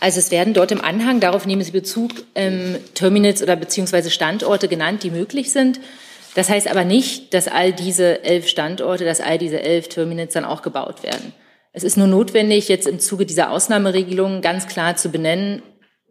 Also 0.00 0.20
es 0.20 0.30
werden 0.30 0.54
dort 0.54 0.70
im 0.70 0.80
Anhang, 0.80 1.20
darauf 1.20 1.44
nehmen 1.44 1.62
Sie 1.62 1.72
Bezug, 1.72 2.12
ähm, 2.34 2.76
Terminals 2.94 3.42
oder 3.42 3.56
beziehungsweise 3.56 4.10
Standorte 4.10 4.68
genannt, 4.68 5.02
die 5.02 5.10
möglich 5.10 5.50
sind. 5.50 5.80
Das 6.34 6.48
heißt 6.48 6.68
aber 6.68 6.84
nicht, 6.84 7.34
dass 7.34 7.48
all 7.48 7.72
diese 7.72 8.22
elf 8.22 8.46
Standorte, 8.46 9.04
dass 9.04 9.20
all 9.20 9.38
diese 9.38 9.60
elf 9.60 9.88
Terminals 9.88 10.34
dann 10.34 10.44
auch 10.44 10.62
gebaut 10.62 11.02
werden. 11.02 11.32
Es 11.72 11.82
ist 11.82 11.96
nur 11.96 12.06
notwendig, 12.06 12.68
jetzt 12.68 12.86
im 12.86 13.00
Zuge 13.00 13.26
dieser 13.26 13.50
Ausnahmeregelung 13.50 14.40
ganz 14.40 14.66
klar 14.68 14.96
zu 14.96 15.10
benennen, 15.10 15.62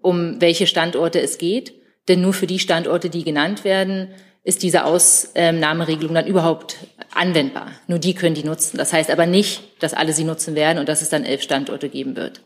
um 0.02 0.42
welche 0.42 0.68
Standorte 0.68 1.22
es 1.22 1.38
geht. 1.38 1.74
Denn 2.08 2.22
nur 2.22 2.34
für 2.34 2.48
die 2.48 2.60
Standorte, 2.60 3.10
die 3.10 3.24
genannt 3.24 3.64
werden, 3.64 4.10
ist 4.44 4.64
diese 4.64 4.86
Ausnahmeregelung 4.86 6.14
dann 6.14 6.28
überhaupt 6.28 6.78
anwendbar. 7.14 7.72
Nur 7.88 8.00
die 8.00 8.14
können 8.14 8.36
die 8.36 8.46
nutzen. 8.46 8.78
Das 8.78 8.94
heißt 8.94 9.12
aber 9.12 9.26
nicht, 9.26 9.62
dass 9.80 9.94
alle 9.94 10.14
sie 10.14 10.24
nutzen 10.24 10.56
werden 10.56 10.78
und 10.80 10.88
dass 10.88 11.02
es 11.02 11.10
dann 11.10 11.26
elf 11.26 11.42
Standorte 11.42 11.90
geben 11.90 12.16
wird. 12.16 12.42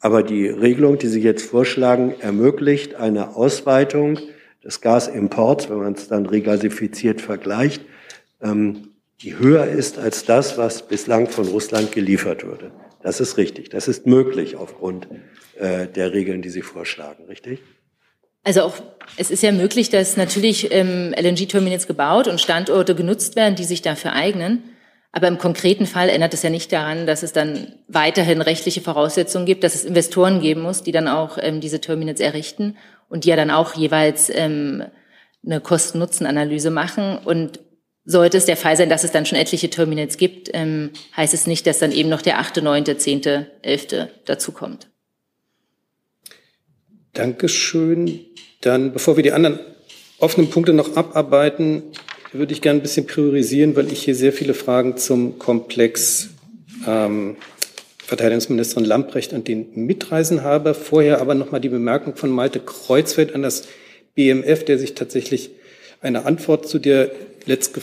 Aber 0.00 0.22
die 0.22 0.46
Regelung, 0.46 0.98
die 0.98 1.08
Sie 1.08 1.20
jetzt 1.20 1.44
vorschlagen, 1.44 2.14
ermöglicht 2.20 2.94
eine 2.94 3.34
Ausweitung 3.34 4.18
des 4.64 4.80
Gasimports, 4.80 5.68
wenn 5.68 5.78
man 5.78 5.94
es 5.94 6.08
dann 6.08 6.26
regasifiziert 6.26 7.20
vergleicht, 7.20 7.82
ähm, 8.40 8.88
die 9.20 9.36
höher 9.36 9.66
ist 9.66 9.98
als 9.98 10.24
das, 10.24 10.56
was 10.56 10.86
bislang 10.86 11.28
von 11.28 11.48
Russland 11.48 11.90
geliefert 11.90 12.44
würde. 12.44 12.70
Das 13.02 13.20
ist 13.20 13.36
richtig. 13.36 13.70
Das 13.70 13.88
ist 13.88 14.06
möglich 14.06 14.56
aufgrund 14.56 15.08
äh, 15.58 15.88
der 15.88 16.12
Regeln, 16.12 16.42
die 16.42 16.50
Sie 16.50 16.62
vorschlagen, 16.62 17.24
richtig? 17.24 17.60
Also 18.44 18.62
auch, 18.62 18.76
es 19.16 19.30
ist 19.30 19.42
ja 19.42 19.50
möglich, 19.50 19.90
dass 19.90 20.16
natürlich 20.16 20.72
ähm, 20.72 21.12
LNG-Terminals 21.18 21.86
gebaut 21.86 22.28
und 22.28 22.40
Standorte 22.40 22.94
genutzt 22.94 23.34
werden, 23.34 23.56
die 23.56 23.64
sich 23.64 23.82
dafür 23.82 24.12
eignen. 24.12 24.62
Aber 25.18 25.26
im 25.26 25.38
konkreten 25.38 25.86
Fall 25.86 26.10
ändert 26.10 26.32
es 26.32 26.44
ja 26.44 26.50
nicht 26.50 26.72
daran, 26.72 27.04
dass 27.04 27.24
es 27.24 27.32
dann 27.32 27.72
weiterhin 27.88 28.40
rechtliche 28.40 28.80
Voraussetzungen 28.80 29.46
gibt, 29.46 29.64
dass 29.64 29.74
es 29.74 29.84
Investoren 29.84 30.40
geben 30.40 30.60
muss, 30.60 30.84
die 30.84 30.92
dann 30.92 31.08
auch 31.08 31.38
ähm, 31.42 31.60
diese 31.60 31.80
Terminals 31.80 32.20
errichten 32.20 32.76
und 33.08 33.24
die 33.24 33.30
ja 33.30 33.34
dann 33.34 33.50
auch 33.50 33.74
jeweils 33.74 34.30
ähm, 34.32 34.84
eine 35.44 35.60
Kosten-Nutzen-Analyse 35.60 36.70
machen. 36.70 37.18
Und 37.18 37.58
sollte 38.04 38.36
es 38.36 38.44
der 38.44 38.56
Fall 38.56 38.76
sein, 38.76 38.88
dass 38.88 39.02
es 39.02 39.10
dann 39.10 39.26
schon 39.26 39.38
etliche 39.38 39.68
Terminals 39.68 40.18
gibt, 40.18 40.50
ähm, 40.52 40.90
heißt 41.16 41.34
es 41.34 41.48
nicht, 41.48 41.66
dass 41.66 41.80
dann 41.80 41.90
eben 41.90 42.10
noch 42.10 42.22
der 42.22 42.38
8., 42.38 42.62
9., 42.62 42.96
10., 42.96 43.46
11. 43.62 43.86
dazukommt. 44.24 44.86
Dankeschön. 47.12 48.20
Dann, 48.60 48.92
bevor 48.92 49.16
wir 49.16 49.24
die 49.24 49.32
anderen 49.32 49.58
offenen 50.20 50.48
Punkte 50.48 50.74
noch 50.74 50.96
abarbeiten, 50.96 51.82
würde 52.32 52.52
ich 52.52 52.60
gerne 52.60 52.80
ein 52.80 52.82
bisschen 52.82 53.06
priorisieren, 53.06 53.76
weil 53.76 53.90
ich 53.92 54.02
hier 54.02 54.14
sehr 54.14 54.32
viele 54.32 54.54
Fragen 54.54 54.96
zum 54.96 55.38
Komplex 55.38 56.30
ähm, 56.86 57.36
Verteidigungsministerin 57.98 58.84
Lamprecht 58.84 59.32
und 59.32 59.48
den 59.48 59.68
Mitreisen 59.74 60.42
habe. 60.42 60.74
Vorher 60.74 61.20
aber 61.20 61.34
noch 61.34 61.50
mal 61.50 61.58
die 61.58 61.68
Bemerkung 61.68 62.16
von 62.16 62.30
Malte 62.30 62.60
Kreuzfeld 62.60 63.34
an 63.34 63.42
das 63.42 63.64
BMF, 64.14 64.64
der 64.64 64.78
sich 64.78 64.94
tatsächlich 64.94 65.50
eine 66.00 66.24
Antwort 66.26 66.68
zu 66.68 66.78
der 66.78 67.10
letzte 67.46 67.80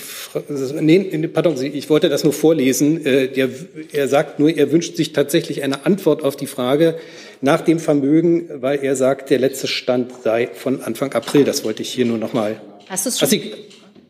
nee, 0.80 1.28
pardon, 1.28 1.62
ich 1.62 1.89
wollte 1.89 2.08
das 2.08 2.24
nur 2.24 2.34
vorlesen. 2.34 3.06
Äh, 3.06 3.28
der, 3.28 3.50
er 3.91 4.08
sagt 4.08 4.39
nur, 4.39 4.56
er 4.56 4.72
wünscht 4.72 4.96
sich 4.96 5.12
tatsächlich 5.12 5.64
eine 5.64 5.86
Antwort 5.86 6.24
auf 6.24 6.36
die 6.36 6.48
Frage 6.48 6.96
nach 7.41 7.62
dem 7.62 7.80
Vermögen, 7.80 8.50
weil 8.62 8.84
er 8.84 8.96
sagt, 8.96 9.30
der 9.30 9.39
letzte 9.39 9.68
Stand 9.68 10.12
sei 10.24 10.50
von 10.54 10.82
Anfang 10.82 11.14
April. 11.14 11.43
Das 11.43 11.64
wollte 11.64 11.82
ich 11.82 11.89
hier 11.89 12.06
nur 12.06 12.18
noch 12.18 12.34
mal. 12.34 12.62
Hast 12.88 13.06
du 13.06 13.10
es 13.10 13.20
schon? 13.20 13.28
Also 13.28 13.48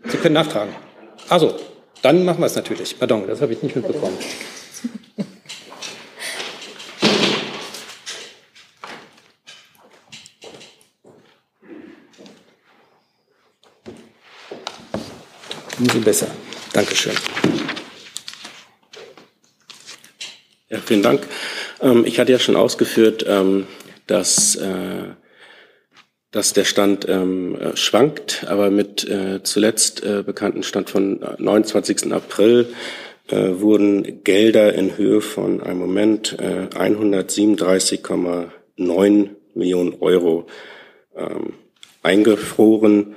Sie, 0.07 0.17
können 0.17 0.33
nachtragen. 0.33 0.73
Also, 1.29 1.59
dann 2.01 2.23
machen 2.25 2.39
wir 2.39 2.45
es 2.45 2.55
natürlich. 2.55 2.97
Pardon, 2.97 3.27
das 3.27 3.41
habe 3.41 3.53
ich 3.53 3.63
nicht 3.63 3.75
mitbekommen. 3.75 4.17
Umso 15.79 15.99
besser. 15.99 16.27
Dankeschön. 16.73 17.15
Ja, 20.69 20.79
vielen 20.79 21.03
Dank. 21.03 21.27
Ähm, 21.81 22.05
ich 22.05 22.19
hatte 22.19 22.31
ja 22.31 22.39
schon 22.39 22.55
ausgeführt, 22.55 23.25
ähm, 23.27 23.67
dass, 24.07 24.55
äh, 24.55 25.09
dass 26.35 26.53
der 26.53 26.65
Stand 26.65 27.07
ähm, 27.07 27.57
schwankt, 27.75 28.45
aber 28.47 28.69
mit 28.69 29.07
äh, 29.07 29.41
zuletzt 29.41 30.03
äh, 30.03 30.21
bekannten 30.23 30.63
Stand 30.63 30.89
von 30.89 31.23
29. 31.37 32.11
April 32.11 32.67
wurden 33.27 34.23
Gelder 34.23 34.75
in 34.75 34.97
Höhe 34.97 35.19
von 35.19 35.59
einem 35.59 35.79
Moment 35.79 36.37
137,9 36.37 39.29
Millionen 39.55 39.95
Euro 39.99 40.45
eingefroren. 42.03 43.15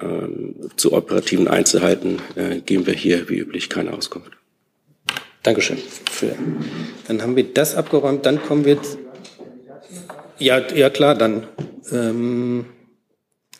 Ähm, 0.00 0.54
zu 0.76 0.92
operativen 0.92 1.48
Einzelheiten 1.48 2.20
äh, 2.36 2.60
geben 2.60 2.86
wir 2.86 2.94
hier 2.94 3.28
wie 3.28 3.38
üblich 3.38 3.68
keine 3.68 3.92
Auskunft. 3.92 4.30
Dankeschön. 5.42 5.78
Dann 7.08 7.22
haben 7.22 7.34
wir 7.34 7.44
das 7.44 7.74
abgeräumt. 7.74 8.24
Dann 8.24 8.40
kommen 8.42 8.64
wir. 8.64 8.78
Ja, 10.38 10.60
ja 10.74 10.90
klar, 10.90 11.14
dann 11.14 11.46
ähm, 11.90 12.66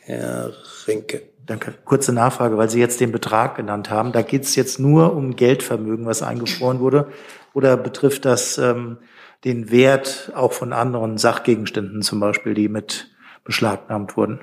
Herr 0.00 0.52
Rinke. 0.86 1.22
Danke. 1.46 1.74
Kurze 1.86 2.12
Nachfrage, 2.12 2.58
weil 2.58 2.68
Sie 2.68 2.78
jetzt 2.78 3.00
den 3.00 3.10
Betrag 3.10 3.56
genannt 3.56 3.88
haben. 3.88 4.12
Da 4.12 4.20
geht 4.20 4.42
es 4.42 4.54
jetzt 4.54 4.78
nur 4.78 5.14
um 5.14 5.34
Geldvermögen, 5.34 6.04
was 6.04 6.22
eingefroren 6.22 6.80
wurde, 6.80 7.08
oder 7.54 7.78
betrifft 7.78 8.26
das 8.26 8.58
ähm, 8.58 8.98
den 9.44 9.70
Wert 9.70 10.30
auch 10.34 10.52
von 10.52 10.74
anderen 10.74 11.16
Sachgegenständen 11.16 12.02
zum 12.02 12.20
Beispiel, 12.20 12.52
die 12.52 12.68
mit 12.68 13.08
beschlagnahmt 13.44 14.16
wurden? 14.16 14.40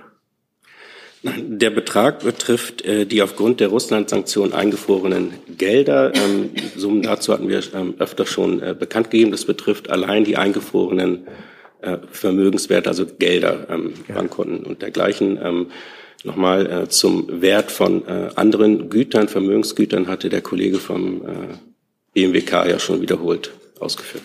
Der 1.23 1.69
Betrag 1.69 2.19
betrifft 2.19 2.83
äh, 2.83 3.05
die 3.05 3.21
aufgrund 3.21 3.59
der 3.59 3.67
Russland-Sanktionen 3.69 4.53
eingefrorenen 4.53 5.33
Gelder. 5.57 6.11
Ähm, 6.15 6.51
Summen 6.75 7.03
dazu 7.03 7.33
hatten 7.33 7.49
wir 7.49 7.61
ähm, 7.73 7.95
öfter 7.99 8.25
schon 8.25 8.61
äh, 8.61 8.75
bekannt 8.77 9.09
gegeben. 9.11 9.31
Das 9.31 9.45
betrifft 9.45 9.89
allein 9.89 10.23
die 10.23 10.37
eingefrorenen 10.37 11.27
äh, 11.85 11.97
Vermögenswerte, 12.11 12.89
also 12.89 13.05
Gelder, 13.05 13.67
ähm, 13.69 13.93
ja. 14.07 14.15
Bankkonten 14.15 14.65
und 14.65 14.81
dergleichen. 14.81 15.39
Ähm, 15.41 15.67
Nochmal 16.25 16.65
äh, 16.65 16.89
zum 16.89 17.41
Wert 17.41 17.71
von 17.71 18.07
äh, 18.07 18.29
anderen 18.33 18.89
Gütern, 18.89 19.27
Vermögensgütern 19.27 20.07
hatte 20.07 20.29
der 20.29 20.41
Kollege 20.41 20.79
vom 20.79 21.21
äh, 21.21 21.29
BMWK 22.13 22.67
ja 22.67 22.79
schon 22.79 22.99
wiederholt 23.01 23.51
ausgeführt. 23.79 24.23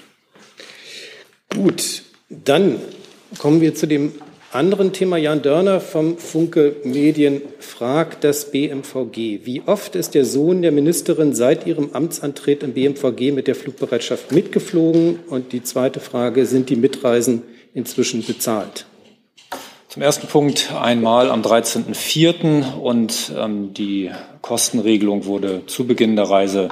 Gut, 1.54 2.02
dann 2.30 2.76
kommen 3.36 3.60
wir 3.60 3.74
zu 3.74 3.86
dem 3.86 4.12
anderen 4.50 4.94
Thema 4.94 5.18
Jan 5.18 5.42
Dörner 5.42 5.78
vom 5.80 6.16
Funke 6.16 6.76
Medien 6.84 7.42
fragt 7.58 8.24
das 8.24 8.50
BMVG. 8.50 9.40
Wie 9.44 9.62
oft 9.66 9.94
ist 9.94 10.14
der 10.14 10.24
Sohn 10.24 10.62
der 10.62 10.72
Ministerin 10.72 11.34
seit 11.34 11.66
ihrem 11.66 11.90
Amtsantritt 11.92 12.62
im 12.62 12.72
BMVG 12.72 13.32
mit 13.32 13.46
der 13.46 13.54
Flugbereitschaft 13.54 14.32
mitgeflogen? 14.32 15.18
Und 15.28 15.52
die 15.52 15.62
zweite 15.62 16.00
Frage, 16.00 16.46
sind 16.46 16.70
die 16.70 16.76
Mitreisen 16.76 17.42
inzwischen 17.74 18.24
bezahlt? 18.24 18.86
Zum 19.88 20.02
ersten 20.02 20.28
Punkt 20.28 20.72
einmal 20.72 21.30
am 21.30 21.42
13.04. 21.42 22.76
und 22.76 23.32
ähm, 23.36 23.74
die 23.74 24.10
Kostenregelung 24.40 25.24
wurde 25.24 25.66
zu 25.66 25.84
Beginn 25.86 26.14
der 26.14 26.30
Reise 26.30 26.68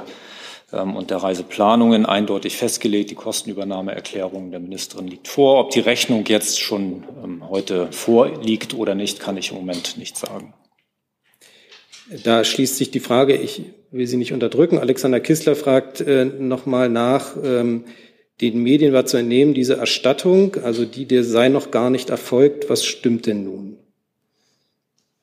ähm, 0.71 0.95
und 0.95 1.09
der 1.09 1.17
Reiseplanungen 1.17 2.05
eindeutig 2.05 2.55
festgelegt. 2.55 3.11
Die 3.11 3.15
Kostenübernahmeerklärung 3.15 4.51
der 4.51 4.61
Ministerin 4.61 5.07
liegt 5.07 5.27
vor. 5.27 5.59
Ob 5.59 5.71
die 5.71 5.81
Rechnung 5.81 6.23
jetzt 6.27 6.61
schon 6.61 7.03
ähm, 7.21 7.49
heute 7.49 7.91
vorliegt 7.91 8.73
oder 8.73 8.95
nicht, 8.95 9.19
kann 9.19 9.35
ich 9.35 9.51
im 9.51 9.57
Moment 9.57 9.97
nicht 9.97 10.17
sagen. 10.17 10.53
Da 12.23 12.43
schließt 12.43 12.77
sich 12.77 12.89
die 12.89 12.99
Frage, 12.99 13.35
ich 13.35 13.63
will 13.91 14.07
Sie 14.07 14.17
nicht 14.17 14.33
unterdrücken. 14.33 14.79
Alexander 14.79 15.19
Kissler 15.19 15.55
fragt 15.55 16.01
äh, 16.01 16.25
nochmal 16.25 16.89
nach, 16.89 17.35
ähm, 17.43 17.85
den 18.41 18.63
Medien 18.63 18.93
war 18.93 19.05
zu 19.05 19.17
entnehmen, 19.17 19.53
diese 19.53 19.77
Erstattung, 19.77 20.55
also 20.63 20.85
die, 20.85 21.05
der 21.05 21.23
sei 21.23 21.49
noch 21.49 21.71
gar 21.71 21.89
nicht 21.89 22.09
erfolgt. 22.09 22.69
Was 22.69 22.85
stimmt 22.85 23.25
denn 23.25 23.43
nun? 23.43 23.77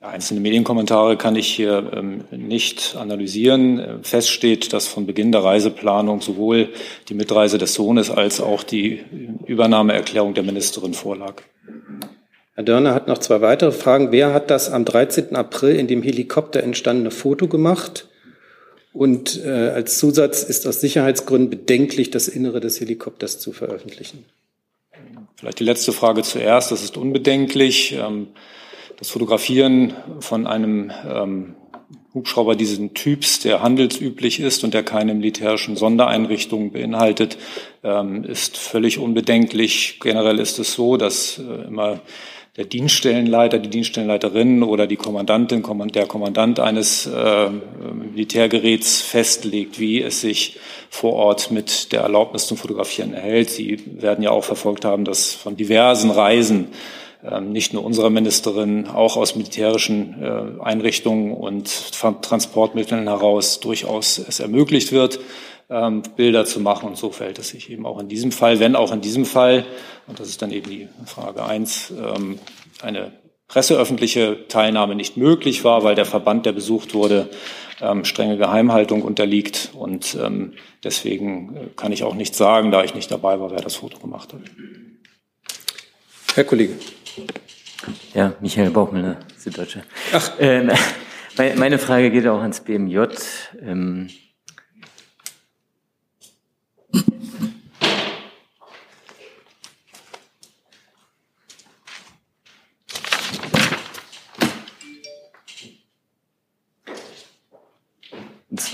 Einzelne 0.00 0.40
Medienkommentare 0.40 1.16
kann 1.16 1.34
ich 1.34 1.48
hier 1.48 1.90
ähm, 1.94 2.24
nicht 2.30 2.94
analysieren. 2.96 4.00
Fest 4.02 4.30
steht, 4.30 4.72
dass 4.72 4.86
von 4.86 5.06
Beginn 5.06 5.32
der 5.32 5.42
Reiseplanung 5.42 6.20
sowohl 6.20 6.68
die 7.08 7.14
Mitreise 7.14 7.58
des 7.58 7.74
Sohnes 7.74 8.10
als 8.10 8.40
auch 8.40 8.62
die 8.62 9.00
Übernahmeerklärung 9.46 10.34
der 10.34 10.44
Ministerin 10.44 10.94
vorlag. 10.94 11.42
Herr 12.54 12.64
Dörner 12.64 12.94
hat 12.94 13.08
noch 13.08 13.18
zwei 13.18 13.40
weitere 13.40 13.72
Fragen. 13.72 14.12
Wer 14.12 14.32
hat 14.32 14.50
das 14.50 14.70
am 14.70 14.84
13. 14.84 15.34
April 15.34 15.76
in 15.76 15.88
dem 15.88 16.02
Helikopter 16.02 16.62
entstandene 16.62 17.10
Foto 17.10 17.48
gemacht? 17.48 18.08
Und 18.96 19.44
äh, 19.44 19.50
als 19.50 19.98
Zusatz 19.98 20.42
ist 20.42 20.66
aus 20.66 20.80
Sicherheitsgründen 20.80 21.50
bedenklich, 21.50 22.10
das 22.10 22.28
Innere 22.28 22.60
des 22.60 22.80
Helikopters 22.80 23.38
zu 23.38 23.52
veröffentlichen. 23.52 24.24
Vielleicht 25.36 25.60
die 25.60 25.64
letzte 25.64 25.92
Frage 25.92 26.22
zuerst. 26.22 26.72
Das 26.72 26.82
ist 26.82 26.96
unbedenklich. 26.96 27.92
Ähm, 27.92 28.28
das 28.96 29.10
Fotografieren 29.10 29.92
von 30.20 30.46
einem 30.46 30.90
ähm, 31.06 31.56
Hubschrauber 32.14 32.56
diesen 32.56 32.94
Typs, 32.94 33.38
der 33.40 33.60
handelsüblich 33.60 34.40
ist 34.40 34.64
und 34.64 34.72
der 34.72 34.82
keine 34.82 35.14
militärischen 35.14 35.76
Sondereinrichtungen 35.76 36.72
beinhaltet, 36.72 37.36
ähm, 37.84 38.24
ist 38.24 38.56
völlig 38.56 38.98
unbedenklich. 38.98 40.00
Generell 40.00 40.38
ist 40.38 40.58
es 40.58 40.72
so, 40.72 40.96
dass 40.96 41.38
äh, 41.38 41.66
immer 41.66 42.00
der 42.56 42.64
Dienststellenleiter, 42.64 43.58
die 43.58 43.68
Dienststellenleiterin 43.68 44.62
oder 44.62 44.86
die 44.86 44.96
Kommandantin, 44.96 45.62
der 45.92 46.06
Kommandant 46.06 46.58
eines 46.58 47.06
äh, 47.06 47.50
Militärgeräts 48.10 49.02
festlegt, 49.02 49.78
wie 49.78 50.02
es 50.02 50.22
sich 50.22 50.58
vor 50.88 51.12
Ort 51.12 51.50
mit 51.50 51.92
der 51.92 52.00
Erlaubnis 52.00 52.46
zum 52.46 52.56
Fotografieren 52.56 53.12
erhält. 53.12 53.50
Sie 53.50 53.82
werden 54.00 54.22
ja 54.22 54.30
auch 54.30 54.44
verfolgt 54.44 54.86
haben, 54.86 55.04
dass 55.04 55.34
von 55.34 55.56
diversen 55.56 56.10
Reisen 56.10 56.68
ähm, 57.22 57.52
nicht 57.52 57.74
nur 57.74 57.84
unserer 57.84 58.08
Ministerin, 58.08 58.86
auch 58.86 59.18
aus 59.18 59.36
militärischen 59.36 60.22
äh, 60.22 60.62
Einrichtungen 60.62 61.32
und 61.32 61.92
Transportmitteln 62.22 63.06
heraus 63.06 63.60
durchaus 63.60 64.18
es 64.18 64.40
ermöglicht 64.40 64.92
wird, 64.92 65.20
ähm, 65.70 66.02
Bilder 66.16 66.44
zu 66.44 66.60
machen. 66.60 66.88
Und 66.88 66.96
so 66.96 67.10
verhält 67.10 67.38
es 67.38 67.48
sich 67.48 67.70
eben 67.70 67.86
auch 67.86 67.98
in 67.98 68.08
diesem 68.08 68.32
Fall, 68.32 68.60
wenn 68.60 68.76
auch 68.76 68.92
in 68.92 69.00
diesem 69.00 69.24
Fall, 69.24 69.64
und 70.06 70.20
das 70.20 70.28
ist 70.28 70.42
dann 70.42 70.50
eben 70.50 70.70
die 70.70 70.88
Frage 71.06 71.44
eins, 71.44 71.90
ähm, 71.90 72.38
eine 72.82 73.12
presseöffentliche 73.48 74.48
Teilnahme 74.48 74.94
nicht 74.94 75.16
möglich 75.16 75.62
war, 75.64 75.84
weil 75.84 75.94
der 75.94 76.04
Verband, 76.04 76.46
der 76.46 76.52
besucht 76.52 76.94
wurde, 76.94 77.30
strenge 78.02 78.38
Geheimhaltung 78.38 79.02
unterliegt. 79.02 79.70
Und 79.74 80.18
deswegen 80.82 81.56
äh, 81.56 81.66
kann 81.76 81.92
ich 81.92 82.02
auch 82.02 82.14
nicht 82.14 82.34
sagen, 82.34 82.72
da 82.72 82.82
ich 82.82 82.94
nicht 82.94 83.12
dabei 83.12 83.38
war, 83.38 83.50
wer 83.50 83.60
das 83.60 83.76
Foto 83.76 83.98
gemacht 83.98 84.32
hat. 84.32 84.40
Herr 86.34 86.44
Kollege. 86.44 86.74
Ja, 88.14 88.34
Michael 88.40 88.70
Bauchmüller, 88.70 89.16
Süddeutsche. 89.38 89.82
Ach. 90.12 90.32
Ähm, 90.38 90.70
meine 91.56 91.78
Frage 91.78 92.10
geht 92.10 92.26
auch 92.26 92.40
ans 92.40 92.60
BMJ. 92.60 92.98
Ähm, 93.62 94.08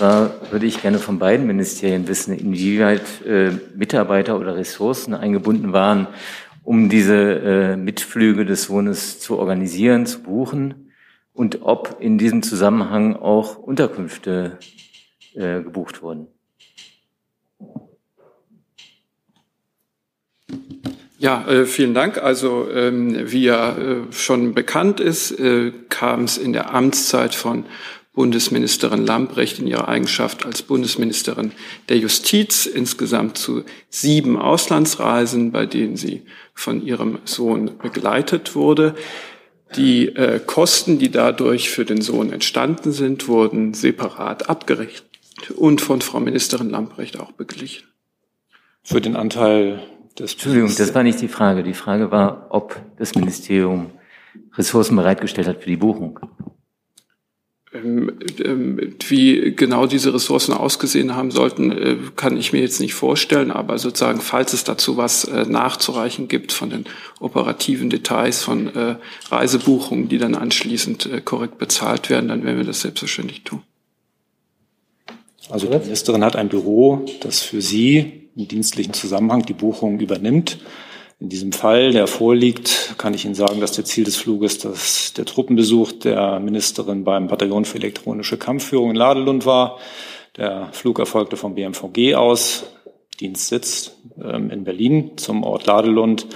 zwar 0.03 0.51
würde 0.51 0.65
ich 0.65 0.81
gerne 0.81 0.99
von 0.99 1.17
beiden 1.17 1.47
Ministerien 1.47 2.09
wissen, 2.09 2.37
inwieweit 2.37 3.25
äh, 3.25 3.51
Mitarbeiter 3.73 4.37
oder 4.37 4.57
Ressourcen 4.57 5.13
eingebunden 5.13 5.71
waren, 5.71 6.07
um 6.61 6.89
diese 6.89 7.15
äh, 7.15 7.77
Mitflüge 7.77 8.43
des 8.43 8.63
Sohnes 8.63 9.21
zu 9.21 9.39
organisieren, 9.39 10.05
zu 10.05 10.21
buchen 10.21 10.91
und 11.31 11.61
ob 11.61 11.99
in 12.01 12.17
diesem 12.17 12.43
Zusammenhang 12.43 13.15
auch 13.15 13.55
Unterkünfte 13.55 14.59
äh, 15.35 15.61
gebucht 15.61 16.01
wurden. 16.01 16.27
Ja, 21.17 21.47
äh, 21.47 21.65
vielen 21.65 21.93
Dank. 21.93 22.17
Also 22.17 22.69
ähm, 22.69 23.31
wie 23.31 23.43
ja 23.43 23.77
äh, 23.77 24.11
schon 24.11 24.53
bekannt 24.53 24.99
ist, 24.99 25.31
äh, 25.39 25.71
kam 25.87 26.25
es 26.25 26.37
in 26.37 26.51
der 26.51 26.75
Amtszeit 26.75 27.33
von 27.33 27.63
Bundesministerin 28.13 29.05
Lambrecht 29.05 29.59
in 29.59 29.65
ihrer 29.65 29.87
Eigenschaft 29.87 30.45
als 30.45 30.61
Bundesministerin 30.61 31.51
der 31.89 31.97
Justiz 31.97 32.67
insgesamt 32.67 33.37
zu 33.39 33.63
sieben 33.89 34.37
Auslandsreisen, 34.37 35.51
bei 35.51 35.65
denen 35.65 35.97
sie 35.97 36.21
von 36.53 36.85
ihrem 36.85 37.19
Sohn 37.25 37.71
begleitet 37.81 38.55
wurde. 38.55 38.93
Die 39.75 40.09
äh, 40.09 40.39
Kosten, 40.45 40.99
die 40.99 41.09
dadurch 41.09 41.71
für 41.71 41.85
den 41.85 42.01
Sohn 42.01 42.31
entstanden 42.31 42.91
sind, 42.91 43.27
wurden 43.27 43.73
separat 43.73 44.47
abgerechnet 44.47 45.03
und 45.55 45.81
von 45.81 46.01
Frau 46.01 46.19
Ministerin 46.19 46.69
Lambrecht 46.69 47.19
auch 47.19 47.31
beglichen. 47.31 47.87
Für 48.83 49.01
den 49.01 49.15
Anteil 49.15 49.81
des 50.19 50.33
Entschuldigung, 50.33 50.71
das 50.77 50.93
war 50.93 51.01
nicht 51.01 51.19
die 51.19 51.27
Frage. 51.27 51.63
Die 51.63 51.73
Frage 51.73 52.11
war, 52.11 52.47
ob 52.51 52.79
das 52.97 53.15
Ministerium 53.15 53.89
Ressourcen 54.55 54.95
bereitgestellt 54.95 55.47
hat 55.47 55.61
für 55.61 55.69
die 55.69 55.77
Buchung. 55.77 56.19
Ähm, 57.73 58.11
ähm, 58.43 58.95
wie 59.07 59.53
genau 59.55 59.87
diese 59.87 60.13
Ressourcen 60.13 60.53
ausgesehen 60.53 61.15
haben 61.15 61.31
sollten, 61.31 61.71
äh, 61.71 61.97
kann 62.15 62.37
ich 62.37 62.53
mir 62.53 62.61
jetzt 62.61 62.79
nicht 62.79 62.93
vorstellen. 62.93 63.51
Aber 63.51 63.79
sozusagen, 63.79 64.21
falls 64.21 64.53
es 64.53 64.63
dazu 64.63 64.95
was 64.97 65.23
äh, 65.23 65.45
nachzureichen 65.45 66.27
gibt 66.27 66.51
von 66.51 66.69
den 66.69 66.85
operativen 67.19 67.89
Details 67.89 68.43
von 68.43 68.67
äh, 68.75 68.95
Reisebuchungen, 69.31 70.07
die 70.07 70.19
dann 70.19 70.35
anschließend 70.35 71.25
korrekt 71.25 71.57
bezahlt 71.57 72.09
werden, 72.09 72.29
dann 72.29 72.43
werden 72.43 72.57
wir 72.57 72.65
das 72.65 72.81
selbstverständlich 72.81 73.43
tun. 73.43 73.61
Also 75.49 75.67
die 75.67 75.77
Ministerin 75.77 76.23
hat 76.23 76.35
ein 76.35 76.49
Büro, 76.49 77.05
das 77.21 77.41
für 77.41 77.61
Sie 77.61 78.29
im 78.35 78.47
dienstlichen 78.47 78.93
Zusammenhang 78.93 79.43
die 79.45 79.53
Buchung 79.53 79.99
übernimmt. 79.99 80.59
In 81.23 81.29
diesem 81.29 81.53
Fall, 81.53 81.93
der 81.93 82.07
vorliegt, 82.07 82.95
kann 82.97 83.13
ich 83.13 83.23
Ihnen 83.23 83.33
sagen, 83.33 83.61
dass 83.61 83.71
der 83.71 83.85
Ziel 83.85 84.03
des 84.03 84.17
Fluges 84.17 84.57
dass 84.57 85.13
der 85.13 85.23
Truppenbesuch 85.23 85.93
der 85.93 86.41
Ministerin 86.41 87.05
beim 87.05 87.27
Bataillon 87.27 87.63
für 87.63 87.77
elektronische 87.77 88.35
Kampfführung 88.35 88.89
in 88.89 88.97
Ladelund 88.97 89.45
war. 89.45 89.79
Der 90.35 90.67
Flug 90.73 90.99
erfolgte 90.99 91.37
vom 91.37 91.55
BMVG 91.55 92.15
aus, 92.15 92.65
Dienstsitz 93.21 93.95
ähm, 94.21 94.49
in 94.49 94.65
Berlin 94.65 95.11
zum 95.15 95.43
Ort 95.43 95.65
Ladelund. 95.65 96.27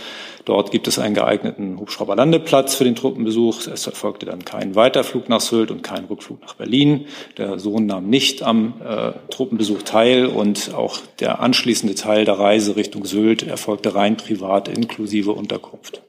Dort 0.47 0.71
gibt 0.71 0.87
es 0.87 0.97
einen 0.97 1.13
geeigneten 1.13 1.77
Hubschrauberlandeplatz 1.77 2.73
für 2.75 2.85
den 2.85 2.95
Truppenbesuch. 2.95 3.67
Es 3.67 3.85
erfolgte 3.85 4.25
dann 4.25 4.45
kein 4.45 4.75
Weiterflug 4.75 5.27
nach 5.27 5.41
Sylt 5.41 5.71
und 5.71 5.83
kein 5.83 6.05
Rückflug 6.05 6.41
nach 6.41 6.53
Berlin. 6.53 7.07
Der 7.37 7.59
Sohn 7.59 7.85
nahm 7.85 8.09
nicht 8.09 8.43
am 8.43 8.75
äh, 8.81 9.11
Truppenbesuch 9.29 9.81
teil 9.81 10.25
und 10.25 10.73
auch 10.73 10.99
der 11.19 11.41
anschließende 11.41 11.95
Teil 11.95 12.23
der 12.23 12.39
Reise 12.39 12.77
Richtung 12.77 13.03
Sylt 13.03 13.43
erfolgte 13.43 13.93
rein 13.93 14.15
privat 14.15 14.69
inklusive 14.69 15.33
Unterkunft. 15.33 16.01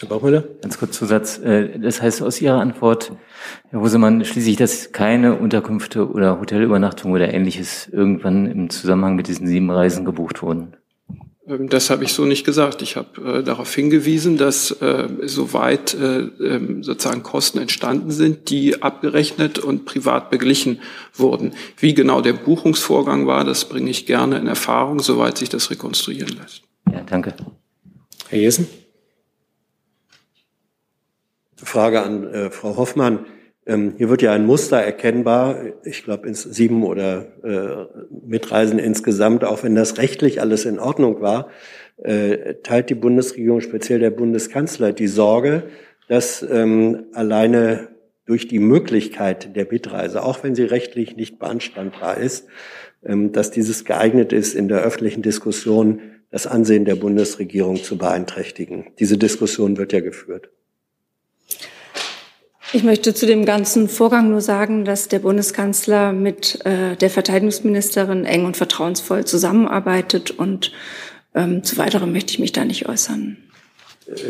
Herr 0.00 0.08
Bauchmüller? 0.10 0.44
Ganz 0.60 0.78
kurz 0.78 0.98
Zusatz. 0.98 1.38
Äh, 1.38 1.78
das 1.78 2.02
heißt 2.02 2.20
aus 2.20 2.42
Ihrer 2.42 2.60
Antwort, 2.60 3.12
Herr 3.70 3.80
Hosemann, 3.80 4.22
schließe 4.22 4.50
ich, 4.50 4.56
dass 4.56 4.92
keine 4.92 5.38
Unterkünfte 5.38 6.06
oder 6.06 6.38
Hotelübernachtung 6.38 7.12
oder 7.12 7.32
ähnliches 7.32 7.88
irgendwann 7.88 8.44
im 8.44 8.68
Zusammenhang 8.68 9.16
mit 9.16 9.28
diesen 9.28 9.46
sieben 9.46 9.70
Reisen 9.70 10.04
gebucht 10.04 10.42
wurden? 10.42 10.76
Ähm, 11.48 11.68
das 11.68 11.90
habe 11.90 12.04
ich 12.04 12.12
so 12.12 12.24
nicht 12.24 12.44
gesagt. 12.44 12.82
Ich 12.82 12.96
habe 12.96 13.38
äh, 13.38 13.42
darauf 13.42 13.74
hingewiesen, 13.74 14.36
dass 14.36 14.70
äh, 14.70 15.08
soweit 15.22 15.94
äh, 15.94 16.20
äh, 16.20 16.82
sozusagen 16.82 17.22
Kosten 17.22 17.58
entstanden 17.58 18.10
sind, 18.10 18.50
die 18.50 18.82
abgerechnet 18.82 19.58
und 19.58 19.84
privat 19.84 20.30
beglichen 20.30 20.80
wurden. 21.14 21.54
Wie 21.78 21.94
genau 21.94 22.20
der 22.20 22.34
Buchungsvorgang 22.34 23.26
war, 23.26 23.44
das 23.44 23.64
bringe 23.64 23.90
ich 23.90 24.06
gerne 24.06 24.38
in 24.38 24.46
Erfahrung, 24.46 25.00
soweit 25.00 25.38
sich 25.38 25.48
das 25.48 25.70
rekonstruieren 25.70 26.36
lässt. 26.36 26.62
Ja, 26.92 27.02
danke. 27.02 27.34
Herr 28.28 28.38
Jessen? 28.38 28.68
Frage 31.56 32.02
an 32.02 32.24
äh, 32.32 32.50
Frau 32.50 32.76
Hoffmann. 32.76 33.26
Ähm, 33.68 33.94
hier 33.98 34.08
wird 34.08 34.22
ja 34.22 34.32
ein 34.32 34.46
Muster 34.46 34.78
erkennbar. 34.78 35.56
Ich 35.84 36.02
glaube, 36.02 36.26
ins 36.26 36.42
sieben 36.42 36.82
oder 36.82 37.26
äh, 37.44 37.86
Mitreisen 38.26 38.78
insgesamt, 38.78 39.44
auch 39.44 39.62
wenn 39.62 39.74
das 39.74 39.98
rechtlich 39.98 40.40
alles 40.40 40.64
in 40.64 40.78
Ordnung 40.78 41.20
war, 41.20 41.48
äh, 42.02 42.54
teilt 42.62 42.88
die 42.88 42.94
Bundesregierung, 42.94 43.60
speziell 43.60 43.98
der 43.98 44.10
Bundeskanzler, 44.10 44.92
die 44.92 45.06
Sorge, 45.06 45.64
dass 46.08 46.42
ähm, 46.42 47.06
alleine 47.12 47.88
durch 48.24 48.48
die 48.48 48.58
Möglichkeit 48.58 49.54
der 49.54 49.66
Mitreise, 49.70 50.22
auch 50.22 50.42
wenn 50.42 50.54
sie 50.54 50.64
rechtlich 50.64 51.16
nicht 51.16 51.38
beanstandbar 51.38 52.16
ist, 52.16 52.46
ähm, 53.04 53.32
dass 53.32 53.50
dieses 53.50 53.84
geeignet 53.84 54.32
ist, 54.32 54.54
in 54.54 54.68
der 54.68 54.80
öffentlichen 54.80 55.20
Diskussion 55.22 56.00
das 56.30 56.46
Ansehen 56.46 56.86
der 56.86 56.96
Bundesregierung 56.96 57.76
zu 57.76 57.98
beeinträchtigen. 57.98 58.86
Diese 58.98 59.18
Diskussion 59.18 59.76
wird 59.76 59.92
ja 59.92 60.00
geführt. 60.00 60.50
Ich 62.74 62.84
möchte 62.84 63.14
zu 63.14 63.24
dem 63.24 63.46
ganzen 63.46 63.88
Vorgang 63.88 64.28
nur 64.28 64.42
sagen, 64.42 64.84
dass 64.84 65.08
der 65.08 65.20
Bundeskanzler 65.20 66.12
mit 66.12 66.66
äh, 66.66 66.96
der 66.96 67.08
Verteidigungsministerin 67.08 68.26
eng 68.26 68.44
und 68.44 68.58
vertrauensvoll 68.58 69.24
zusammenarbeitet 69.24 70.32
und 70.32 70.72
ähm, 71.34 71.64
zu 71.64 71.78
weiterem 71.78 72.12
möchte 72.12 72.32
ich 72.32 72.38
mich 72.38 72.52
da 72.52 72.66
nicht 72.66 72.86
äußern. 72.86 73.38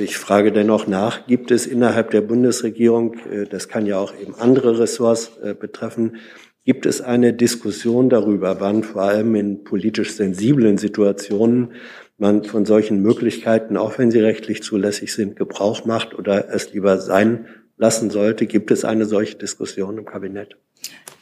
Ich 0.01 0.17
frage 0.17 0.53
dennoch 0.53 0.87
nach, 0.87 1.27
gibt 1.27 1.51
es 1.51 1.67
innerhalb 1.67 2.13
der 2.13 2.21
Bundesregierung, 2.21 3.15
äh, 3.29 3.47
das 3.47 3.69
kann 3.69 3.87
ja 3.87 3.99
auch 3.99 4.15
eben 4.17 4.37
andere 4.37 4.79
Ressorts 4.79 5.33
äh, 5.43 5.55
betreffen, 5.55 6.17
gibt 6.65 6.87
es 6.87 7.01
eine 7.01 7.33
Diskussion 7.33 8.09
darüber, 8.09 8.61
wann 8.61 8.85
vor 8.85 9.03
allem 9.03 9.35
in 9.35 9.65
politisch 9.65 10.13
sensiblen 10.13 10.79
Situationen 10.79 11.73
man 12.19 12.45
von 12.45 12.65
solchen 12.67 13.03
Möglichkeiten, 13.03 13.77
auch 13.77 13.99
wenn 13.99 14.13
sie 14.13 14.21
rechtlich 14.21 14.63
zulässig 14.63 15.13
sind, 15.13 15.35
Gebrauch 15.35 15.85
macht 15.85 16.17
oder 16.17 16.53
es 16.53 16.73
lieber 16.73 16.99
sein 16.99 17.47
lassen 17.79 18.11
sollte. 18.11 18.47
Gibt 18.47 18.71
es 18.71 18.85
eine 18.85 19.07
solche 19.07 19.37
Diskussion 19.37 19.97
im 19.97 20.05
Kabinett? 20.05 20.57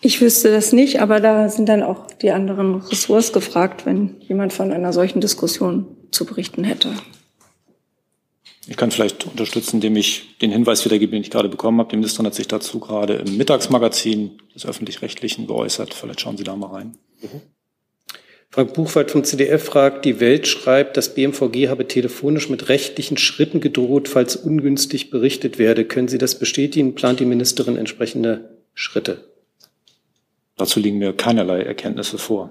Ich 0.01 0.21
wüsste 0.21 0.51
das 0.51 0.73
nicht, 0.73 1.01
aber 1.01 1.21
da 1.21 1.49
sind 1.49 1.69
dann 1.69 1.83
auch 1.83 2.07
die 2.11 2.31
anderen 2.31 2.77
Ressorts 2.77 3.33
gefragt, 3.33 3.87
wenn 3.87 4.21
jemand 4.21 4.53
von 4.53 4.73
einer 4.73 4.93
solchen 4.93 5.21
Diskussion 5.21 5.87
zu 6.11 6.27
berichten 6.27 6.65
hätte. 6.65 6.93
Ich 8.69 8.77
kann 8.77 8.91
vielleicht 8.91 9.27
unterstützen, 9.27 9.77
indem 9.77 9.97
ich 9.97 10.39
den 10.39 10.51
Hinweis 10.51 10.85
wiedergebe, 10.85 11.13
den 11.13 11.23
ich 11.23 11.31
gerade 11.31 11.49
bekommen 11.49 11.79
habe. 11.79 11.91
Die 11.91 11.97
Ministerin 11.97 12.27
hat 12.27 12.35
sich 12.35 12.49
dazu 12.49 12.81
gerade 12.81 13.15
im 13.15 13.37
Mittagsmagazin 13.37 14.39
des 14.55 14.67
Öffentlich-Rechtlichen 14.67 15.47
geäußert. 15.47 15.95
Vielleicht 15.95 16.21
schauen 16.21 16.37
Sie 16.37 16.45
da 16.45 16.57
mal 16.57 16.71
rein. 16.71 16.99
Mhm. 17.23 17.43
Frank 18.57 18.73
Buchwald 18.73 19.11
vom 19.11 19.23
CDF 19.23 19.65
fragt, 19.65 20.07
die 20.07 20.19
Welt 20.19 20.47
schreibt, 20.47 20.97
das 20.97 21.13
BMVG 21.13 21.69
habe 21.69 21.87
telefonisch 21.89 22.49
mit 22.49 22.71
rechtlichen 22.71 23.19
Schritten 23.19 23.61
gedroht, 23.61 24.09
falls 24.09 24.35
ungünstig 24.35 25.11
berichtet 25.11 25.59
werde. 25.59 25.85
Können 25.85 26.09
Sie 26.09 26.17
das 26.17 26.39
bestätigen? 26.39 26.95
Plant 26.95 27.21
die 27.21 27.27
Ministerin 27.27 27.77
entsprechende 27.77 28.57
Schritte? 28.73 29.27
Dazu 30.57 30.81
liegen 30.81 30.97
mir 30.97 31.13
keinerlei 31.13 31.65
Erkenntnisse 31.65 32.17
vor. 32.17 32.49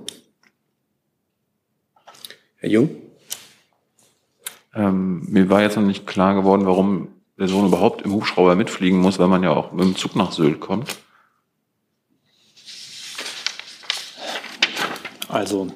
Herr 2.57 2.69
Jung? 2.69 2.91
Ähm, 4.75 5.25
mir 5.27 5.49
war 5.49 5.63
jetzt 5.63 5.75
noch 5.75 5.81
nicht 5.81 6.05
klar 6.05 6.35
geworden, 6.35 6.67
warum 6.67 7.07
der 7.39 7.47
Sohn 7.47 7.65
überhaupt 7.65 8.03
im 8.03 8.13
Hubschrauber 8.13 8.55
mitfliegen 8.55 8.99
muss, 8.99 9.17
weil 9.17 9.27
man 9.27 9.41
ja 9.41 9.49
auch 9.49 9.71
mit 9.71 9.83
dem 9.83 9.95
Zug 9.95 10.15
nach 10.15 10.33
Sylt 10.33 10.59
kommt. 10.59 10.95
Also 15.35 15.67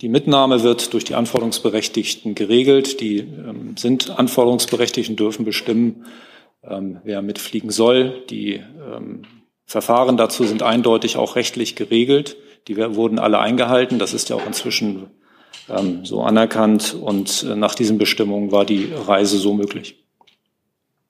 die 0.00 0.08
Mitnahme 0.08 0.64
wird 0.64 0.92
durch 0.92 1.04
die 1.04 1.14
Anforderungsberechtigten 1.14 2.34
geregelt. 2.34 3.00
Die 3.00 3.18
ähm, 3.18 3.76
sind 3.76 4.18
anforderungsberechtigt 4.18 5.10
und 5.10 5.20
dürfen 5.20 5.44
bestimmen, 5.44 6.06
ähm, 6.64 6.98
wer 7.04 7.22
mitfliegen 7.22 7.70
soll. 7.70 8.24
Die 8.30 8.54
ähm, 8.54 9.22
Verfahren 9.64 10.16
dazu 10.16 10.42
sind 10.42 10.64
eindeutig 10.64 11.16
auch 11.16 11.36
rechtlich 11.36 11.76
geregelt. 11.76 12.36
Die 12.66 12.76
wurden 12.76 13.20
alle 13.20 13.38
eingehalten. 13.38 14.00
Das 14.00 14.12
ist 14.12 14.28
ja 14.28 14.34
auch 14.34 14.46
inzwischen 14.46 15.06
ähm, 15.68 16.04
so 16.04 16.22
anerkannt. 16.22 16.94
Und 16.94 17.44
äh, 17.44 17.54
nach 17.54 17.76
diesen 17.76 17.96
Bestimmungen 17.96 18.50
war 18.50 18.64
die 18.64 18.90
Reise 18.92 19.38
so 19.38 19.54
möglich. 19.54 20.04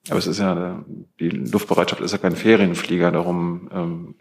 Aber 0.09 0.19
es 0.19 0.27
ist 0.27 0.37
ja, 0.37 0.85
die 1.19 1.29
Luftbereitschaft 1.29 2.03
ist 2.03 2.11
ja 2.11 2.19
kein 2.19 2.35
Ferienflieger, 2.35 3.11
darum 3.11 3.69
ähm, 3.73 4.15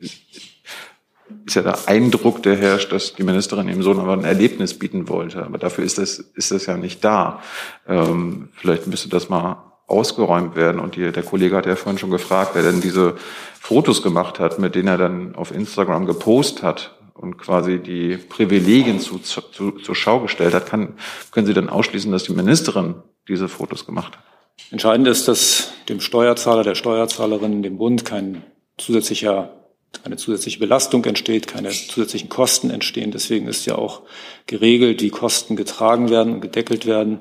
ist 1.46 1.56
ja 1.56 1.62
der 1.62 1.88
Eindruck, 1.88 2.42
der 2.42 2.56
herrscht, 2.56 2.92
dass 2.92 3.14
die 3.14 3.22
Ministerin 3.22 3.68
ihrem 3.68 3.82
Sohn 3.82 3.98
aber 3.98 4.12
ein 4.12 4.24
Erlebnis 4.24 4.78
bieten 4.78 5.08
wollte. 5.08 5.44
Aber 5.44 5.58
dafür 5.58 5.84
ist 5.84 5.98
das, 5.98 6.18
ist 6.18 6.50
das 6.50 6.66
ja 6.66 6.76
nicht 6.76 7.04
da. 7.04 7.42
Ähm, 7.88 8.48
vielleicht 8.54 8.86
müsste 8.86 9.08
das 9.08 9.28
mal 9.28 9.72
ausgeräumt 9.86 10.56
werden. 10.56 10.80
Und 10.80 10.96
die, 10.96 11.12
der 11.12 11.22
Kollege 11.22 11.56
hat 11.56 11.66
ja 11.66 11.76
vorhin 11.76 11.98
schon 11.98 12.10
gefragt, 12.10 12.50
wer 12.54 12.62
denn 12.62 12.80
diese 12.80 13.16
Fotos 13.60 14.02
gemacht 14.02 14.38
hat, 14.38 14.58
mit 14.58 14.74
denen 14.74 14.88
er 14.88 14.98
dann 14.98 15.34
auf 15.34 15.50
Instagram 15.50 16.06
gepostet 16.06 16.62
hat 16.62 16.98
und 17.14 17.38
quasi 17.38 17.78
die 17.78 18.16
Privilegien 18.16 19.00
zu, 19.00 19.18
zu, 19.18 19.40
zur 19.72 19.94
Schau 19.94 20.20
gestellt 20.20 20.54
hat. 20.54 20.66
Kann, 20.66 20.94
können 21.30 21.46
Sie 21.46 21.54
dann 21.54 21.68
ausschließen, 21.68 22.10
dass 22.12 22.24
die 22.24 22.32
Ministerin 22.32 22.96
diese 23.28 23.48
Fotos 23.48 23.86
gemacht 23.86 24.16
hat? 24.16 24.24
Entscheidend 24.70 25.08
ist, 25.08 25.28
dass 25.28 25.72
dem 25.88 26.00
Steuerzahler, 26.00 26.62
der 26.62 26.74
Steuerzahlerin, 26.74 27.62
dem 27.62 27.78
Bund 27.78 28.04
kein 28.04 28.42
zusätzlicher 28.78 29.63
keine 30.02 30.16
zusätzliche 30.16 30.58
Belastung 30.58 31.04
entsteht, 31.04 31.46
keine 31.46 31.70
zusätzlichen 31.70 32.28
Kosten 32.28 32.70
entstehen. 32.70 33.10
Deswegen 33.10 33.46
ist 33.46 33.66
ja 33.66 33.76
auch 33.76 34.02
geregelt, 34.46 35.02
wie 35.02 35.10
Kosten 35.10 35.56
getragen 35.56 36.10
werden 36.10 36.34
und 36.34 36.40
gedeckelt 36.40 36.86
werden. 36.86 37.20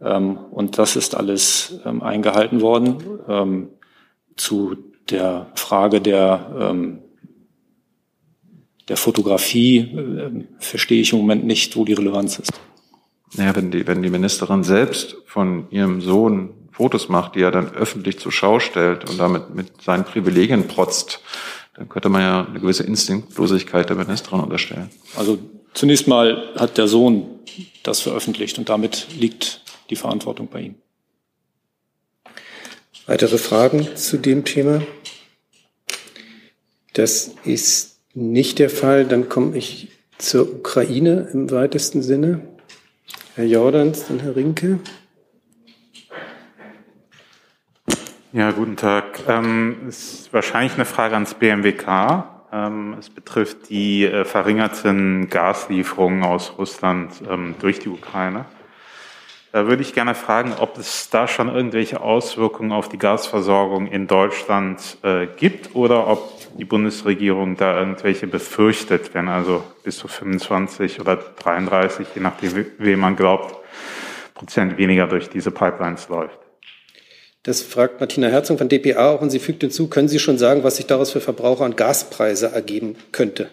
Ähm, 0.00 0.36
und 0.50 0.78
das 0.78 0.96
ist 0.96 1.14
alles 1.14 1.78
ähm, 1.84 2.02
eingehalten 2.02 2.60
worden. 2.60 2.96
Ähm, 3.28 3.68
zu 4.36 4.76
der 5.10 5.50
Frage 5.56 6.00
der, 6.00 6.74
der 8.88 8.96
Fotografie 8.96 10.46
verstehe 10.58 11.02
ich 11.02 11.12
im 11.12 11.18
Moment 11.18 11.44
nicht, 11.44 11.76
wo 11.76 11.84
die 11.84 11.92
Relevanz 11.92 12.38
ist. 12.38 12.52
Naja, 13.34 13.56
wenn 13.56 13.70
die, 13.70 13.86
wenn 13.86 14.02
die 14.02 14.10
Ministerin 14.10 14.62
selbst 14.62 15.16
von 15.26 15.66
ihrem 15.70 16.00
Sohn 16.00 16.50
Fotos 16.72 17.08
macht, 17.08 17.34
die 17.34 17.42
er 17.42 17.50
dann 17.50 17.72
öffentlich 17.74 18.18
zur 18.18 18.32
Schau 18.32 18.58
stellt 18.58 19.08
und 19.08 19.18
damit 19.18 19.54
mit 19.54 19.82
seinen 19.82 20.04
Privilegien 20.04 20.66
protzt, 20.66 21.20
dann 21.74 21.88
könnte 21.88 22.08
man 22.08 22.22
ja 22.22 22.46
eine 22.46 22.60
gewisse 22.60 22.84
Instinktlosigkeit 22.84 23.88
der 23.88 23.96
Ministerin 23.96 24.40
unterstellen. 24.40 24.90
Also 25.16 25.38
zunächst 25.74 26.06
mal 26.06 26.52
hat 26.56 26.78
der 26.78 26.88
Sohn 26.88 27.40
das 27.82 28.00
veröffentlicht 28.00 28.58
und 28.58 28.68
damit 28.68 29.06
liegt 29.18 29.62
die 29.90 29.96
Verantwortung 29.96 30.48
bei 30.48 30.60
ihm. 30.60 30.74
Weitere 33.06 33.38
Fragen 33.38 33.96
zu 33.96 34.16
dem 34.16 34.44
Thema? 34.44 34.82
Das 36.92 37.34
ist 37.44 37.98
nicht 38.14 38.58
der 38.58 38.70
Fall. 38.70 39.06
Dann 39.06 39.28
komme 39.28 39.56
ich 39.56 39.88
zur 40.18 40.48
Ukraine 40.48 41.28
im 41.32 41.50
weitesten 41.50 42.02
Sinne. 42.02 42.42
Herr 43.34 43.46
Jordans, 43.46 44.06
dann 44.06 44.20
Herr 44.20 44.36
Rinke. 44.36 44.78
Ja, 48.34 48.50
guten 48.50 48.76
Tag. 48.76 49.20
Ähm, 49.28 49.88
ist 49.88 50.32
wahrscheinlich 50.32 50.72
eine 50.72 50.86
Frage 50.86 51.12
ans 51.12 51.34
BMWK. 51.34 52.24
Ähm, 52.50 52.96
es 52.98 53.10
betrifft 53.10 53.68
die 53.68 54.06
äh, 54.06 54.24
verringerten 54.24 55.28
Gaslieferungen 55.28 56.24
aus 56.24 56.54
Russland 56.56 57.12
ähm, 57.30 57.56
durch 57.60 57.78
die 57.80 57.90
Ukraine. 57.90 58.46
Da 59.52 59.66
würde 59.66 59.82
ich 59.82 59.92
gerne 59.92 60.14
fragen, 60.14 60.54
ob 60.58 60.78
es 60.78 61.10
da 61.10 61.28
schon 61.28 61.54
irgendwelche 61.54 62.00
Auswirkungen 62.00 62.72
auf 62.72 62.88
die 62.88 62.96
Gasversorgung 62.96 63.86
in 63.86 64.06
Deutschland 64.06 64.96
äh, 65.02 65.26
gibt 65.26 65.74
oder 65.74 66.06
ob 66.06 66.56
die 66.56 66.64
Bundesregierung 66.64 67.58
da 67.58 67.78
irgendwelche 67.78 68.26
befürchtet, 68.26 69.12
wenn 69.12 69.28
also 69.28 69.62
bis 69.84 69.98
zu 69.98 70.08
25 70.08 71.00
oder 71.00 71.16
33, 71.16 72.06
je 72.14 72.22
nachdem, 72.22 72.64
wem 72.78 73.00
man 73.00 73.14
glaubt, 73.14 73.58
Prozent 74.32 74.78
weniger 74.78 75.06
durch 75.06 75.28
diese 75.28 75.50
Pipelines 75.50 76.08
läuft. 76.08 76.41
Das 77.42 77.60
fragt 77.60 77.98
Martina 77.98 78.28
Herzog 78.28 78.58
von 78.58 78.68
dpa 78.68 79.10
auch 79.10 79.20
und 79.20 79.30
sie 79.30 79.40
fügt 79.40 79.62
hinzu, 79.62 79.88
können 79.88 80.08
Sie 80.08 80.20
schon 80.20 80.38
sagen, 80.38 80.62
was 80.62 80.76
sich 80.76 80.86
daraus 80.86 81.10
für 81.10 81.20
Verbraucher 81.20 81.64
und 81.64 81.76
Gaspreise 81.76 82.52
ergeben 82.52 82.96
könnte? 83.10 83.50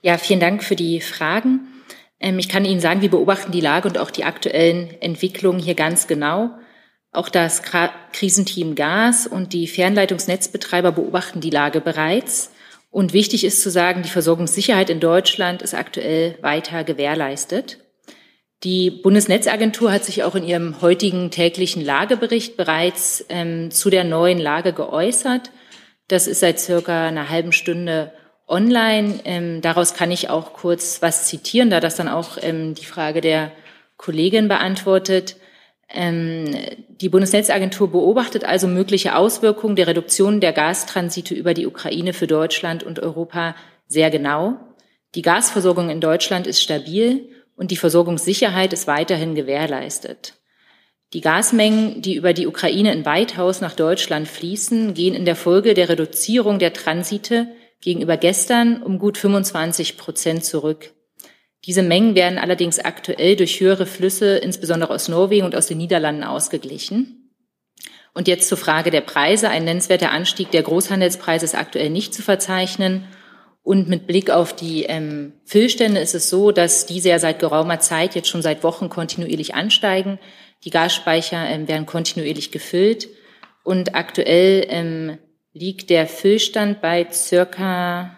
Ja, 0.00 0.16
vielen 0.16 0.40
Dank 0.40 0.64
für 0.64 0.76
die 0.76 1.00
Fragen. 1.00 1.68
Ähm, 2.18 2.38
ich 2.38 2.48
kann 2.48 2.64
Ihnen 2.64 2.80
sagen, 2.80 3.02
wir 3.02 3.10
beobachten 3.10 3.52
die 3.52 3.60
Lage 3.60 3.88
und 3.88 3.98
auch 3.98 4.10
die 4.10 4.24
aktuellen 4.24 4.90
Entwicklungen 5.00 5.58
hier 5.58 5.74
ganz 5.74 6.06
genau. 6.06 6.50
Auch 7.12 7.28
das 7.28 7.62
Krisenteam 8.12 8.74
Gas 8.74 9.26
und 9.26 9.52
die 9.52 9.66
Fernleitungsnetzbetreiber 9.66 10.92
beobachten 10.92 11.40
die 11.40 11.50
Lage 11.50 11.80
bereits. 11.80 12.50
Und 12.90 13.12
wichtig 13.12 13.44
ist 13.44 13.62
zu 13.62 13.70
sagen, 13.70 14.02
die 14.02 14.10
Versorgungssicherheit 14.10 14.90
in 14.90 15.00
Deutschland 15.00 15.62
ist 15.62 15.74
aktuell 15.74 16.38
weiter 16.40 16.84
gewährleistet. 16.84 17.78
Die 18.66 18.90
Bundesnetzagentur 18.90 19.92
hat 19.92 20.04
sich 20.04 20.24
auch 20.24 20.34
in 20.34 20.42
ihrem 20.42 20.82
heutigen 20.82 21.30
täglichen 21.30 21.84
Lagebericht 21.84 22.56
bereits 22.56 23.24
ähm, 23.28 23.70
zu 23.70 23.90
der 23.90 24.02
neuen 24.02 24.38
Lage 24.38 24.72
geäußert. 24.72 25.52
Das 26.08 26.26
ist 26.26 26.40
seit 26.40 26.58
circa 26.58 27.06
einer 27.06 27.30
halben 27.30 27.52
Stunde 27.52 28.10
online. 28.48 29.20
Ähm, 29.24 29.60
daraus 29.60 29.94
kann 29.94 30.10
ich 30.10 30.30
auch 30.30 30.52
kurz 30.52 31.00
was 31.00 31.28
zitieren, 31.28 31.70
da 31.70 31.78
das 31.78 31.94
dann 31.94 32.08
auch 32.08 32.38
ähm, 32.42 32.74
die 32.74 32.86
Frage 32.86 33.20
der 33.20 33.52
Kollegin 33.98 34.48
beantwortet. 34.48 35.36
Ähm, 35.88 36.52
die 36.88 37.08
Bundesnetzagentur 37.08 37.92
beobachtet 37.92 38.44
also 38.44 38.66
mögliche 38.66 39.14
Auswirkungen 39.14 39.76
der 39.76 39.86
Reduktion 39.86 40.40
der 40.40 40.52
Gastransite 40.52 41.36
über 41.36 41.54
die 41.54 41.68
Ukraine 41.68 42.12
für 42.12 42.26
Deutschland 42.26 42.82
und 42.82 42.98
Europa 42.98 43.54
sehr 43.86 44.10
genau. 44.10 44.56
Die 45.14 45.22
Gasversorgung 45.22 45.88
in 45.88 46.00
Deutschland 46.00 46.48
ist 46.48 46.60
stabil 46.60 47.28
und 47.56 47.70
die 47.70 47.76
Versorgungssicherheit 47.76 48.72
ist 48.72 48.86
weiterhin 48.86 49.34
gewährleistet. 49.34 50.34
Die 51.12 51.20
Gasmengen, 51.20 52.02
die 52.02 52.14
über 52.14 52.32
die 52.32 52.46
Ukraine 52.46 52.92
in 52.92 53.04
Weithaus 53.04 53.60
nach 53.60 53.74
Deutschland 53.74 54.28
fließen, 54.28 54.94
gehen 54.94 55.14
in 55.14 55.24
der 55.24 55.36
Folge 55.36 55.74
der 55.74 55.88
Reduzierung 55.88 56.58
der 56.58 56.72
Transite 56.72 57.48
gegenüber 57.80 58.16
gestern 58.16 58.82
um 58.82 58.98
gut 58.98 59.16
25 59.16 59.96
Prozent 59.96 60.44
zurück. 60.44 60.92
Diese 61.64 61.82
Mengen 61.82 62.14
werden 62.14 62.38
allerdings 62.38 62.78
aktuell 62.78 63.36
durch 63.36 63.60
höhere 63.60 63.86
Flüsse, 63.86 64.36
insbesondere 64.36 64.92
aus 64.92 65.08
Norwegen 65.08 65.46
und 65.46 65.56
aus 65.56 65.66
den 65.66 65.78
Niederlanden, 65.78 66.22
ausgeglichen. 66.22 67.32
Und 68.14 68.28
jetzt 68.28 68.48
zur 68.48 68.58
Frage 68.58 68.90
der 68.90 69.00
Preise. 69.02 69.50
Ein 69.50 69.64
nennenswerter 69.64 70.10
Anstieg 70.10 70.50
der 70.50 70.62
Großhandelspreise 70.62 71.44
ist 71.44 71.54
aktuell 71.54 71.90
nicht 71.90 72.14
zu 72.14 72.22
verzeichnen. 72.22 73.04
Und 73.66 73.88
mit 73.88 74.06
Blick 74.06 74.30
auf 74.30 74.54
die 74.54 74.84
ähm, 74.84 75.32
Füllstände 75.44 75.98
ist 75.98 76.14
es 76.14 76.30
so, 76.30 76.52
dass 76.52 76.86
diese 76.86 77.08
ja 77.08 77.18
seit 77.18 77.40
geraumer 77.40 77.80
Zeit, 77.80 78.14
jetzt 78.14 78.28
schon 78.28 78.40
seit 78.40 78.62
Wochen 78.62 78.88
kontinuierlich 78.88 79.56
ansteigen. 79.56 80.20
Die 80.62 80.70
Gasspeicher 80.70 81.44
ähm, 81.48 81.66
werden 81.66 81.84
kontinuierlich 81.84 82.52
gefüllt. 82.52 83.08
Und 83.64 83.96
aktuell 83.96 84.64
ähm, 84.68 85.18
liegt 85.52 85.90
der 85.90 86.06
Füllstand 86.06 86.80
bei 86.80 87.08
circa 87.10 88.16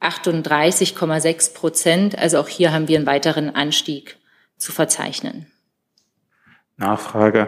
38,6 0.00 1.54
Prozent. 1.54 2.18
Also 2.18 2.40
auch 2.40 2.48
hier 2.48 2.72
haben 2.72 2.88
wir 2.88 2.96
einen 2.96 3.06
weiteren 3.06 3.54
Anstieg 3.54 4.16
zu 4.56 4.72
verzeichnen. 4.72 5.46
Nachfrage. 6.76 7.46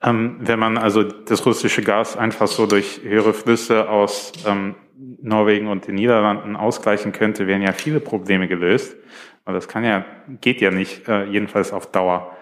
Ähm, 0.00 0.36
wenn 0.42 0.60
man 0.60 0.78
also 0.78 1.02
das 1.02 1.44
russische 1.44 1.82
Gas 1.82 2.16
einfach 2.16 2.46
so 2.46 2.66
durch 2.66 3.00
höhere 3.02 3.34
Flüsse 3.34 3.88
aus 3.88 4.30
ähm, 4.46 4.76
Norwegen 4.98 5.68
und 5.68 5.86
den 5.86 5.96
Niederlanden 5.96 6.56
ausgleichen 6.56 7.12
könnte, 7.12 7.46
wären 7.46 7.62
ja 7.62 7.72
viele 7.72 8.00
Probleme 8.00 8.48
gelöst. 8.48 8.96
Aber 9.44 9.54
das 9.54 9.68
kann 9.68 9.84
ja, 9.84 10.04
geht 10.40 10.60
ja 10.60 10.70
nicht, 10.70 11.08
äh, 11.08 11.24
jedenfalls 11.24 11.72
auf 11.72 11.90
Dauer. 11.90 12.36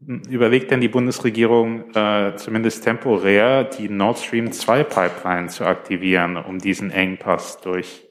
Überlegt 0.00 0.70
denn 0.70 0.80
die 0.80 0.88
Bundesregierung 0.88 1.94
äh, 1.94 2.34
zumindest 2.36 2.84
temporär 2.84 3.64
die 3.64 3.88
Nord 3.88 4.18
Stream 4.18 4.52
2 4.52 4.84
Pipeline 4.84 5.48
zu 5.48 5.64
aktivieren, 5.64 6.36
um 6.36 6.58
diesen 6.58 6.90
Engpass 6.90 7.60
durch 7.60 8.06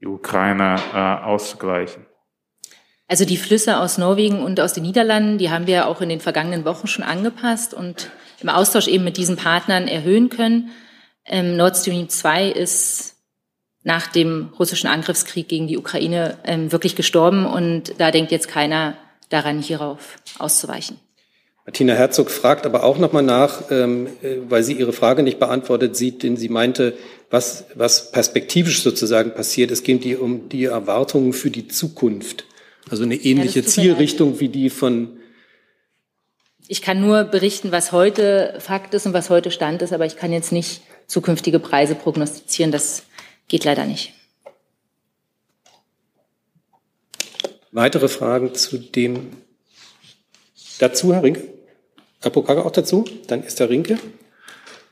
die 0.00 0.06
Ukraine 0.06 0.76
äh, 0.92 1.24
auszugleichen? 1.24 2.06
Also 3.06 3.24
die 3.24 3.36
Flüsse 3.36 3.78
aus 3.78 3.96
Norwegen 3.96 4.42
und 4.42 4.60
aus 4.60 4.72
den 4.72 4.82
Niederlanden, 4.82 5.38
die 5.38 5.50
haben 5.50 5.66
wir 5.66 5.86
auch 5.86 6.00
in 6.00 6.08
den 6.08 6.20
vergangenen 6.20 6.64
Wochen 6.64 6.86
schon 6.86 7.04
angepasst 7.04 7.72
und 7.72 8.10
im 8.40 8.48
Austausch 8.48 8.88
eben 8.88 9.04
mit 9.04 9.16
diesen 9.16 9.36
Partnern 9.36 9.88
erhöhen 9.88 10.28
können. 10.28 10.70
Ähm, 11.28 11.56
Nord 11.56 11.76
Stream 11.76 12.08
2 12.08 12.50
ist 12.50 13.14
nach 13.84 14.06
dem 14.06 14.50
russischen 14.58 14.88
Angriffskrieg 14.88 15.48
gegen 15.48 15.66
die 15.66 15.78
Ukraine 15.78 16.38
ähm, 16.44 16.72
wirklich 16.72 16.96
gestorben 16.96 17.46
und 17.46 17.94
da 17.98 18.10
denkt 18.10 18.32
jetzt 18.32 18.48
keiner 18.48 18.96
daran, 19.28 19.60
hierauf 19.60 20.16
auszuweichen. 20.38 20.98
Martina 21.64 21.92
Herzog 21.92 22.30
fragt 22.30 22.64
aber 22.64 22.82
auch 22.82 22.98
nochmal 22.98 23.22
nach, 23.22 23.70
ähm, 23.70 24.06
äh, 24.22 24.36
weil 24.48 24.62
sie 24.62 24.72
ihre 24.72 24.94
Frage 24.94 25.22
nicht 25.22 25.38
beantwortet 25.38 25.96
sieht, 25.96 26.22
denn 26.22 26.36
sie 26.38 26.48
meinte, 26.48 26.94
was, 27.30 27.66
was 27.74 28.10
perspektivisch 28.10 28.82
sozusagen 28.82 29.34
passiert. 29.34 29.70
Es 29.70 29.82
geht 29.82 30.02
hier 30.02 30.22
um 30.22 30.48
die 30.48 30.64
Erwartungen 30.64 31.34
für 31.34 31.50
die 31.50 31.68
Zukunft. 31.68 32.46
Also 32.90 33.02
eine 33.02 33.16
ähnliche 33.16 33.60
ja, 33.60 33.66
Zielrichtung 33.66 34.40
wie 34.40 34.48
die 34.48 34.70
von 34.70 35.18
ich 36.70 36.82
kann 36.82 37.00
nur 37.00 37.24
berichten, 37.24 37.72
was 37.72 37.92
heute 37.92 38.54
Fakt 38.58 38.92
ist 38.92 39.06
und 39.06 39.14
was 39.14 39.30
heute 39.30 39.50
Stand 39.50 39.80
ist, 39.80 39.94
aber 39.94 40.04
ich 40.04 40.16
kann 40.16 40.32
jetzt 40.32 40.52
nicht 40.52 40.82
zukünftige 41.08 41.58
Preise 41.58 41.96
prognostizieren. 41.96 42.70
Das 42.70 43.02
geht 43.48 43.64
leider 43.64 43.84
nicht. 43.84 44.14
Weitere 47.72 48.08
Fragen 48.08 48.54
zu 48.54 48.78
dem 48.78 49.32
dazu, 50.78 51.12
Herr 51.12 51.22
Rinke? 51.22 51.42
Herr 52.20 52.30
Pokage 52.30 52.64
auch 52.64 52.70
dazu? 52.70 53.04
Dann 53.26 53.42
ist 53.42 53.58
Herr 53.60 53.68
Rinke. 53.68 53.98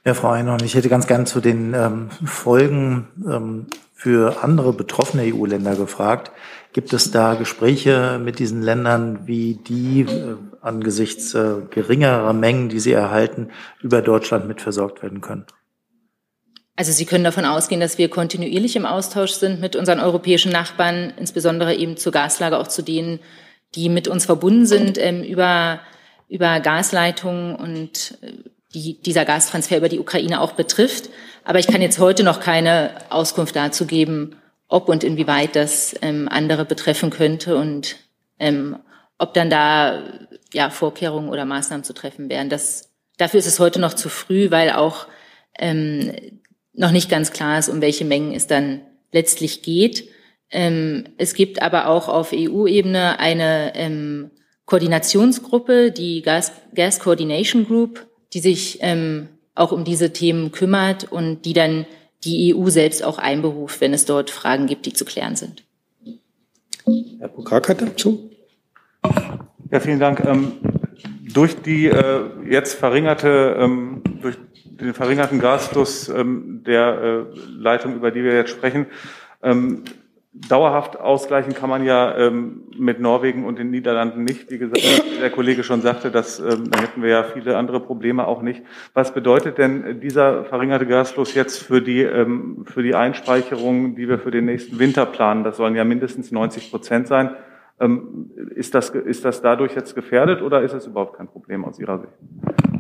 Ja, 0.04 0.14
Frau 0.14 0.30
Einhorn, 0.30 0.62
ich 0.64 0.74
hätte 0.74 0.88
ganz 0.88 1.06
gern 1.06 1.26
zu 1.26 1.40
den 1.40 1.74
ähm, 1.74 2.10
Folgen 2.24 3.08
ähm, 3.26 3.66
für 3.92 4.44
andere 4.44 4.72
betroffene 4.72 5.34
EU-Länder 5.34 5.74
gefragt. 5.74 6.30
Gibt 6.72 6.92
es 6.92 7.10
da 7.10 7.34
Gespräche 7.34 8.20
mit 8.22 8.38
diesen 8.38 8.62
Ländern, 8.62 9.26
wie 9.26 9.54
die 9.54 10.02
äh, 10.02 10.36
angesichts 10.60 11.34
äh, 11.34 11.62
geringerer 11.70 12.34
Mengen, 12.34 12.68
die 12.68 12.78
sie 12.78 12.92
erhalten, 12.92 13.48
über 13.82 14.02
Deutschland 14.02 14.46
mitversorgt 14.46 15.02
werden 15.02 15.22
können? 15.22 15.46
Also 16.76 16.92
Sie 16.92 17.06
können 17.06 17.24
davon 17.24 17.46
ausgehen, 17.46 17.80
dass 17.80 17.96
wir 17.96 18.10
kontinuierlich 18.10 18.76
im 18.76 18.84
Austausch 18.84 19.32
sind 19.32 19.60
mit 19.60 19.76
unseren 19.76 19.98
europäischen 19.98 20.52
Nachbarn, 20.52 21.14
insbesondere 21.16 21.74
eben 21.74 21.96
zur 21.96 22.12
Gaslage, 22.12 22.58
auch 22.58 22.68
zu 22.68 22.82
denen, 22.82 23.18
die 23.74 23.88
mit 23.88 24.08
uns 24.08 24.26
verbunden 24.26 24.66
sind 24.66 24.98
ähm, 24.98 25.22
über, 25.22 25.80
über 26.28 26.60
Gasleitungen 26.60 27.56
und 27.56 28.18
äh, 28.22 28.32
die 28.74 29.00
dieser 29.00 29.24
Gastransfer 29.24 29.78
über 29.78 29.88
die 29.88 29.98
Ukraine 29.98 30.40
auch 30.40 30.52
betrifft. 30.52 31.08
Aber 31.44 31.58
ich 31.58 31.66
kann 31.66 31.80
jetzt 31.80 31.98
heute 31.98 32.24
noch 32.24 32.40
keine 32.40 32.90
Auskunft 33.08 33.56
dazu 33.56 33.86
geben, 33.86 34.36
ob 34.68 34.88
und 34.88 35.02
inwieweit 35.02 35.56
das 35.56 35.94
ähm, 36.02 36.28
andere 36.30 36.64
betreffen 36.64 37.10
könnte 37.10 37.56
und 37.56 37.96
ähm, 38.38 38.76
ob 39.18 39.32
dann 39.32 39.48
da 39.48 40.02
ja, 40.52 40.68
Vorkehrungen 40.70 41.30
oder 41.30 41.44
Maßnahmen 41.44 41.84
zu 41.84 41.94
treffen 41.94 42.28
wären. 42.28 42.50
Das, 42.50 42.90
dafür 43.16 43.38
ist 43.38 43.46
es 43.46 43.60
heute 43.60 43.80
noch 43.80 43.94
zu 43.94 44.08
früh, 44.08 44.50
weil 44.50 44.72
auch 44.72 45.06
ähm, 45.58 46.12
noch 46.76 46.92
nicht 46.92 47.10
ganz 47.10 47.32
klar 47.32 47.58
ist, 47.58 47.68
um 47.68 47.80
welche 47.80 48.04
Mengen 48.04 48.32
es 48.34 48.46
dann 48.46 48.82
letztlich 49.12 49.62
geht. 49.62 50.08
Ähm, 50.50 51.04
es 51.18 51.34
gibt 51.34 51.62
aber 51.62 51.88
auch 51.88 52.08
auf 52.08 52.32
EU-Ebene 52.32 53.18
eine 53.18 53.72
ähm, 53.74 54.30
Koordinationsgruppe, 54.66 55.90
die 55.90 56.22
Gas, 56.22 56.52
Gas 56.74 57.00
Coordination 57.00 57.66
Group, 57.66 58.06
die 58.32 58.40
sich 58.40 58.78
ähm, 58.82 59.28
auch 59.54 59.72
um 59.72 59.84
diese 59.84 60.12
Themen 60.12 60.52
kümmert 60.52 61.10
und 61.10 61.44
die 61.44 61.52
dann 61.52 61.86
die 62.24 62.54
EU 62.54 62.68
selbst 62.68 63.04
auch 63.04 63.18
einberuft, 63.18 63.80
wenn 63.80 63.94
es 63.94 64.04
dort 64.04 64.30
Fragen 64.30 64.66
gibt, 64.66 64.86
die 64.86 64.92
zu 64.92 65.04
klären 65.04 65.36
sind. 65.36 65.64
Herr 67.18 67.28
Bukak 67.28 67.68
hat 67.68 67.82
dazu. 67.82 68.30
Ja, 69.70 69.80
vielen 69.80 69.98
Dank. 69.98 70.24
Ähm, 70.24 70.52
durch 71.32 71.60
die 71.62 71.86
äh, 71.86 72.22
jetzt 72.48 72.74
verringerte, 72.74 73.56
ähm, 73.58 74.02
durch 74.22 74.36
den 74.80 74.94
verringerten 74.94 75.40
Gasfluss 75.40 76.08
ähm, 76.08 76.62
der 76.66 77.26
äh, 77.34 77.38
Leitung, 77.48 77.94
über 77.94 78.10
die 78.10 78.22
wir 78.22 78.34
jetzt 78.34 78.50
sprechen, 78.50 78.86
ähm, 79.42 79.84
dauerhaft 80.48 80.98
ausgleichen 80.98 81.54
kann 81.54 81.70
man 81.70 81.84
ja 81.84 82.16
ähm, 82.16 82.64
mit 82.76 83.00
Norwegen 83.00 83.44
und 83.44 83.58
den 83.58 83.70
Niederlanden 83.70 84.24
nicht. 84.24 84.50
Wie 84.50 84.58
gesagt, 84.58 84.82
der 85.20 85.30
Kollege 85.30 85.64
schon 85.64 85.80
sagte, 85.80 86.10
dass 86.10 86.38
ähm, 86.40 86.70
da 86.70 86.80
hätten 86.80 87.02
wir 87.02 87.08
ja 87.08 87.22
viele 87.24 87.56
andere 87.56 87.80
Probleme 87.80 88.26
auch 88.26 88.42
nicht. 88.42 88.62
Was 88.92 89.14
bedeutet 89.14 89.58
denn 89.58 90.00
dieser 90.00 90.44
verringerte 90.44 90.86
Gasfluss 90.86 91.34
jetzt 91.34 91.62
für 91.62 91.80
die 91.80 92.02
ähm, 92.02 92.64
für 92.66 92.82
die 92.82 92.94
Einspeicherungen, 92.94 93.96
die 93.96 94.08
wir 94.08 94.18
für 94.18 94.30
den 94.30 94.44
nächsten 94.44 94.78
Winter 94.78 95.06
planen? 95.06 95.42
Das 95.42 95.56
sollen 95.56 95.74
ja 95.74 95.84
mindestens 95.84 96.30
90 96.30 96.70
Prozent 96.70 97.08
sein. 97.08 97.30
Ähm, 97.80 98.30
ist 98.54 98.74
das 98.74 98.90
ist 98.90 99.24
das 99.24 99.40
dadurch 99.40 99.74
jetzt 99.74 99.94
gefährdet 99.94 100.42
oder 100.42 100.62
ist 100.62 100.74
es 100.74 100.86
überhaupt 100.86 101.16
kein 101.16 101.28
Problem 101.28 101.64
aus 101.64 101.78
Ihrer 101.78 102.00
Sicht? 102.00 102.75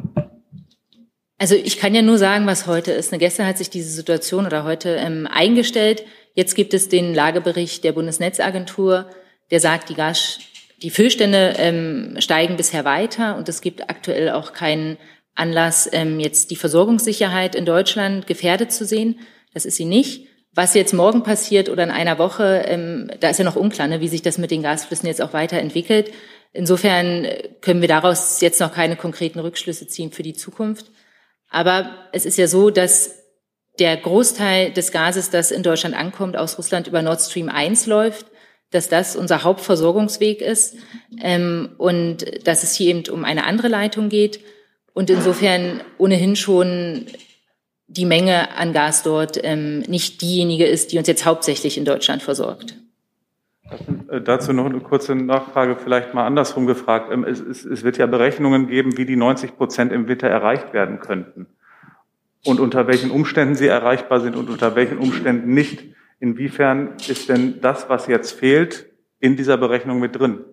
Also 1.38 1.54
ich 1.54 1.78
kann 1.78 1.94
ja 1.94 2.02
nur 2.02 2.18
sagen, 2.18 2.46
was 2.46 2.66
heute 2.66 2.92
ist. 2.92 3.12
Ne, 3.12 3.18
gestern 3.18 3.46
hat 3.46 3.58
sich 3.58 3.68
diese 3.68 3.90
Situation 3.90 4.46
oder 4.46 4.64
heute 4.64 4.96
ähm, 4.96 5.28
eingestellt. 5.30 6.04
Jetzt 6.34 6.54
gibt 6.54 6.72
es 6.74 6.88
den 6.88 7.14
Lagebericht 7.14 7.84
der 7.84 7.92
Bundesnetzagentur, 7.92 9.10
der 9.50 9.60
sagt, 9.60 9.88
die 9.90 9.94
Gas, 9.94 10.38
die 10.82 10.90
Füllstände 10.90 11.54
ähm, 11.58 12.16
steigen 12.18 12.56
bisher 12.56 12.84
weiter 12.84 13.36
und 13.36 13.48
es 13.48 13.60
gibt 13.60 13.90
aktuell 13.90 14.30
auch 14.30 14.52
keinen 14.52 14.96
Anlass, 15.34 15.88
ähm, 15.92 16.20
jetzt 16.20 16.50
die 16.50 16.56
Versorgungssicherheit 16.56 17.54
in 17.54 17.66
Deutschland 17.66 18.26
gefährdet 18.26 18.72
zu 18.72 18.86
sehen. 18.86 19.20
Das 19.52 19.66
ist 19.66 19.76
sie 19.76 19.84
nicht. 19.84 20.28
Was 20.54 20.72
jetzt 20.72 20.94
morgen 20.94 21.22
passiert 21.22 21.68
oder 21.68 21.84
in 21.84 21.90
einer 21.90 22.18
Woche, 22.18 22.64
ähm, 22.66 23.10
da 23.20 23.28
ist 23.28 23.38
ja 23.38 23.44
noch 23.44 23.56
unklar, 23.56 23.88
ne, 23.88 24.00
wie 24.00 24.08
sich 24.08 24.22
das 24.22 24.38
mit 24.38 24.50
den 24.50 24.62
Gasflüssen 24.62 25.06
jetzt 25.06 25.20
auch 25.20 25.34
weiterentwickelt. 25.34 26.12
Insofern 26.54 27.26
können 27.60 27.82
wir 27.82 27.88
daraus 27.88 28.40
jetzt 28.40 28.60
noch 28.60 28.72
keine 28.72 28.96
konkreten 28.96 29.38
Rückschlüsse 29.38 29.86
ziehen 29.86 30.12
für 30.12 30.22
die 30.22 30.32
Zukunft. 30.32 30.90
Aber 31.48 32.08
es 32.12 32.26
ist 32.26 32.38
ja 32.38 32.48
so, 32.48 32.70
dass 32.70 33.16
der 33.78 33.96
Großteil 33.96 34.72
des 34.72 34.90
Gases, 34.90 35.30
das 35.30 35.50
in 35.50 35.62
Deutschland 35.62 35.94
ankommt, 35.94 36.36
aus 36.36 36.58
Russland 36.58 36.86
über 36.86 37.02
Nord 37.02 37.20
Stream 37.20 37.48
1 37.48 37.86
läuft, 37.86 38.26
dass 38.70 38.88
das 38.88 39.16
unser 39.16 39.44
Hauptversorgungsweg 39.44 40.40
ist 40.40 40.76
ähm, 41.20 41.70
und 41.78 42.46
dass 42.46 42.62
es 42.62 42.74
hier 42.74 42.88
eben 42.88 43.08
um 43.10 43.24
eine 43.24 43.44
andere 43.44 43.68
Leitung 43.68 44.08
geht 44.08 44.40
und 44.92 45.10
insofern 45.10 45.82
ohnehin 45.98 46.36
schon 46.36 47.06
die 47.86 48.06
Menge 48.06 48.56
an 48.56 48.72
Gas 48.72 49.02
dort 49.02 49.38
ähm, 49.44 49.80
nicht 49.80 50.20
diejenige 50.20 50.66
ist, 50.66 50.90
die 50.90 50.98
uns 50.98 51.06
jetzt 51.06 51.24
hauptsächlich 51.24 51.78
in 51.78 51.84
Deutschland 51.84 52.22
versorgt. 52.22 52.74
Äh, 54.08 54.20
dazu 54.20 54.52
noch 54.52 54.66
eine 54.66 54.80
kurze 54.80 55.14
Nachfrage, 55.14 55.76
vielleicht 55.76 56.14
mal 56.14 56.26
andersrum 56.26 56.66
gefragt. 56.66 57.10
Ähm, 57.12 57.24
es, 57.24 57.40
es, 57.40 57.64
es, 57.64 57.82
wird 57.82 57.98
ja 57.98 58.06
Berechnungen 58.06 58.68
geben, 58.68 58.96
wie 58.96 59.06
die 59.06 59.16
90 59.16 59.56
Prozent 59.56 59.92
im 59.92 60.08
Winter 60.08 60.28
erreicht 60.28 60.72
werden 60.72 61.00
könnten 61.00 61.46
und 62.44 62.60
unter 62.60 62.86
welchen 62.86 63.10
Umständen 63.10 63.56
sie 63.56 63.66
erreichbar 63.66 64.20
sind 64.20 64.36
und 64.36 64.48
unter 64.48 64.76
welchen 64.76 64.98
Umständen 64.98 65.52
nicht. 65.52 65.84
Inwiefern 66.20 66.94
ist 67.08 67.28
denn 67.28 67.60
das, 67.60 67.88
was 67.88 68.06
jetzt 68.06 68.32
fehlt, 68.32 68.86
in 69.20 69.36
dieser 69.36 69.56
Berechnung 69.56 69.98
mit 69.98 70.18
drin? 70.18 70.44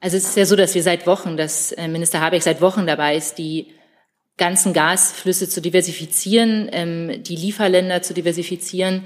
Also 0.00 0.16
es 0.16 0.28
ist 0.28 0.36
ja 0.36 0.46
so, 0.46 0.54
dass 0.54 0.74
wir 0.74 0.82
seit 0.82 1.06
Wochen, 1.06 1.36
dass 1.36 1.72
äh, 1.72 1.88
Minister 1.88 2.20
Habeck 2.20 2.42
seit 2.42 2.60
Wochen 2.60 2.86
dabei 2.86 3.16
ist, 3.16 3.36
die 3.36 3.72
ganzen 4.36 4.72
Gasflüsse 4.72 5.48
zu 5.48 5.60
diversifizieren, 5.60 6.68
ähm, 6.70 7.22
die 7.24 7.34
Lieferländer 7.34 8.02
zu 8.02 8.14
diversifizieren 8.14 9.02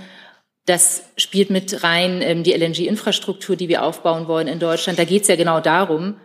das 0.64 1.04
spielt 1.16 1.50
mit 1.50 1.82
rein 1.82 2.22
ähm, 2.22 2.42
die 2.42 2.52
LNG-Infrastruktur, 2.52 3.56
die 3.56 3.68
wir 3.68 3.82
aufbauen 3.84 4.28
wollen 4.28 4.48
in 4.48 4.58
Deutschland. 4.58 4.98
Da 4.98 5.04
geht 5.04 5.22
es 5.22 5.28
ja 5.28 5.36
genau 5.36 5.60
darum, 5.60 6.16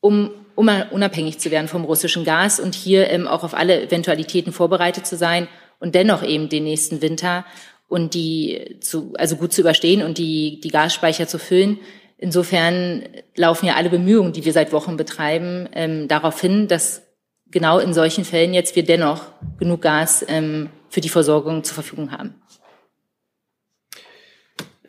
um, 0.00 0.30
um 0.54 0.68
unabhängig 0.90 1.38
zu 1.38 1.50
werden 1.50 1.68
vom 1.68 1.84
russischen 1.84 2.24
Gas 2.24 2.58
und 2.58 2.74
hier 2.74 3.10
ähm, 3.10 3.28
auch 3.28 3.44
auf 3.44 3.54
alle 3.54 3.82
Eventualitäten 3.82 4.52
vorbereitet 4.52 5.06
zu 5.06 5.16
sein 5.16 5.48
und 5.78 5.94
dennoch 5.94 6.22
eben 6.22 6.48
den 6.48 6.64
nächsten 6.64 7.02
Winter 7.02 7.44
und 7.88 8.14
die 8.14 8.78
zu, 8.80 9.12
also 9.18 9.36
gut 9.36 9.52
zu 9.52 9.60
überstehen 9.60 10.02
und 10.02 10.16
die, 10.16 10.60
die 10.60 10.70
Gasspeicher 10.70 11.28
zu 11.28 11.38
füllen. 11.38 11.78
Insofern 12.16 13.02
laufen 13.36 13.66
ja 13.66 13.74
alle 13.74 13.90
Bemühungen, 13.90 14.32
die 14.32 14.44
wir 14.44 14.52
seit 14.52 14.72
Wochen 14.72 14.96
betreiben, 14.96 15.68
ähm, 15.74 16.08
darauf 16.08 16.40
hin, 16.40 16.68
dass 16.68 17.02
genau 17.50 17.78
in 17.78 17.92
solchen 17.92 18.24
Fällen 18.24 18.54
jetzt 18.54 18.74
wir 18.76 18.84
dennoch 18.84 19.26
genug 19.58 19.82
Gas 19.82 20.24
ähm, 20.28 20.70
für 20.88 21.02
die 21.02 21.10
Versorgung 21.10 21.64
zur 21.64 21.74
Verfügung 21.74 22.12
haben. 22.12 22.41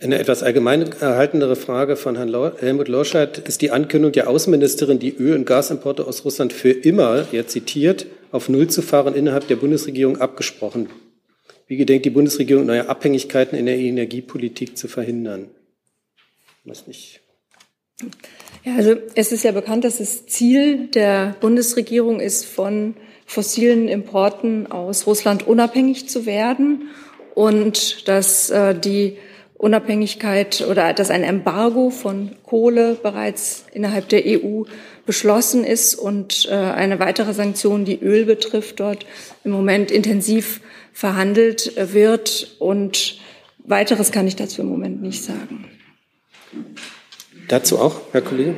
Eine 0.04 0.20
etwas 0.20 0.44
allgemein 0.44 0.92
erhaltenere 1.00 1.56
Frage 1.56 1.96
von 1.96 2.18
Herrn 2.18 2.58
Helmut 2.58 2.90
Lorscheid. 2.90 3.38
Ist 3.38 3.62
die 3.62 3.72
Ankündigung 3.72 4.12
der 4.12 4.30
Außenministerin, 4.30 5.00
die 5.00 5.16
Öl- 5.16 5.34
und 5.34 5.46
Gasimporte 5.46 6.06
aus 6.06 6.26
Russland 6.26 6.52
für 6.52 6.72
immer, 6.72 7.26
jetzt 7.32 7.54
zitiert, 7.54 8.06
auf 8.34 8.50
Null 8.50 8.68
zu 8.68 8.82
fahren, 8.82 9.16
innerhalb 9.16 9.48
der 9.48 9.56
Bundesregierung 9.56 10.20
abgesprochen? 10.20 10.90
Wie 11.68 11.78
gedenkt 11.78 12.04
die 12.04 12.10
Bundesregierung, 12.10 12.66
neue 12.66 12.90
Abhängigkeiten 12.90 13.58
in 13.58 13.66
der 13.66 13.78
Energiepolitik 13.78 14.78
zu 14.78 14.90
verhindern? 14.90 15.50
Weiß 16.66 16.86
nicht. 16.86 17.22
Ja, 18.66 18.76
also 18.76 18.96
es 19.16 19.32
ist 19.32 19.46
ja 19.46 19.54
bekannt, 19.54 19.86
dass 19.86 20.00
das 20.00 20.26
Ziel 20.26 20.88
der 20.88 21.38
Bundesregierung 21.40 22.20
ist, 22.20 22.44
von 22.44 22.96
fossilen 23.26 23.88
Importen 23.88 24.70
aus 24.70 25.08
Russland 25.08 25.48
unabhängig 25.48 26.10
zu 26.10 26.26
werden 26.26 26.90
und 27.36 28.06
dass 28.10 28.50
äh, 28.50 28.78
die 28.78 29.18
Unabhängigkeit 29.64 30.66
oder 30.70 30.94
dass 30.94 31.10
ein 31.10 31.24
Embargo 31.24 31.90
von 31.90 32.36
Kohle 32.44 32.96
bereits 33.02 33.64
innerhalb 33.72 34.10
der 34.10 34.24
EU 34.26 34.64
beschlossen 35.06 35.64
ist 35.64 35.96
und 35.96 36.48
äh, 36.52 36.54
eine 36.54 37.00
weitere 37.00 37.34
Sanktion, 37.34 37.86
die 37.86 38.00
Öl 38.02 38.26
betrifft, 38.26 38.82
dort 38.82 39.06
im 39.46 39.52
Moment 39.52 39.90
intensiv 39.90 40.60
verhandelt 40.92 41.74
wird. 41.78 42.58
Und 42.60 43.20
weiteres 43.60 44.12
kann 44.12 44.28
ich 44.28 44.36
dazu 44.36 44.62
im 44.62 44.68
Moment 44.68 45.02
nicht 45.02 45.24
sagen. 45.24 45.66
Dazu 47.48 47.80
auch, 47.80 48.02
Herr 48.12 48.22
Kollege? 48.22 48.56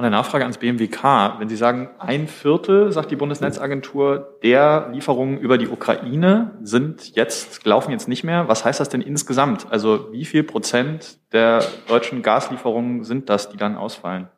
Und 0.00 0.06
eine 0.06 0.16
Nachfrage 0.16 0.44
ans 0.44 0.56
BMWK. 0.56 1.40
Wenn 1.40 1.50
Sie 1.50 1.56
sagen, 1.56 1.90
ein 1.98 2.26
Viertel, 2.26 2.90
sagt 2.90 3.10
die 3.10 3.16
Bundesnetzagentur, 3.16 4.38
der 4.42 4.88
Lieferungen 4.94 5.36
über 5.36 5.58
die 5.58 5.68
Ukraine 5.68 6.52
sind 6.62 7.14
jetzt, 7.16 7.66
laufen 7.66 7.90
jetzt 7.90 8.08
nicht 8.08 8.24
mehr. 8.24 8.48
Was 8.48 8.64
heißt 8.64 8.80
das 8.80 8.88
denn 8.88 9.02
insgesamt? 9.02 9.70
Also 9.70 10.10
wie 10.10 10.24
viel 10.24 10.42
Prozent 10.42 11.18
der 11.34 11.62
deutschen 11.86 12.22
Gaslieferungen 12.22 13.04
sind 13.04 13.28
das, 13.28 13.50
die 13.50 13.58
dann 13.58 13.76
ausfallen? 13.76 14.30